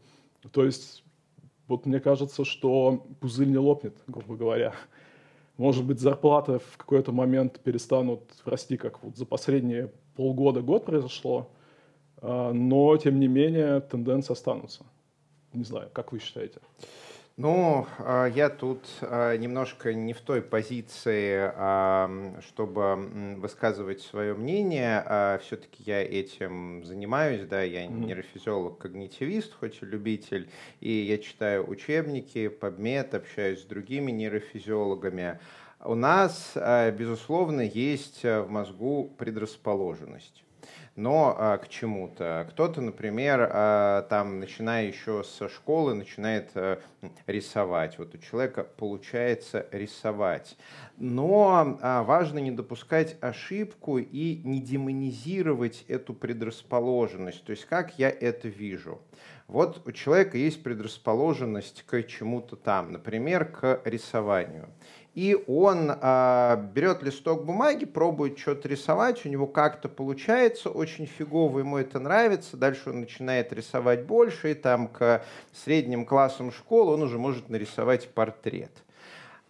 То 0.54 0.64
есть, 0.64 1.04
вот 1.68 1.86
мне 1.86 2.00
кажется, 2.00 2.46
что 2.46 3.06
пузырь 3.20 3.50
не 3.50 3.58
лопнет, 3.58 3.98
грубо 4.08 4.38
говоря. 4.38 4.74
Может 5.58 5.84
быть, 5.84 6.00
зарплаты 6.00 6.60
в 6.60 6.78
какой-то 6.78 7.12
момент 7.12 7.60
перестанут 7.60 8.22
расти, 8.46 8.78
как 8.78 9.04
вот 9.04 9.18
за 9.18 9.26
последние 9.26 9.92
полгода-год 10.16 10.86
произошло, 10.86 11.50
но, 12.24 12.98
тем 12.98 13.20
не 13.20 13.28
менее, 13.28 13.82
тенденции 13.82 14.32
останутся. 14.32 14.86
Не 15.54 15.64
знаю, 15.66 15.90
как 15.94 16.12
вы 16.14 16.20
считаете? 16.20 16.62
Ну, 17.36 17.88
а, 17.98 18.28
я 18.28 18.50
тут 18.50 18.86
а, 19.02 19.36
немножко 19.36 19.92
не 19.94 20.14
в 20.14 20.22
той 20.22 20.44
позиции, 20.44 21.52
чтобы 22.42 22.96
высказывать 23.40 24.02
свое 24.02 24.36
мнение. 24.36 25.40
Все-таки 25.42 25.84
я 25.84 26.04
этим 26.04 26.86
занимаюсь, 26.86 27.48
да, 27.48 27.64
я 27.64 27.88
нейрофизиолог, 27.88 28.78
когнитивист, 28.78 29.56
хоть 29.56 29.82
и 29.82 29.86
любитель, 29.86 30.48
и 30.80 30.92
я 30.92 31.18
читаю 31.18 31.68
учебники, 31.68 32.48
PubMed, 32.48 33.16
общаюсь 33.16 33.62
с 33.62 33.66
другими 33.66 34.12
нейрофизиологами. 34.12 35.40
У 35.84 35.96
нас, 35.96 36.56
безусловно, 36.98 37.62
есть 37.62 38.24
в 38.24 38.46
мозгу 38.48 39.12
предрасположенность 39.18 40.43
но 40.96 41.36
а, 41.38 41.58
к 41.58 41.70
чему-то. 41.70 42.46
Кто-то, 42.52 42.82
например, 42.82 43.50
а, 43.52 44.04
там, 44.04 44.40
начиная 44.40 44.86
еще 44.86 45.24
со 45.24 45.50
школы, 45.50 45.96
начинает 45.96 46.52
а, 46.56 46.80
рисовать. 47.26 47.98
Вот 47.98 48.14
у 48.14 48.18
человека 48.20 48.64
получается 48.64 49.66
рисовать. 49.72 50.56
Но 50.98 51.78
а, 51.82 52.04
важно 52.04 52.40
не 52.40 52.52
допускать 52.52 53.18
ошибку 53.22 53.98
и 53.98 54.42
не 54.44 54.62
демонизировать 54.62 55.84
эту 55.88 56.14
предрасположенность. 56.14 57.44
То 57.44 57.52
есть 57.52 57.66
как 57.66 57.98
я 57.98 58.10
это 58.10 58.48
вижу. 58.48 59.02
Вот 59.54 59.84
у 59.86 59.92
человека 59.94 60.38
есть 60.38 60.64
предрасположенность 60.64 61.84
к 61.84 62.04
чему-то 62.04 62.58
там, 62.58 62.92
например, 62.92 63.46
к 63.46 63.82
рисованию 63.86 64.68
и 65.14 65.38
он 65.48 65.92
э, 65.92 66.68
берет 66.74 67.04
листок 67.04 67.46
бумаги, 67.46 67.86
пробует 67.86 68.40
что-то 68.40 68.68
рисовать, 68.68 69.26
у 69.26 69.30
него 69.30 69.46
как-то 69.46 69.88
получается, 69.88 70.70
очень 70.70 71.06
фигово 71.06 71.60
ему 71.60 71.78
это 71.78 72.00
нравится, 72.00 72.58
дальше 72.58 72.90
он 72.90 73.02
начинает 73.02 73.54
рисовать 73.54 74.06
больше, 74.06 74.52
и 74.52 74.56
там 74.56 74.88
к 74.88 75.24
средним 75.52 76.06
классам 76.06 76.52
школы 76.52 76.94
он 76.94 77.04
уже 77.04 77.20
может 77.20 77.50
нарисовать 77.50 78.10
портрет. 78.10 78.72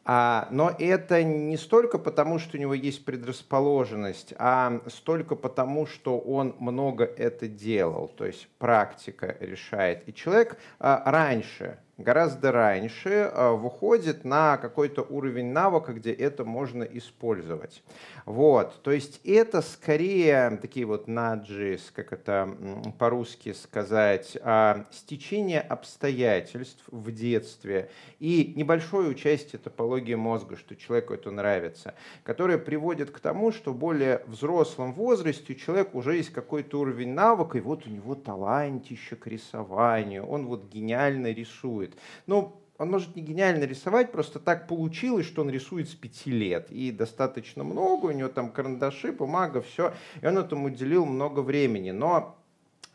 А, 0.05 0.47
но 0.51 0.75
это 0.77 1.23
не 1.23 1.55
столько 1.55 1.97
потому, 1.97 2.37
что 2.39 2.57
у 2.57 2.59
него 2.59 2.73
есть 2.73 3.05
предрасположенность, 3.05 4.33
а 4.37 4.81
столько 4.87 5.35
потому, 5.35 5.85
что 5.85 6.19
он 6.19 6.55
много 6.59 7.05
это 7.05 7.47
делал, 7.47 8.09
то 8.09 8.25
есть 8.25 8.47
практика 8.57 9.37
решает. 9.39 10.07
И 10.07 10.13
человек 10.13 10.57
а, 10.79 11.03
раньше 11.05 11.79
гораздо 12.03 12.51
раньше 12.51 13.09
э, 13.09 13.51
выходит 13.51 14.25
на 14.25 14.57
какой-то 14.57 15.01
уровень 15.01 15.51
навыка, 15.51 15.93
где 15.93 16.11
это 16.11 16.45
можно 16.45 16.83
использовать. 16.83 17.81
Вот, 18.25 18.81
то 18.83 18.91
есть 18.91 19.19
это 19.25 19.61
скорее 19.61 20.57
такие 20.61 20.85
вот 20.85 21.07
наджис, 21.07 21.91
как 21.93 22.13
это 22.13 22.55
по-русски 22.99 23.53
сказать, 23.53 24.37
а, 24.41 24.85
стечение 24.91 25.61
обстоятельств 25.61 26.83
в 26.87 27.11
детстве. 27.11 27.89
И 28.19 28.53
небольшое 28.55 29.09
участие 29.09 29.59
топологии 29.59 30.15
мозга, 30.15 30.55
что 30.55 30.75
человеку 30.75 31.13
это 31.13 31.31
нравится, 31.31 31.95
которое 32.23 32.57
приводит 32.57 33.11
к 33.11 33.19
тому, 33.19 33.51
что 33.51 33.73
более 33.73 34.23
взрослом 34.27 34.93
возрасте 34.93 35.53
у 35.53 35.55
человека 35.55 35.91
уже 35.93 36.17
есть 36.17 36.31
какой-то 36.31 36.79
уровень 36.79 37.13
навыка, 37.13 37.57
и 37.57 37.61
вот 37.61 37.87
у 37.87 37.89
него 37.89 38.15
талантище 38.15 39.15
к 39.15 39.27
рисованию, 39.27 40.25
он 40.25 40.45
вот 40.45 40.69
гениально 40.71 41.31
рисует 41.31 41.92
рисует. 41.93 41.97
Ну, 42.27 42.59
он 42.77 42.91
может 42.91 43.15
не 43.15 43.21
гениально 43.21 43.63
рисовать, 43.63 44.11
просто 44.11 44.39
так 44.39 44.67
получилось, 44.67 45.25
что 45.25 45.41
он 45.41 45.49
рисует 45.49 45.89
с 45.89 45.93
пяти 45.93 46.31
лет. 46.31 46.71
И 46.71 46.91
достаточно 46.91 47.63
много, 47.63 48.07
у 48.07 48.11
него 48.11 48.29
там 48.29 48.51
карандаши, 48.51 49.11
бумага, 49.11 49.61
все. 49.61 49.93
И 50.21 50.27
он 50.27 50.37
этому 50.37 50.67
уделил 50.67 51.05
много 51.05 51.41
времени. 51.41 51.91
Но 51.91 52.35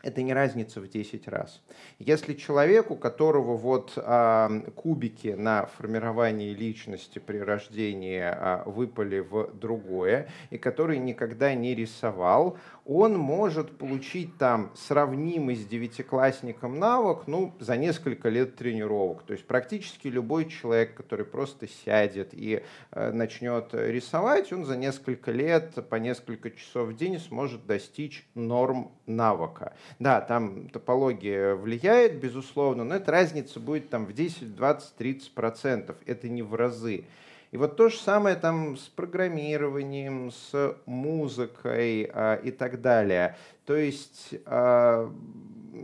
это 0.01 0.21
не 0.21 0.33
разница 0.33 0.79
в 0.79 0.87
10 0.87 1.27
раз. 1.27 1.61
Если 1.99 2.33
человек, 2.33 2.89
у 2.89 2.95
которого 2.95 3.57
вот 3.57 3.93
а, 3.97 4.49
кубики 4.75 5.29
на 5.29 5.65
формирование 5.65 6.53
личности 6.53 7.19
при 7.19 7.39
рождении 7.39 8.21
а, 8.21 8.63
выпали 8.65 9.19
в 9.19 9.51
другое, 9.53 10.29
и 10.51 10.57
который 10.57 10.99
никогда 10.99 11.53
не 11.53 11.75
рисовал, 11.75 12.57
он 12.85 13.17
может 13.17 13.77
получить 13.77 14.37
там 14.37 14.71
сравнимый 14.75 15.55
с 15.55 15.65
девятиклассником 15.65 16.79
навык 16.79 17.27
ну, 17.27 17.53
за 17.59 17.77
несколько 17.77 18.29
лет 18.29 18.55
тренировок. 18.55 19.23
То 19.23 19.33
есть 19.33 19.45
практически 19.45 20.07
любой 20.07 20.49
человек, 20.49 20.95
который 20.95 21.25
просто 21.25 21.67
сядет 21.67 22.29
и 22.33 22.63
э, 22.91 23.11
начнет 23.11 23.73
рисовать, 23.73 24.51
он 24.53 24.65
за 24.65 24.77
несколько 24.77 25.31
лет, 25.31 25.87
по 25.89 25.95
несколько 25.95 26.51
часов 26.51 26.89
в 26.89 26.95
день 26.95 27.19
сможет 27.19 27.65
достичь 27.65 28.25
норм 28.33 28.91
навыка. 29.05 29.73
Да, 29.97 30.21
там 30.21 30.69
топология 30.69 31.55
влияет, 31.55 32.19
безусловно, 32.19 32.83
но 32.83 32.95
эта 32.95 33.11
разница 33.11 33.59
будет 33.59 33.89
там 33.89 34.05
в 34.05 34.13
10, 34.13 34.55
20, 34.55 34.95
30 34.95 35.31
процентов. 35.33 35.95
Это 36.05 36.29
не 36.29 36.43
в 36.43 36.53
разы. 36.55 37.05
И 37.51 37.57
вот 37.57 37.77
то 37.77 37.89
же 37.89 37.97
самое 37.97 38.35
там 38.35 38.77
с 38.77 38.87
программированием, 38.89 40.31
с 40.31 40.75
музыкой 40.85 42.09
а, 42.13 42.35
и 42.35 42.51
так 42.51 42.81
далее. 42.81 43.37
То 43.65 43.75
есть 43.75 44.35
а, 44.45 45.11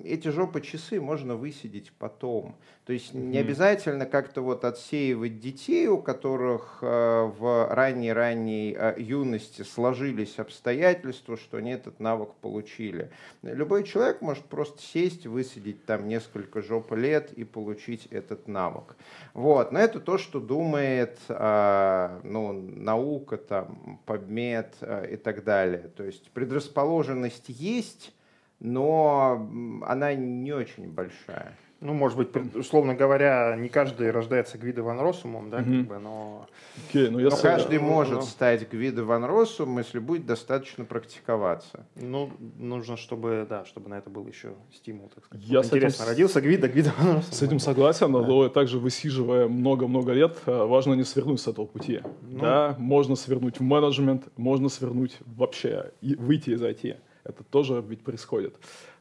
эти 0.03 0.29
жопы 0.29 0.61
часы 0.61 0.99
можно 0.99 1.35
высидеть 1.35 1.91
потом. 1.97 2.55
То 2.85 2.93
есть 2.93 3.13
mm-hmm. 3.13 3.25
не 3.25 3.37
обязательно 3.39 4.05
как-то 4.05 4.41
вот 4.41 4.63
отсеивать 4.63 5.39
детей, 5.39 5.87
у 5.87 5.97
которых 5.97 6.79
э, 6.81 6.85
в 6.85 7.73
ранней-ранней 7.73 8.75
э, 8.77 8.95
юности 8.97 9.63
сложились 9.63 10.37
обстоятельства, 10.37 11.35
что 11.35 11.57
они 11.57 11.71
этот 11.71 11.99
навык 11.99 12.33
получили. 12.41 13.09
Любой 13.41 13.85
человек 13.85 14.21
может 14.21 14.45
просто 14.45 14.81
сесть, 14.81 15.25
высидеть 15.25 15.85
там 15.85 16.07
несколько 16.07 16.61
жоп 16.61 16.93
лет 16.93 17.31
и 17.33 17.43
получить 17.43 18.07
этот 18.11 18.47
навык. 18.47 18.95
Вот. 19.33 19.71
Но 19.71 19.79
это 19.79 19.99
то, 19.99 20.17
что 20.19 20.39
думает 20.39 21.17
э, 21.27 22.19
ну, 22.23 22.53
наука, 22.53 23.37
там, 23.37 23.99
подмет 24.05 24.75
э, 24.81 25.13
и 25.13 25.15
так 25.17 25.43
далее. 25.43 25.89
То 25.95 26.03
есть 26.03 26.29
предрасположенность 26.31 27.45
есть, 27.47 28.13
но 28.59 29.47
она 29.85 30.13
не 30.13 30.53
очень 30.53 30.89
большая. 30.89 31.55
Ну, 31.81 31.93
может 31.93 32.17
быть, 32.17 32.55
условно 32.55 32.95
говоря, 32.95 33.55
не 33.59 33.67
каждый 33.69 34.09
рождается 34.09 34.57
Гвидо 34.57 34.81
Ван 34.81 34.99
Россумом, 34.99 35.49
да, 35.49 35.59
mm-hmm. 35.59 35.77
как 35.79 35.87
бы, 35.87 35.99
но... 35.99 36.47
Okay, 36.91 37.09
ну, 37.09 37.19
если... 37.19 37.35
но 37.35 37.41
каждый 37.41 37.79
ну, 37.79 37.85
может 37.85 38.15
ну... 38.15 38.21
стать 38.21 38.67
Гвидо 38.69 39.03
Ван 39.03 39.25
Россум, 39.25 39.77
если 39.77 39.99
будет 39.99 40.25
достаточно 40.25 40.85
практиковаться. 40.85 41.85
Ну, 41.95 42.31
нужно, 42.57 42.95
чтобы, 42.95 43.45
да, 43.47 43.65
чтобы 43.65 43.89
на 43.89 43.99
это 43.99 44.09
был 44.09 44.25
еще 44.25 44.53
стимул, 44.73 45.11
так 45.13 45.25
сказать. 45.25 45.45
Я 45.45 45.57
вот 45.57 45.65
интересно, 45.67 46.03
этим... 46.03 46.09
родился 46.09 46.41
Гвидо, 46.41 46.69
Гвидо 46.69 46.91
Ван 46.97 47.15
Россум. 47.17 47.33
С 47.33 47.41
этим 47.41 47.59
согласен, 47.59 48.11
да. 48.13 48.21
но 48.21 48.49
также 48.49 48.79
высиживая 48.79 49.47
много-много 49.47 50.13
лет, 50.13 50.37
э, 50.45 50.65
важно 50.65 50.93
не 50.93 51.03
свернуть 51.03 51.41
с 51.41 51.47
этого 51.47 51.65
пути. 51.65 52.01
Ну... 52.21 52.39
Да, 52.39 52.75
можно 52.79 53.15
свернуть 53.15 53.59
в 53.59 53.63
менеджмент, 53.63 54.29
можно 54.37 54.69
свернуть 54.69 55.17
вообще, 55.25 55.91
и 56.01 56.15
выйти 56.15 56.51
из 56.51 56.63
IT. 56.63 56.97
Это 57.25 57.43
тоже 57.43 57.83
ведь 57.85 58.03
происходит. 58.03 58.55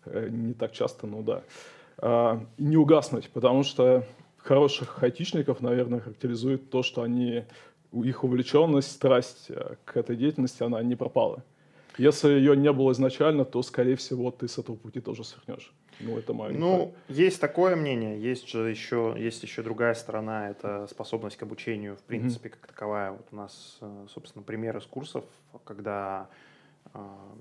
Э, 0.07 0.29
не 0.31 0.55
так 0.55 0.72
часто, 0.72 1.07
но 1.07 1.22
да. 1.22 1.43
А, 1.99 2.45
и 2.57 2.64
не 2.64 2.77
угаснуть, 2.77 3.31
потому 3.31 3.62
что 3.62 4.05
хороших 4.39 5.03
айтишников, 5.03 5.61
наверное, 5.61 6.01
характеризует 6.01 6.70
то, 6.70 6.83
что 6.83 7.03
они, 7.03 7.45
их 7.93 8.25
увлеченность, 8.25 8.91
страсть 8.91 9.47
э, 9.49 9.77
к 9.85 9.97
этой 9.97 10.16
деятельности, 10.16 10.62
она 10.62 10.83
не 10.83 10.97
пропала. 10.97 11.45
Если 11.97 12.29
ее 12.29 12.57
не 12.57 12.72
было 12.72 12.91
изначально, 12.93 13.45
то, 13.45 13.62
скорее 13.62 13.95
всего, 13.95 14.33
ты 14.33 14.49
с 14.49 14.59
этого 14.59 14.75
пути 14.75 15.01
тоже 15.01 15.22
свернешь. 15.22 15.72
Ну, 16.01 16.18
это 16.18 16.33
мое. 16.33 16.53
Ну, 16.53 16.93
есть 17.09 17.41
такое 17.41 17.77
мнение. 17.77 18.20
Есть 18.20 18.49
же 18.49 18.68
еще, 18.68 19.14
есть 19.16 19.45
еще 19.45 19.62
другая 19.62 19.95
сторона. 19.95 20.51
Это 20.51 20.89
способность 20.91 21.37
к 21.37 21.45
обучению, 21.45 21.97
в 21.97 22.03
принципе, 22.03 22.49
mm-hmm. 22.49 22.53
как 22.53 22.66
таковая. 22.66 23.12
Вот 23.12 23.27
у 23.31 23.37
нас, 23.37 23.79
э, 23.81 24.07
собственно, 24.12 24.43
пример 24.43 24.77
из 24.77 24.85
курсов, 24.87 25.25
когда 25.64 26.29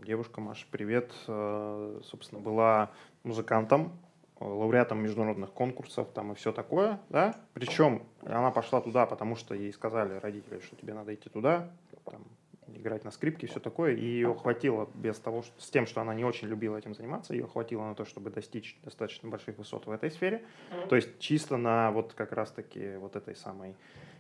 девушка, 0.05 0.41
Маша, 0.41 0.65
привет, 0.71 1.11
э, 1.27 1.99
собственно, 2.03 2.41
была 2.41 2.91
музыкантом, 3.23 3.91
лауреатом 4.39 5.01
международных 5.01 5.51
конкурсов 5.51 6.09
там 6.13 6.33
и 6.33 6.35
все 6.35 6.51
такое, 6.51 6.99
да, 7.09 7.35
причем 7.53 8.03
она 8.25 8.51
пошла 8.51 8.81
туда, 8.81 9.05
потому 9.05 9.35
что 9.35 9.55
ей 9.55 9.71
сказали 9.71 10.19
родители, 10.19 10.59
что 10.59 10.75
тебе 10.75 10.93
надо 10.93 11.13
идти 11.13 11.29
туда, 11.29 11.69
там, 12.05 12.23
играть 12.67 13.03
на 13.03 13.11
скрипке, 13.11 13.47
все 13.47 13.59
такое, 13.59 13.93
и 13.95 14.03
ее 14.03 14.33
хватило 14.35 14.89
без 14.95 15.17
того, 15.19 15.43
что, 15.43 15.61
с 15.61 15.69
тем, 15.69 15.85
что 15.85 16.01
она 16.01 16.13
не 16.13 16.25
очень 16.25 16.47
любила 16.47 16.77
этим 16.77 16.95
заниматься, 16.95 17.33
ее 17.33 17.47
хватило 17.47 17.83
на 17.83 17.95
то, 17.95 18.05
чтобы 18.05 18.29
достичь 18.29 18.77
достаточно 18.83 19.29
больших 19.29 19.57
высот 19.57 19.85
в 19.85 19.91
этой 19.91 20.11
сфере. 20.11 20.43
То 20.89 20.95
есть 20.95 21.19
чисто 21.19 21.57
на 21.57 21.91
вот 21.91 22.13
как 22.13 22.31
раз-таки 22.31 22.97
вот 22.97 23.15
этой 23.15 23.35
самой 23.35 23.75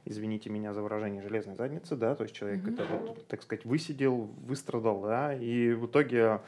извините 0.05 0.49
меня 0.49 0.73
за 0.73 0.81
выражение, 0.81 1.21
железной 1.21 1.55
задницы, 1.55 1.95
да, 1.95 2.15
то 2.15 2.23
есть 2.23 2.35
человек 2.35 2.63
mm-hmm. 2.63 2.73
это, 2.73 2.85
вот, 2.85 3.27
так 3.27 3.41
сказать, 3.41 3.65
высидел, 3.65 4.29
выстрадал, 4.45 5.01
да, 5.01 5.33
и 5.33 5.73
в 5.73 5.85
итоге 5.87 6.41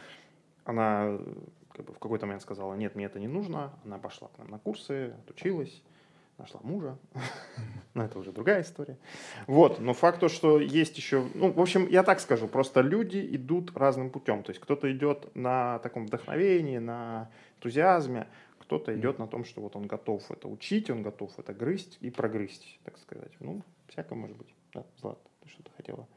она 0.65 1.17
как 1.71 1.85
бы 1.85 1.93
в 1.93 1.99
какой-то 1.99 2.25
момент 2.25 2.41
сказала, 2.41 2.73
нет, 2.75 2.95
мне 2.95 3.05
это 3.05 3.19
не 3.19 3.27
нужно, 3.27 3.73
она 3.83 3.97
пошла 3.97 4.29
к 4.29 4.37
нам 4.37 4.49
на 4.49 4.59
курсы, 4.59 5.13
отучилась, 5.25 5.83
нашла 6.37 6.59
мужа, 6.63 6.97
но 7.93 8.03
это 8.03 8.19
уже 8.19 8.31
другая 8.31 8.61
история. 8.61 8.97
Вот, 9.47 9.79
но 9.79 9.93
факт 9.93 10.19
то, 10.19 10.27
что 10.27 10.59
есть 10.59 10.97
еще, 10.97 11.23
ну, 11.33 11.51
в 11.51 11.61
общем, 11.61 11.87
я 11.87 12.03
так 12.03 12.19
скажу, 12.19 12.47
просто 12.47 12.81
люди 12.81 13.25
идут 13.35 13.75
разным 13.75 14.09
путем, 14.09 14.43
то 14.43 14.51
есть 14.51 14.61
кто-то 14.61 14.91
идет 14.91 15.33
на 15.35 15.79
таком 15.79 16.07
вдохновении, 16.07 16.77
на 16.77 17.29
энтузиазме, 17.57 18.27
кто-то 18.65 18.97
идет 18.97 19.19
на 19.19 19.27
том, 19.27 19.45
что 19.45 19.61
вот 19.61 19.75
он 19.75 19.85
готов 19.85 20.29
это 20.31 20.47
учить, 20.47 20.89
он 20.89 21.03
готов 21.03 21.37
это 21.37 21.53
грызть 21.53 21.97
и 22.01 22.09
прогрызть, 22.09 22.79
так 22.83 22.97
сказать. 22.97 23.31
Ну, 23.39 23.61
всякое 23.87 24.15
может 24.15 24.37
быть. 24.37 24.53
Да, 24.73 24.85
Злат, 24.97 25.19
ты 25.41 25.49
что-то 25.49 25.71
хотела 25.77 26.07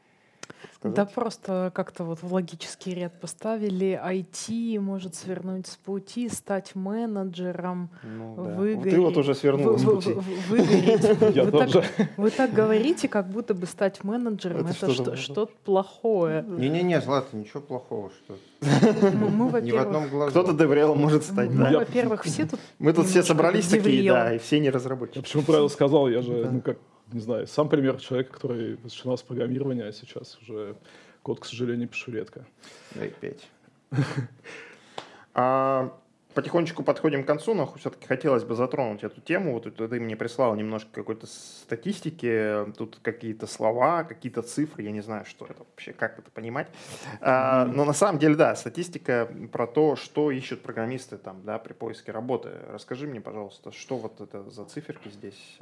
сказать? 0.75 0.95
Да 0.95 1.05
просто 1.05 1.71
как-то 1.73 2.03
вот 2.03 2.21
в 2.21 2.33
логический 2.33 2.93
ряд 2.93 3.19
поставили. 3.19 3.99
IT 4.03 4.79
может 4.79 5.15
свернуть 5.15 5.67
с 5.67 5.75
пути, 5.75 6.29
стать 6.29 6.75
менеджером, 6.75 7.89
ну, 8.03 8.35
да. 8.35 8.55
выгореть. 8.55 8.93
Ты 8.93 9.01
вот 9.01 9.17
уже 9.17 9.35
свернул 9.35 9.77
с 9.77 9.83
пути. 9.83 10.13
Выгореть. 10.49 11.35
Я 11.35 11.45
тоже. 11.49 11.83
Вы 12.17 12.31
так 12.31 12.53
говорите, 12.53 13.07
как 13.07 13.29
будто 13.29 13.53
бы 13.53 13.65
стать 13.65 14.03
менеджером 14.03 14.67
это 14.67 15.15
что-то 15.15 15.51
плохое. 15.65 16.43
Не-не-не, 16.47 17.01
Злата, 17.01 17.35
ничего 17.35 17.61
плохого. 17.61 18.11
что 18.11 18.37
Мы, 18.61 19.61
Ни 19.61 19.71
в 19.71 19.77
одном 19.77 20.09
глазу. 20.09 20.31
Кто-то 20.31 20.53
деврелом 20.53 20.99
может 20.99 21.23
стать, 21.23 21.55
да? 21.55 21.71
во-первых, 21.79 22.23
все 22.23 22.45
тут... 22.45 22.59
Мы 22.79 22.93
тут 22.93 23.07
все 23.07 23.23
собрались 23.23 23.67
такие, 23.67 24.11
да, 24.11 24.35
и 24.35 24.39
все 24.39 24.59
не 24.59 24.69
разработчики. 24.69 25.21
Почему 25.21 25.43
правильно 25.43 25.69
сказал? 25.69 26.09
Я 26.09 26.21
же, 26.21 26.49
ну 26.51 26.61
как, 26.61 26.77
не 27.11 27.19
знаю, 27.19 27.47
сам 27.47 27.69
пример 27.69 27.97
человека, 27.97 28.33
который 28.33 28.77
начинал 28.83 29.17
с 29.17 29.21
программирования, 29.21 29.85
а 29.85 29.91
сейчас 29.91 30.37
уже 30.41 30.75
код, 31.23 31.39
к 31.39 31.45
сожалению, 31.45 31.87
пишу 31.87 32.11
редко. 32.11 32.45
Дай 32.95 33.09
пять. 33.09 33.47
А, 35.35 35.95
потихонечку 36.33 36.83
подходим 36.83 37.23
к 37.23 37.27
концу, 37.27 37.53
но 37.53 37.71
все-таки 37.77 38.07
хотелось 38.07 38.43
бы 38.43 38.55
затронуть 38.55 39.03
эту 39.03 39.21
тему. 39.21 39.53
Вот 39.53 39.63
ты 39.75 39.99
мне 39.99 40.15
прислал 40.15 40.55
немножко 40.55 40.89
какой-то 40.91 41.27
статистики, 41.27 42.65
тут 42.77 42.99
какие-то 43.01 43.47
слова, 43.47 44.03
какие-то 44.03 44.41
цифры, 44.41 44.83
я 44.83 44.91
не 44.91 45.01
знаю, 45.01 45.25
что 45.25 45.45
это 45.45 45.59
вообще, 45.59 45.93
как 45.93 46.19
это 46.19 46.31
понимать. 46.31 46.67
А, 47.21 47.65
но 47.65 47.85
на 47.85 47.93
самом 47.93 48.19
деле, 48.19 48.35
да, 48.35 48.55
статистика 48.55 49.29
про 49.51 49.67
то, 49.67 49.95
что 49.95 50.31
ищут 50.31 50.61
программисты 50.61 51.17
там, 51.17 51.41
да, 51.43 51.59
при 51.59 51.73
поиске 51.73 52.11
работы. 52.11 52.51
Расскажи 52.69 53.07
мне, 53.07 53.21
пожалуйста, 53.21 53.71
что 53.71 53.97
вот 53.97 54.21
это 54.21 54.49
за 54.49 54.65
циферки 54.65 55.09
здесь? 55.09 55.59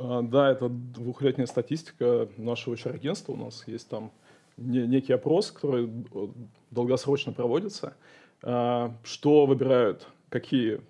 А? 0.00 0.22
Да, 0.22 0.50
это 0.50 0.68
двухлетняя 0.68 1.46
статистика 1.46 2.28
нашего 2.36 2.74
HR-агентства. 2.74 3.32
У 3.32 3.36
нас 3.36 3.64
есть 3.66 3.88
там 3.88 4.10
некий 4.56 5.12
опрос, 5.12 5.50
который 5.50 5.90
долгосрочно 6.70 7.32
проводится. 7.32 7.94
А, 8.42 8.94
что 9.04 9.44
выбирают, 9.44 10.06
какие 10.30 10.80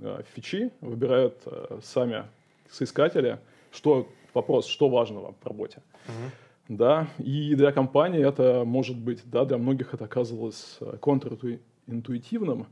а, 0.00 0.22
фичи 0.34 0.70
выбирают 0.80 1.42
сами 1.82 2.24
соискатели, 2.70 3.38
что 3.72 4.06
вопрос, 4.34 4.66
что 4.66 4.88
важного 4.88 5.34
в 5.40 5.46
работе. 5.46 5.82
Uh-huh. 6.06 6.30
Да, 6.68 7.08
и 7.16 7.54
для 7.54 7.72
компании 7.72 8.26
это 8.26 8.64
может 8.66 8.98
быть, 8.98 9.22
да, 9.24 9.46
для 9.46 9.56
многих 9.56 9.94
это 9.94 10.04
оказывалось 10.04 10.78
контринтуитивным, 11.00 12.66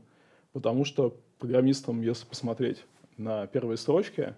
потому 0.53 0.85
что 0.85 1.17
программистам, 1.39 2.03
если 2.03 2.27
посмотреть 2.27 2.85
на 3.17 3.47
первые 3.47 3.77
строчки, 3.77 4.35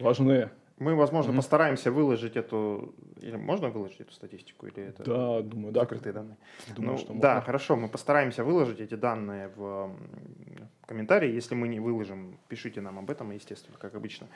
важны 0.00 0.50
мы, 0.80 0.94
возможно, 0.94 1.32
mm-hmm. 1.32 1.36
постараемся 1.36 1.92
выложить 1.92 2.36
эту... 2.36 2.94
Или 3.20 3.36
можно 3.36 3.68
выложить 3.68 4.00
эту 4.00 4.12
статистику? 4.12 4.66
Или 4.66 4.88
это 4.88 5.04
да, 5.04 5.42
думаю, 5.42 5.72
да. 5.72 5.80
закрытые 5.80 6.14
данные? 6.14 6.36
Думаю, 6.74 6.92
ну, 6.92 6.98
что 6.98 7.12
можно. 7.12 7.22
Да, 7.22 7.40
хорошо. 7.42 7.76
Мы 7.76 7.88
постараемся 7.88 8.44
выложить 8.44 8.80
эти 8.80 8.94
данные 8.94 9.48
в 9.56 9.94
комментарии. 10.86 11.30
Если 11.30 11.54
мы 11.54 11.68
не 11.68 11.80
выложим, 11.80 12.38
пишите 12.48 12.80
нам 12.80 12.98
об 12.98 13.10
этом, 13.10 13.30
естественно, 13.30 13.76
как 13.78 13.94
обычно. 13.94 14.26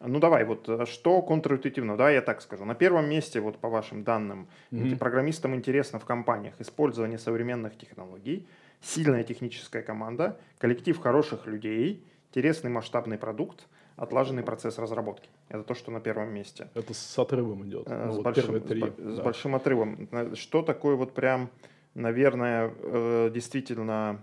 Ну, 0.00 0.20
давай, 0.20 0.44
вот 0.44 0.68
э, 0.68 0.84
что 0.84 1.22
контринтуитивно? 1.22 1.96
Давай 1.96 2.14
я 2.14 2.20
так 2.20 2.42
скажу. 2.42 2.66
На 2.66 2.74
первом 2.74 3.08
месте, 3.08 3.40
вот 3.40 3.56
по 3.56 3.70
вашим 3.70 4.04
данным, 4.04 4.46
mm-hmm. 4.72 4.98
программистам 4.98 5.54
интересно 5.54 5.98
в 5.98 6.04
компаниях 6.04 6.60
использование 6.60 7.18
современных 7.18 7.78
технологий, 7.78 8.46
сильная 8.82 9.24
техническая 9.24 9.82
команда, 9.82 10.38
коллектив 10.58 10.98
хороших 11.00 11.46
людей, 11.46 12.04
интересный 12.28 12.70
масштабный 12.70 13.16
продукт– 13.16 13.66
отлаженный 13.96 14.42
процесс 14.42 14.78
разработки. 14.78 15.28
Это 15.48 15.62
то, 15.62 15.74
что 15.74 15.90
на 15.90 16.00
первом 16.00 16.32
месте. 16.32 16.68
Это 16.74 16.94
с 16.94 17.18
отрывом 17.18 17.64
идет. 17.64 17.86
Э, 17.86 18.06
ну, 18.06 18.12
с, 18.12 18.16
вот 18.16 18.24
большим, 18.24 18.60
три, 18.60 18.80
с, 18.82 18.84
да. 18.96 19.12
с 19.12 19.20
большим 19.20 19.54
отрывом. 19.54 20.08
Что 20.34 20.62
такое 20.62 20.96
вот 20.96 21.14
прям, 21.14 21.50
наверное, 21.94 22.72
э, 22.76 23.30
действительно, 23.32 24.22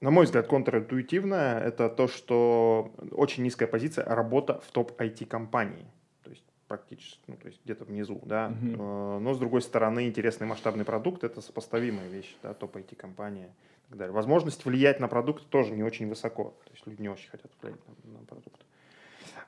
на 0.00 0.10
мой 0.10 0.26
взгляд, 0.26 0.46
контринтуитивное, 0.46 1.60
это 1.60 1.88
то, 1.88 2.06
что 2.06 2.92
очень 3.12 3.44
низкая 3.44 3.68
позиция 3.68 4.04
работа 4.04 4.60
в 4.66 4.70
топ-IT-компании. 4.72 5.86
То 6.22 6.30
есть 6.30 6.44
практически, 6.68 7.22
ну, 7.28 7.36
то 7.36 7.48
есть 7.48 7.60
где-то 7.64 7.84
внизу, 7.84 8.20
да. 8.24 8.52
Угу. 8.60 8.82
Но 9.20 9.34
с 9.34 9.38
другой 9.38 9.62
стороны, 9.62 10.06
интересный 10.06 10.46
масштабный 10.46 10.84
продукт– 10.84 11.24
это 11.24 11.40
сопоставимая 11.40 12.08
вещь, 12.08 12.36
да, 12.42 12.52
топ-IT-компания 12.52 13.54
и 13.86 13.88
так 13.88 13.98
далее. 13.98 14.12
Возможность 14.12 14.66
влиять 14.66 15.00
на 15.00 15.08
продукт 15.08 15.46
тоже 15.48 15.72
не 15.72 15.82
очень 15.82 16.08
высоко. 16.10 16.54
То 16.64 16.72
есть 16.72 16.86
люди 16.86 17.00
не 17.00 17.08
очень 17.08 17.30
хотят 17.30 17.50
влиять 17.62 17.80
на, 18.04 18.18
на 18.18 18.26
продукт. 18.26 18.60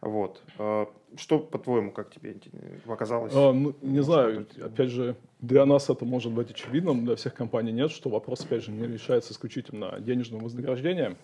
Вот. 0.05 0.43
А, 0.59 0.87
что, 1.17 1.39
по-твоему, 1.39 1.91
как 1.91 2.11
тебе 2.11 2.37
показалось? 2.85 3.33
А, 3.35 3.53
ну, 3.53 3.75
не 3.81 4.03
знаю, 4.03 4.47
опять 4.63 4.91
же, 4.91 5.17
для 5.41 5.65
нас 5.65 5.89
это 5.89 6.05
может 6.05 6.31
быть 6.31 6.51
очевидным, 6.51 7.07
для 7.07 7.17
всех 7.17 7.35
компаний 7.35 7.73
нет, 7.73 7.91
что 7.91 8.11
вопрос, 8.11 8.45
опять 8.45 8.65
же, 8.65 8.71
не 8.71 8.87
решается 8.87 9.33
исключительно 9.33 9.99
денежным 10.01 10.43
вознаграждением. 10.43 11.17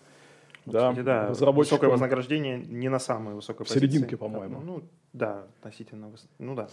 Вот, 0.65 0.73
да, 0.73 0.93
да 0.93 1.51
высокое 1.51 1.89
вознаграждение 1.89 2.57
не 2.57 2.89
на 2.89 2.99
самой 2.99 3.35
высокой 3.35 3.65
позиции. 3.65 3.79
В 3.79 3.81
серединке, 3.81 4.17
по-моему. 4.17 4.61
Ну, 4.61 4.83
да, 5.13 5.45
относительно, 5.59 6.11
ну 6.39 6.55
да. 6.55 6.67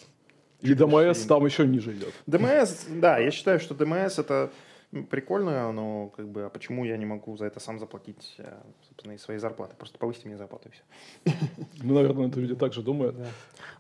И 0.60 0.74
ДМС 0.74 1.24
там 1.26 1.44
еще 1.44 1.66
ниже 1.66 1.92
идет. 1.92 2.14
ДМС, 2.26 2.86
да, 2.88 3.18
я 3.18 3.30
считаю, 3.30 3.60
что 3.60 3.74
ДМС 3.74 4.18
это 4.18 4.50
прикольно, 4.90 5.70
но 5.72 6.08
как 6.16 6.28
бы, 6.28 6.44
а 6.44 6.48
почему 6.48 6.84
я 6.84 6.96
не 6.96 7.04
могу 7.04 7.36
за 7.36 7.46
это 7.46 7.60
сам 7.60 7.78
заплатить, 7.78 8.34
э, 8.38 8.56
собственно, 8.88 9.12
из 9.12 9.22
своей 9.22 9.38
зарплаты? 9.38 9.76
Просто 9.76 9.98
повысьте 9.98 10.28
мне 10.28 10.36
зарплату 10.36 10.68
и 10.68 10.72
все. 10.72 11.34
Ну, 11.82 11.94
наверное, 12.00 12.28
это 12.28 12.40
люди 12.40 12.54
так 12.54 12.72
же 12.72 12.82
думают. 12.82 13.16
Да. 13.16 13.26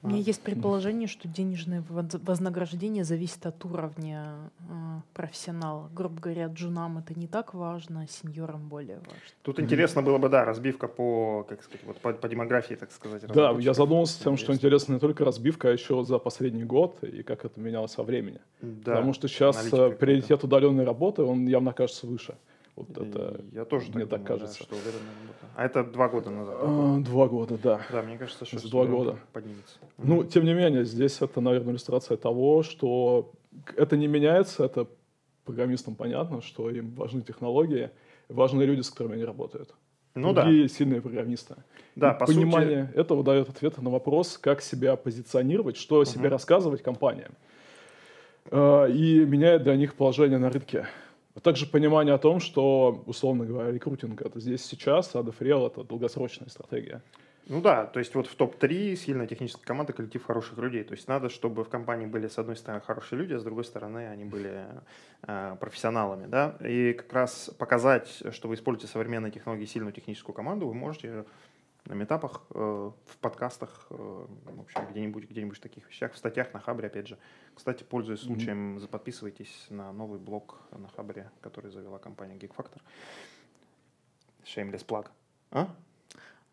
У 0.02 0.08
меня 0.08 0.18
а. 0.18 0.22
есть 0.22 0.42
предположение, 0.42 1.08
что 1.08 1.26
денежное 1.26 1.82
вознаграждение 1.88 3.04
зависит 3.04 3.46
от 3.46 3.64
уровня 3.64 4.50
э, 4.60 5.00
профессионала. 5.14 5.88
Грубо 5.94 6.20
говоря, 6.20 6.46
джунам 6.46 6.98
это 6.98 7.18
не 7.18 7.26
так 7.26 7.54
важно, 7.54 8.02
а 8.02 8.06
сеньорам 8.06 8.68
более 8.68 8.98
важно. 8.98 9.14
Тут 9.42 9.60
интересно 9.60 10.02
было 10.02 10.18
бы, 10.18 10.28
да, 10.28 10.44
разбивка 10.44 10.88
по, 10.88 11.46
как 11.48 11.62
сказать, 11.62 11.86
вот 11.86 11.98
по, 12.00 12.12
по 12.12 12.28
демографии, 12.28 12.74
так 12.74 12.92
сказать. 12.92 13.26
Да, 13.28 13.52
я 13.58 13.72
задумался 13.72 14.22
тем, 14.22 14.36
что 14.36 14.52
интересно 14.52 14.94
не 14.94 15.00
только 15.00 15.24
разбивка, 15.24 15.68
а 15.68 15.72
еще 15.72 16.04
за 16.04 16.18
последний 16.18 16.64
год 16.64 17.02
и 17.02 17.22
как 17.22 17.46
это 17.46 17.58
менялось 17.58 17.92
со 17.92 18.02
временем. 18.02 18.40
Да, 18.60 18.96
Потому 18.96 19.14
что 19.14 19.26
сейчас 19.26 19.72
э, 19.72 19.90
приоритет 19.90 20.44
удаленной 20.44 20.84
работы 20.84 20.97
работы, 20.98 21.22
он 21.22 21.46
явно 21.46 21.72
кажется 21.72 22.06
выше. 22.06 22.34
Вот 22.76 22.90
это 22.96 23.40
я 23.52 23.64
тоже 23.64 23.90
мне 23.92 24.06
так, 24.06 24.22
думаю, 24.22 24.26
кажется. 24.26 24.66
Да, 24.70 24.76
что 24.76 24.76
а 25.56 25.64
это 25.64 25.84
два 25.84 26.08
года 26.08 26.30
назад? 26.30 26.56
А, 26.60 26.98
два 26.98 27.26
года, 27.26 27.58
да. 27.60 27.80
Да, 27.90 28.02
мне 28.02 28.18
кажется, 28.18 28.44
что 28.44 28.70
два 28.70 28.84
года 28.84 29.18
поднимется. 29.32 29.78
Ну, 29.96 30.24
тем 30.24 30.44
не 30.44 30.54
менее, 30.54 30.84
здесь 30.84 31.20
это, 31.20 31.40
наверное, 31.40 31.72
иллюстрация 31.72 32.16
того, 32.16 32.62
что 32.62 33.32
это 33.76 33.96
не 33.96 34.06
меняется, 34.06 34.64
это 34.64 34.86
программистам 35.44 35.96
понятно, 35.96 36.40
что 36.40 36.70
им 36.70 36.94
важны 36.94 37.22
технологии, 37.22 37.90
важны 38.28 38.62
люди, 38.62 38.82
с 38.82 38.90
которыми 38.90 39.14
они 39.14 39.24
работают. 39.24 39.74
Ну 40.14 40.32
Другие 40.32 40.62
да. 40.62 40.68
сильные 40.68 41.00
программисты. 41.00 41.56
Да, 41.96 42.12
по 42.14 42.26
понимание 42.26 42.86
сути... 42.86 42.98
этого 42.98 43.24
дает 43.24 43.48
ответы 43.48 43.82
на 43.82 43.90
вопрос, 43.90 44.38
как 44.38 44.62
себя 44.62 44.96
позиционировать, 44.96 45.76
что 45.76 46.00
о 46.00 46.04
себе 46.04 46.28
рассказывать 46.28 46.82
компаниям. 46.82 47.32
Э, 48.50 48.90
и 48.90 49.24
меняет 49.24 49.62
для 49.62 49.76
них 49.76 49.94
положение 49.94 50.38
на 50.38 50.50
рынке. 50.50 50.86
А 51.34 51.40
также 51.40 51.66
понимание 51.66 52.14
о 52.14 52.18
том, 52.18 52.40
что, 52.40 53.02
условно 53.06 53.44
говоря, 53.44 53.70
рекрутинг 53.70 54.22
это 54.22 54.40
здесь 54.40 54.64
сейчас, 54.64 55.14
а 55.14 55.22
дефрел 55.22 55.66
это 55.66 55.84
долгосрочная 55.84 56.48
стратегия. 56.48 57.02
Ну 57.46 57.62
да, 57.62 57.86
то 57.86 57.98
есть 57.98 58.14
вот 58.14 58.26
в 58.26 58.34
топ-3 58.34 58.94
сильная 58.96 59.26
техническая 59.26 59.64
команда, 59.64 59.94
коллектив 59.94 60.22
хороших 60.22 60.58
людей. 60.58 60.84
То 60.84 60.92
есть 60.92 61.08
надо, 61.08 61.30
чтобы 61.30 61.64
в 61.64 61.68
компании 61.70 62.06
были, 62.06 62.28
с 62.28 62.38
одной 62.38 62.56
стороны, 62.56 62.82
хорошие 62.82 63.18
люди, 63.18 63.32
а 63.32 63.38
с 63.38 63.42
другой 63.42 63.64
стороны, 63.64 64.08
они 64.08 64.24
были 64.24 64.66
э, 65.22 65.56
профессионалами. 65.58 66.26
Да? 66.26 66.56
И 66.60 66.92
как 66.92 67.10
раз 67.12 67.50
показать, 67.56 68.22
что 68.32 68.48
вы 68.48 68.54
используете 68.54 68.92
современные 68.92 69.32
технологии, 69.32 69.64
сильную 69.64 69.94
техническую 69.94 70.34
команду, 70.34 70.66
вы 70.66 70.74
можете 70.74 71.24
на 71.86 71.94
метапах, 71.94 72.42
э, 72.50 72.58
в 72.58 73.16
подкастах, 73.20 73.86
э, 73.90 73.94
в 73.94 74.60
общем, 74.60 74.82
где-нибудь, 74.90 75.30
где-нибудь 75.30 75.56
в 75.56 75.60
таких 75.60 75.88
вещах, 75.88 76.12
в 76.12 76.18
статьях 76.18 76.52
на 76.52 76.60
Хабре, 76.60 76.88
опять 76.88 77.08
же, 77.08 77.16
Кстати, 77.58 77.82
пользуясь 77.82 78.20
случаем, 78.20 78.78
mm-hmm. 78.78 78.86
подписывайтесь 78.86 79.66
на 79.68 79.92
новый 79.92 80.20
блог 80.20 80.60
на 80.70 80.88
Хабре, 80.90 81.28
который 81.40 81.72
завела 81.72 81.98
компания 81.98 82.36
Geek 82.36 82.54
Factor. 82.56 82.80
Shameless 84.44 84.86
plug. 84.86 85.08
А? 85.50 85.74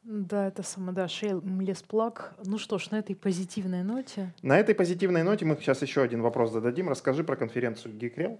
Да, 0.03 0.47
это 0.47 0.63
само, 0.63 0.91
да, 0.93 1.05
Shameless 1.05 1.85
Plug. 1.87 2.21
Ну 2.45 2.57
что 2.57 2.79
ж, 2.79 2.89
на 2.89 2.97
этой 2.97 3.15
позитивной 3.15 3.83
ноте. 3.83 4.33
На 4.41 4.57
этой 4.59 4.73
позитивной 4.73 5.21
ноте 5.21 5.45
мы 5.45 5.55
сейчас 5.57 5.83
еще 5.83 6.01
один 6.01 6.23
вопрос 6.23 6.51
зададим. 6.51 6.89
Расскажи 6.89 7.23
про 7.23 7.35
конференцию 7.35 7.93
Geekrel. 7.93 8.39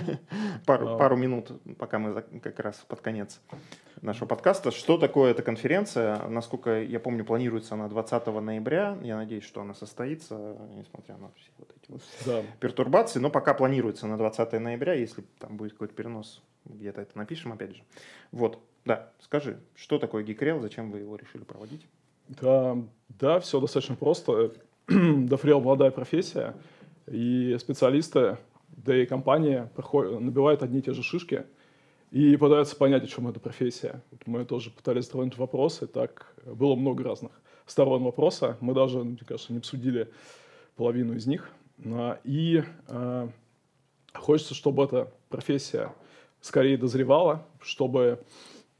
пару, 0.66 0.96
пару 0.96 1.16
минут, 1.16 1.52
пока 1.76 1.98
мы 1.98 2.22
как 2.40 2.58
раз 2.60 2.76
под 2.88 3.02
конец 3.02 3.42
нашего 4.02 4.26
подкаста. 4.26 4.70
Что 4.70 4.98
такое 4.98 5.30
эта 5.30 5.42
конференция? 5.42 6.26
Насколько 6.28 6.82
я 6.82 7.00
помню, 7.00 7.24
планируется 7.24 7.74
она 7.74 7.88
20 7.88 8.26
ноября. 8.26 8.98
Я 9.02 9.16
надеюсь, 9.16 9.44
что 9.44 9.60
она 9.60 9.74
состоится, 9.74 10.56
несмотря 10.74 11.16
на 11.16 11.30
все 11.36 11.50
вот 11.58 11.70
эти 11.76 11.90
вот 11.90 12.02
да. 12.24 12.42
пертурбации. 12.60 13.18
Но 13.18 13.30
пока 13.30 13.54
планируется 13.54 14.06
на 14.06 14.16
20 14.16 14.52
ноября. 14.60 14.94
Если 14.94 15.24
там 15.38 15.56
будет 15.56 15.72
какой-то 15.72 15.94
перенос, 15.94 16.42
где-то 16.64 17.00
это 17.00 17.16
напишем 17.16 17.52
опять 17.52 17.76
же. 17.76 17.82
Вот. 18.32 18.60
Да, 18.84 19.10
скажи, 19.20 19.58
что 19.74 19.98
такое 19.98 20.24
Geekrel, 20.24 20.60
зачем 20.60 20.90
вы 20.90 21.00
его 21.00 21.16
решили 21.16 21.42
проводить? 21.42 21.86
Да, 22.28 22.76
да 23.08 23.40
все 23.40 23.60
достаточно 23.60 23.96
просто. 23.96 24.52
Дофрел 24.88 25.60
молодая 25.60 25.90
профессия, 25.90 26.54
и 27.06 27.56
специалисты, 27.58 28.38
да 28.68 28.96
и 28.96 29.06
компании 29.06 29.68
проходят, 29.74 30.20
набивают 30.20 30.62
одни 30.62 30.78
и 30.78 30.82
те 30.82 30.92
же 30.92 31.02
шишки 31.02 31.44
и 32.16 32.34
пытаются 32.38 32.74
понять, 32.76 33.04
о 33.04 33.06
чем 33.06 33.28
эта 33.28 33.40
профессия. 33.40 34.02
Мы 34.24 34.46
тоже 34.46 34.70
пытались 34.70 35.04
затронуть 35.04 35.36
вопросы, 35.36 35.86
так 35.86 36.34
было 36.46 36.74
много 36.74 37.04
разных 37.04 37.30
сторон 37.66 38.04
вопроса. 38.04 38.56
Мы 38.62 38.72
даже, 38.72 39.00
мне 39.00 39.18
кажется, 39.18 39.52
не 39.52 39.58
обсудили 39.58 40.10
половину 40.76 41.14
из 41.14 41.26
них. 41.26 41.50
А, 41.84 42.18
и 42.24 42.64
э, 42.88 43.28
хочется, 44.14 44.54
чтобы 44.54 44.84
эта 44.84 45.12
профессия 45.28 45.94
скорее 46.40 46.78
дозревала, 46.78 47.46
чтобы 47.60 48.24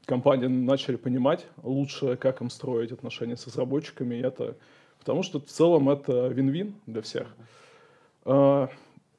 компании 0.05 0.47
начали 0.47 0.95
понимать 0.95 1.45
лучше, 1.61 2.17
как 2.17 2.41
им 2.41 2.49
строить 2.49 2.91
отношения 2.91 3.37
с 3.37 3.45
разработчиками. 3.45 4.15
И 4.15 4.21
это, 4.21 4.57
потому 4.97 5.21
что 5.21 5.39
в 5.39 5.45
целом 5.45 5.89
это 5.89 6.27
вин-вин 6.29 6.73
для 6.87 7.03
всех. 7.03 7.27
А, 8.25 8.67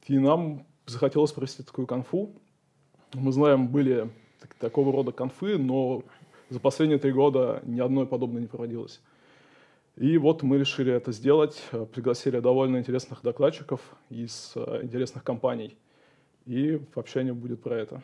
и 0.09 0.19
нам 0.19 0.66
захотелось 0.87 1.31
провести 1.31 1.62
такую 1.62 1.87
конфу. 1.87 2.35
Мы 3.14 3.32
знаем, 3.32 3.68
были 3.68 4.11
так, 4.40 4.54
такого 4.54 4.92
рода 4.92 5.12
конфы, 5.12 5.56
но 5.56 6.02
за 6.50 6.61
последние 6.61 6.98
три 6.98 7.12
года 7.12 7.62
ни 7.64 7.80
одной 7.80 8.06
подобной 8.06 8.42
не 8.42 8.46
проводилось. 8.46 9.00
И 9.96 10.16
вот 10.18 10.42
мы 10.42 10.59
решили 10.59 10.92
это 10.92 11.11
сделать, 11.12 11.62
пригласили 11.92 12.38
довольно 12.38 12.76
интересных 12.76 13.22
докладчиков 13.22 13.80
из 14.11 14.52
а, 14.54 14.82
интересных 14.82 15.24
компаний. 15.24 15.76
И 16.46 16.80
общение 16.94 17.34
будет 17.34 17.62
про 17.62 17.76
это. 17.76 18.02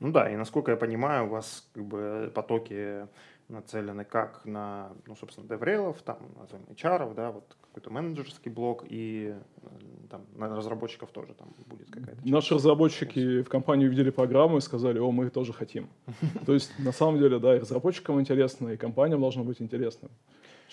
Ну 0.00 0.12
да, 0.12 0.30
и 0.30 0.36
насколько 0.36 0.72
я 0.72 0.76
понимаю, 0.76 1.26
у 1.26 1.30
вас 1.30 1.66
как 1.72 1.84
бы 1.84 2.30
потоки 2.34 3.06
нацелены 3.48 4.04
как 4.04 4.44
на, 4.44 4.92
ну, 5.06 5.16
собственно, 5.16 5.48
деврейлов, 5.48 6.00
там, 6.02 6.18
назовем 6.38 6.64
HR, 6.64 7.14
да, 7.14 7.30
вот 7.30 7.56
какой-то 7.60 7.90
менеджерский 7.90 8.50
блок, 8.50 8.84
и 8.88 9.34
э, 9.62 9.68
там 10.10 10.26
на 10.34 10.54
разработчиков 10.54 11.10
тоже 11.10 11.34
там 11.34 11.54
будет 11.66 11.90
какая-то... 11.90 12.20
Наши 12.28 12.54
разработчики 12.54 13.42
в 13.42 13.48
компании 13.48 13.86
увидели 13.86 14.10
программу 14.10 14.58
и 14.58 14.60
сказали, 14.60 14.98
о, 14.98 15.10
мы 15.10 15.30
тоже 15.30 15.52
хотим. 15.52 15.88
То 16.46 16.54
есть, 16.54 16.72
на 16.78 16.92
самом 16.92 17.18
деле, 17.18 17.38
да, 17.38 17.56
и 17.56 17.60
разработчикам 17.60 18.20
интересно, 18.20 18.68
и 18.68 18.76
компаниям 18.76 19.20
должно 19.20 19.44
быть 19.44 19.62
интересно. 19.62 20.08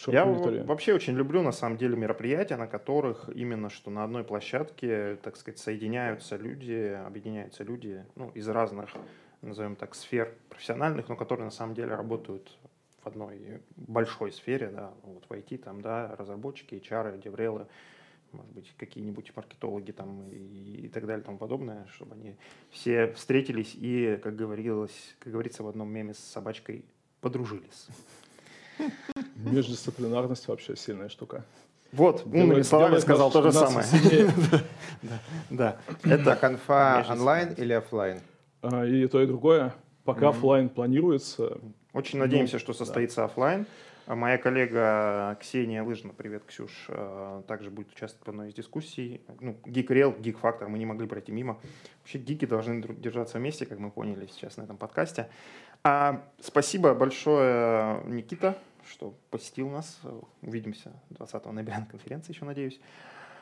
Я 0.07 0.25
вообще 0.25 0.93
очень 0.93 1.15
люблю, 1.15 1.41
на 1.41 1.53
самом 1.53 1.77
деле, 1.77 1.95
мероприятия, 1.95 2.57
на 2.57 2.67
которых 2.67 3.29
именно 3.33 3.69
что 3.69 3.89
на 3.89 4.03
одной 4.03 4.25
площадке, 4.25 5.17
так 5.23 5.37
сказать, 5.37 5.57
соединяются 5.57 6.35
люди, 6.35 6.99
объединяются 7.07 7.63
люди 7.63 8.03
ну, 8.15 8.29
из 8.35 8.47
разных, 8.49 8.89
назовем 9.45 9.75
так, 9.75 9.95
сфер 9.95 10.33
профессиональных, 10.49 11.09
но 11.09 11.15
которые 11.15 11.45
на 11.45 11.51
самом 11.51 11.75
деле 11.75 11.95
работают 11.95 12.51
в 13.03 13.07
одной 13.07 13.61
большой 13.75 14.31
сфере, 14.31 14.69
да, 14.69 14.91
вот 15.03 15.25
в 15.29 15.31
IT, 15.31 15.59
там, 15.59 15.81
да, 15.81 16.15
разработчики, 16.17 16.75
HR, 16.75 17.21
деврелы, 17.21 17.67
может 18.31 18.51
быть, 18.51 18.73
какие-нибудь 18.77 19.31
маркетологи 19.35 19.91
там 19.91 20.27
и, 20.29 20.85
и 20.85 20.87
так 20.89 21.05
далее 21.05 21.23
тому 21.23 21.37
подобное, 21.37 21.87
чтобы 21.93 22.15
они 22.15 22.35
все 22.69 23.13
встретились 23.13 23.75
и, 23.75 24.19
как 24.21 24.35
говорилось, 24.35 25.15
как 25.19 25.31
говорится 25.31 25.63
в 25.63 25.67
одном 25.67 25.89
меме 25.89 26.13
с 26.13 26.19
собачкой, 26.19 26.85
подружились. 27.21 27.87
Междисциплинарность 29.35 30.47
вообще 30.47 30.75
сильная 30.75 31.09
штука. 31.09 31.45
Вот, 31.91 32.25
умными 32.25 32.61
словами 32.61 32.99
сказал 32.99 33.31
то 33.31 33.41
же 33.41 33.51
самое. 33.51 33.85
Да. 35.49 35.79
Это 36.03 36.35
конфа 36.35 37.05
онлайн 37.09 37.53
или 37.53 37.73
офлайн? 37.73 38.19
А, 38.61 38.85
и 38.85 39.07
то, 39.07 39.21
и 39.21 39.27
другое. 39.27 39.73
Пока 40.03 40.29
офлайн 40.29 40.69
планируется. 40.69 41.59
Очень 41.93 42.19
надеемся, 42.19 42.59
что 42.59 42.73
состоится 42.73 43.25
офлайн. 43.25 43.65
А 44.07 44.15
моя 44.15 44.37
коллега 44.37 45.35
Ксения 45.41 45.81
Лыжина, 45.83 46.13
привет, 46.13 46.43
Ксюш, 46.45 46.85
а, 46.89 47.41
также 47.47 47.71
будет 47.71 47.91
участвовать 47.91 48.27
в 48.27 48.29
одной 48.29 48.49
из 48.49 48.53
дискуссий. 48.53 49.21
Ну, 49.39 49.57
Geek 49.65 49.87
Real, 49.87 50.21
Geek 50.21 50.39
Factor, 50.39 50.67
мы 50.67 50.77
не 50.77 50.85
могли 50.85 51.07
пройти 51.07 51.31
мимо. 51.31 51.59
Вообще 52.01 52.19
гики 52.19 52.45
должны 52.45 52.83
держаться 52.83 53.39
вместе, 53.39 53.65
как 53.65 53.79
мы 53.79 53.89
поняли 53.89 54.27
сейчас 54.27 54.57
на 54.57 54.63
этом 54.63 54.77
подкасте. 54.77 55.27
А, 55.83 56.23
спасибо 56.39 56.93
большое, 56.93 58.03
Никита, 58.05 58.55
что 58.87 59.15
посетил 59.31 59.69
нас. 59.69 59.99
Увидимся 60.43 60.91
20 61.09 61.45
ноября 61.47 61.79
на 61.79 61.85
конференции 61.87 62.31
еще, 62.31 62.45
надеюсь. 62.45 62.79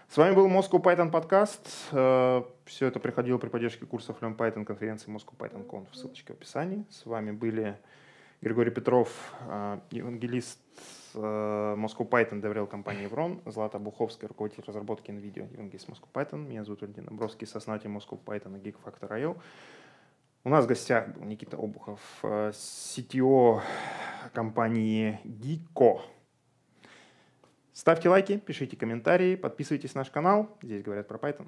С 0.10 0.18
вами 0.18 0.36
был 0.36 0.48
Moscow 0.48 0.82
Python 0.82 1.10
подкаст. 1.10 1.68
Э, 1.92 2.44
Все 2.66 2.88
это 2.88 3.00
приходило 3.00 3.38
при 3.40 3.50
поддержке 3.50 3.86
курсов 3.86 4.18
Learn 4.22 4.38
Python 4.38 4.64
конференции 4.64 5.12
Moscow 5.12 5.36
Python 5.38 5.66
Conf. 5.68 5.88
Ссылочка 5.94 6.34
в 6.34 6.36
описании. 6.36 6.86
С 6.92 7.06
вами 7.06 7.32
были 7.32 7.80
Григорий 8.42 8.70
Петров, 8.70 9.34
э, 9.48 9.80
евангелист 9.90 10.60
э, 11.16 11.18
Moscow 11.20 12.08
Python, 12.08 12.42
доверял 12.42 12.68
компании 12.68 13.04
Еврон, 13.04 13.42
Злата 13.46 13.80
Буховская, 13.80 14.28
руководитель 14.28 14.64
разработки 14.68 15.10
NVIDIA, 15.10 15.52
евангелист 15.52 15.90
Moscow 15.90 16.08
Python. 16.14 16.48
Меня 16.48 16.64
зовут 16.64 16.82
Валентин 16.82 17.06
Добровский, 17.06 17.48
сооснователь 17.48 17.90
Moscow 17.90 18.20
Python 18.24 18.60
и 18.60 18.62
Geek 18.62 18.76
Factor.io. 18.84 19.36
У 20.44 20.50
нас 20.50 20.66
в 20.66 20.68
гостях 20.68 21.08
был 21.08 21.24
Никита 21.24 21.58
Обухов, 21.58 22.02
CTO 22.22 23.62
компании 24.34 25.20
Geeko. 25.24 26.02
Ставьте 27.74 28.08
лайки, 28.08 28.38
пишите 28.38 28.78
комментарии, 28.78 29.36
подписывайтесь 29.36 29.96
на 29.96 30.02
наш 30.02 30.12
канал. 30.12 30.56
Здесь 30.62 30.84
говорят 30.84 31.08
про 31.08 31.18
Python. 31.18 31.48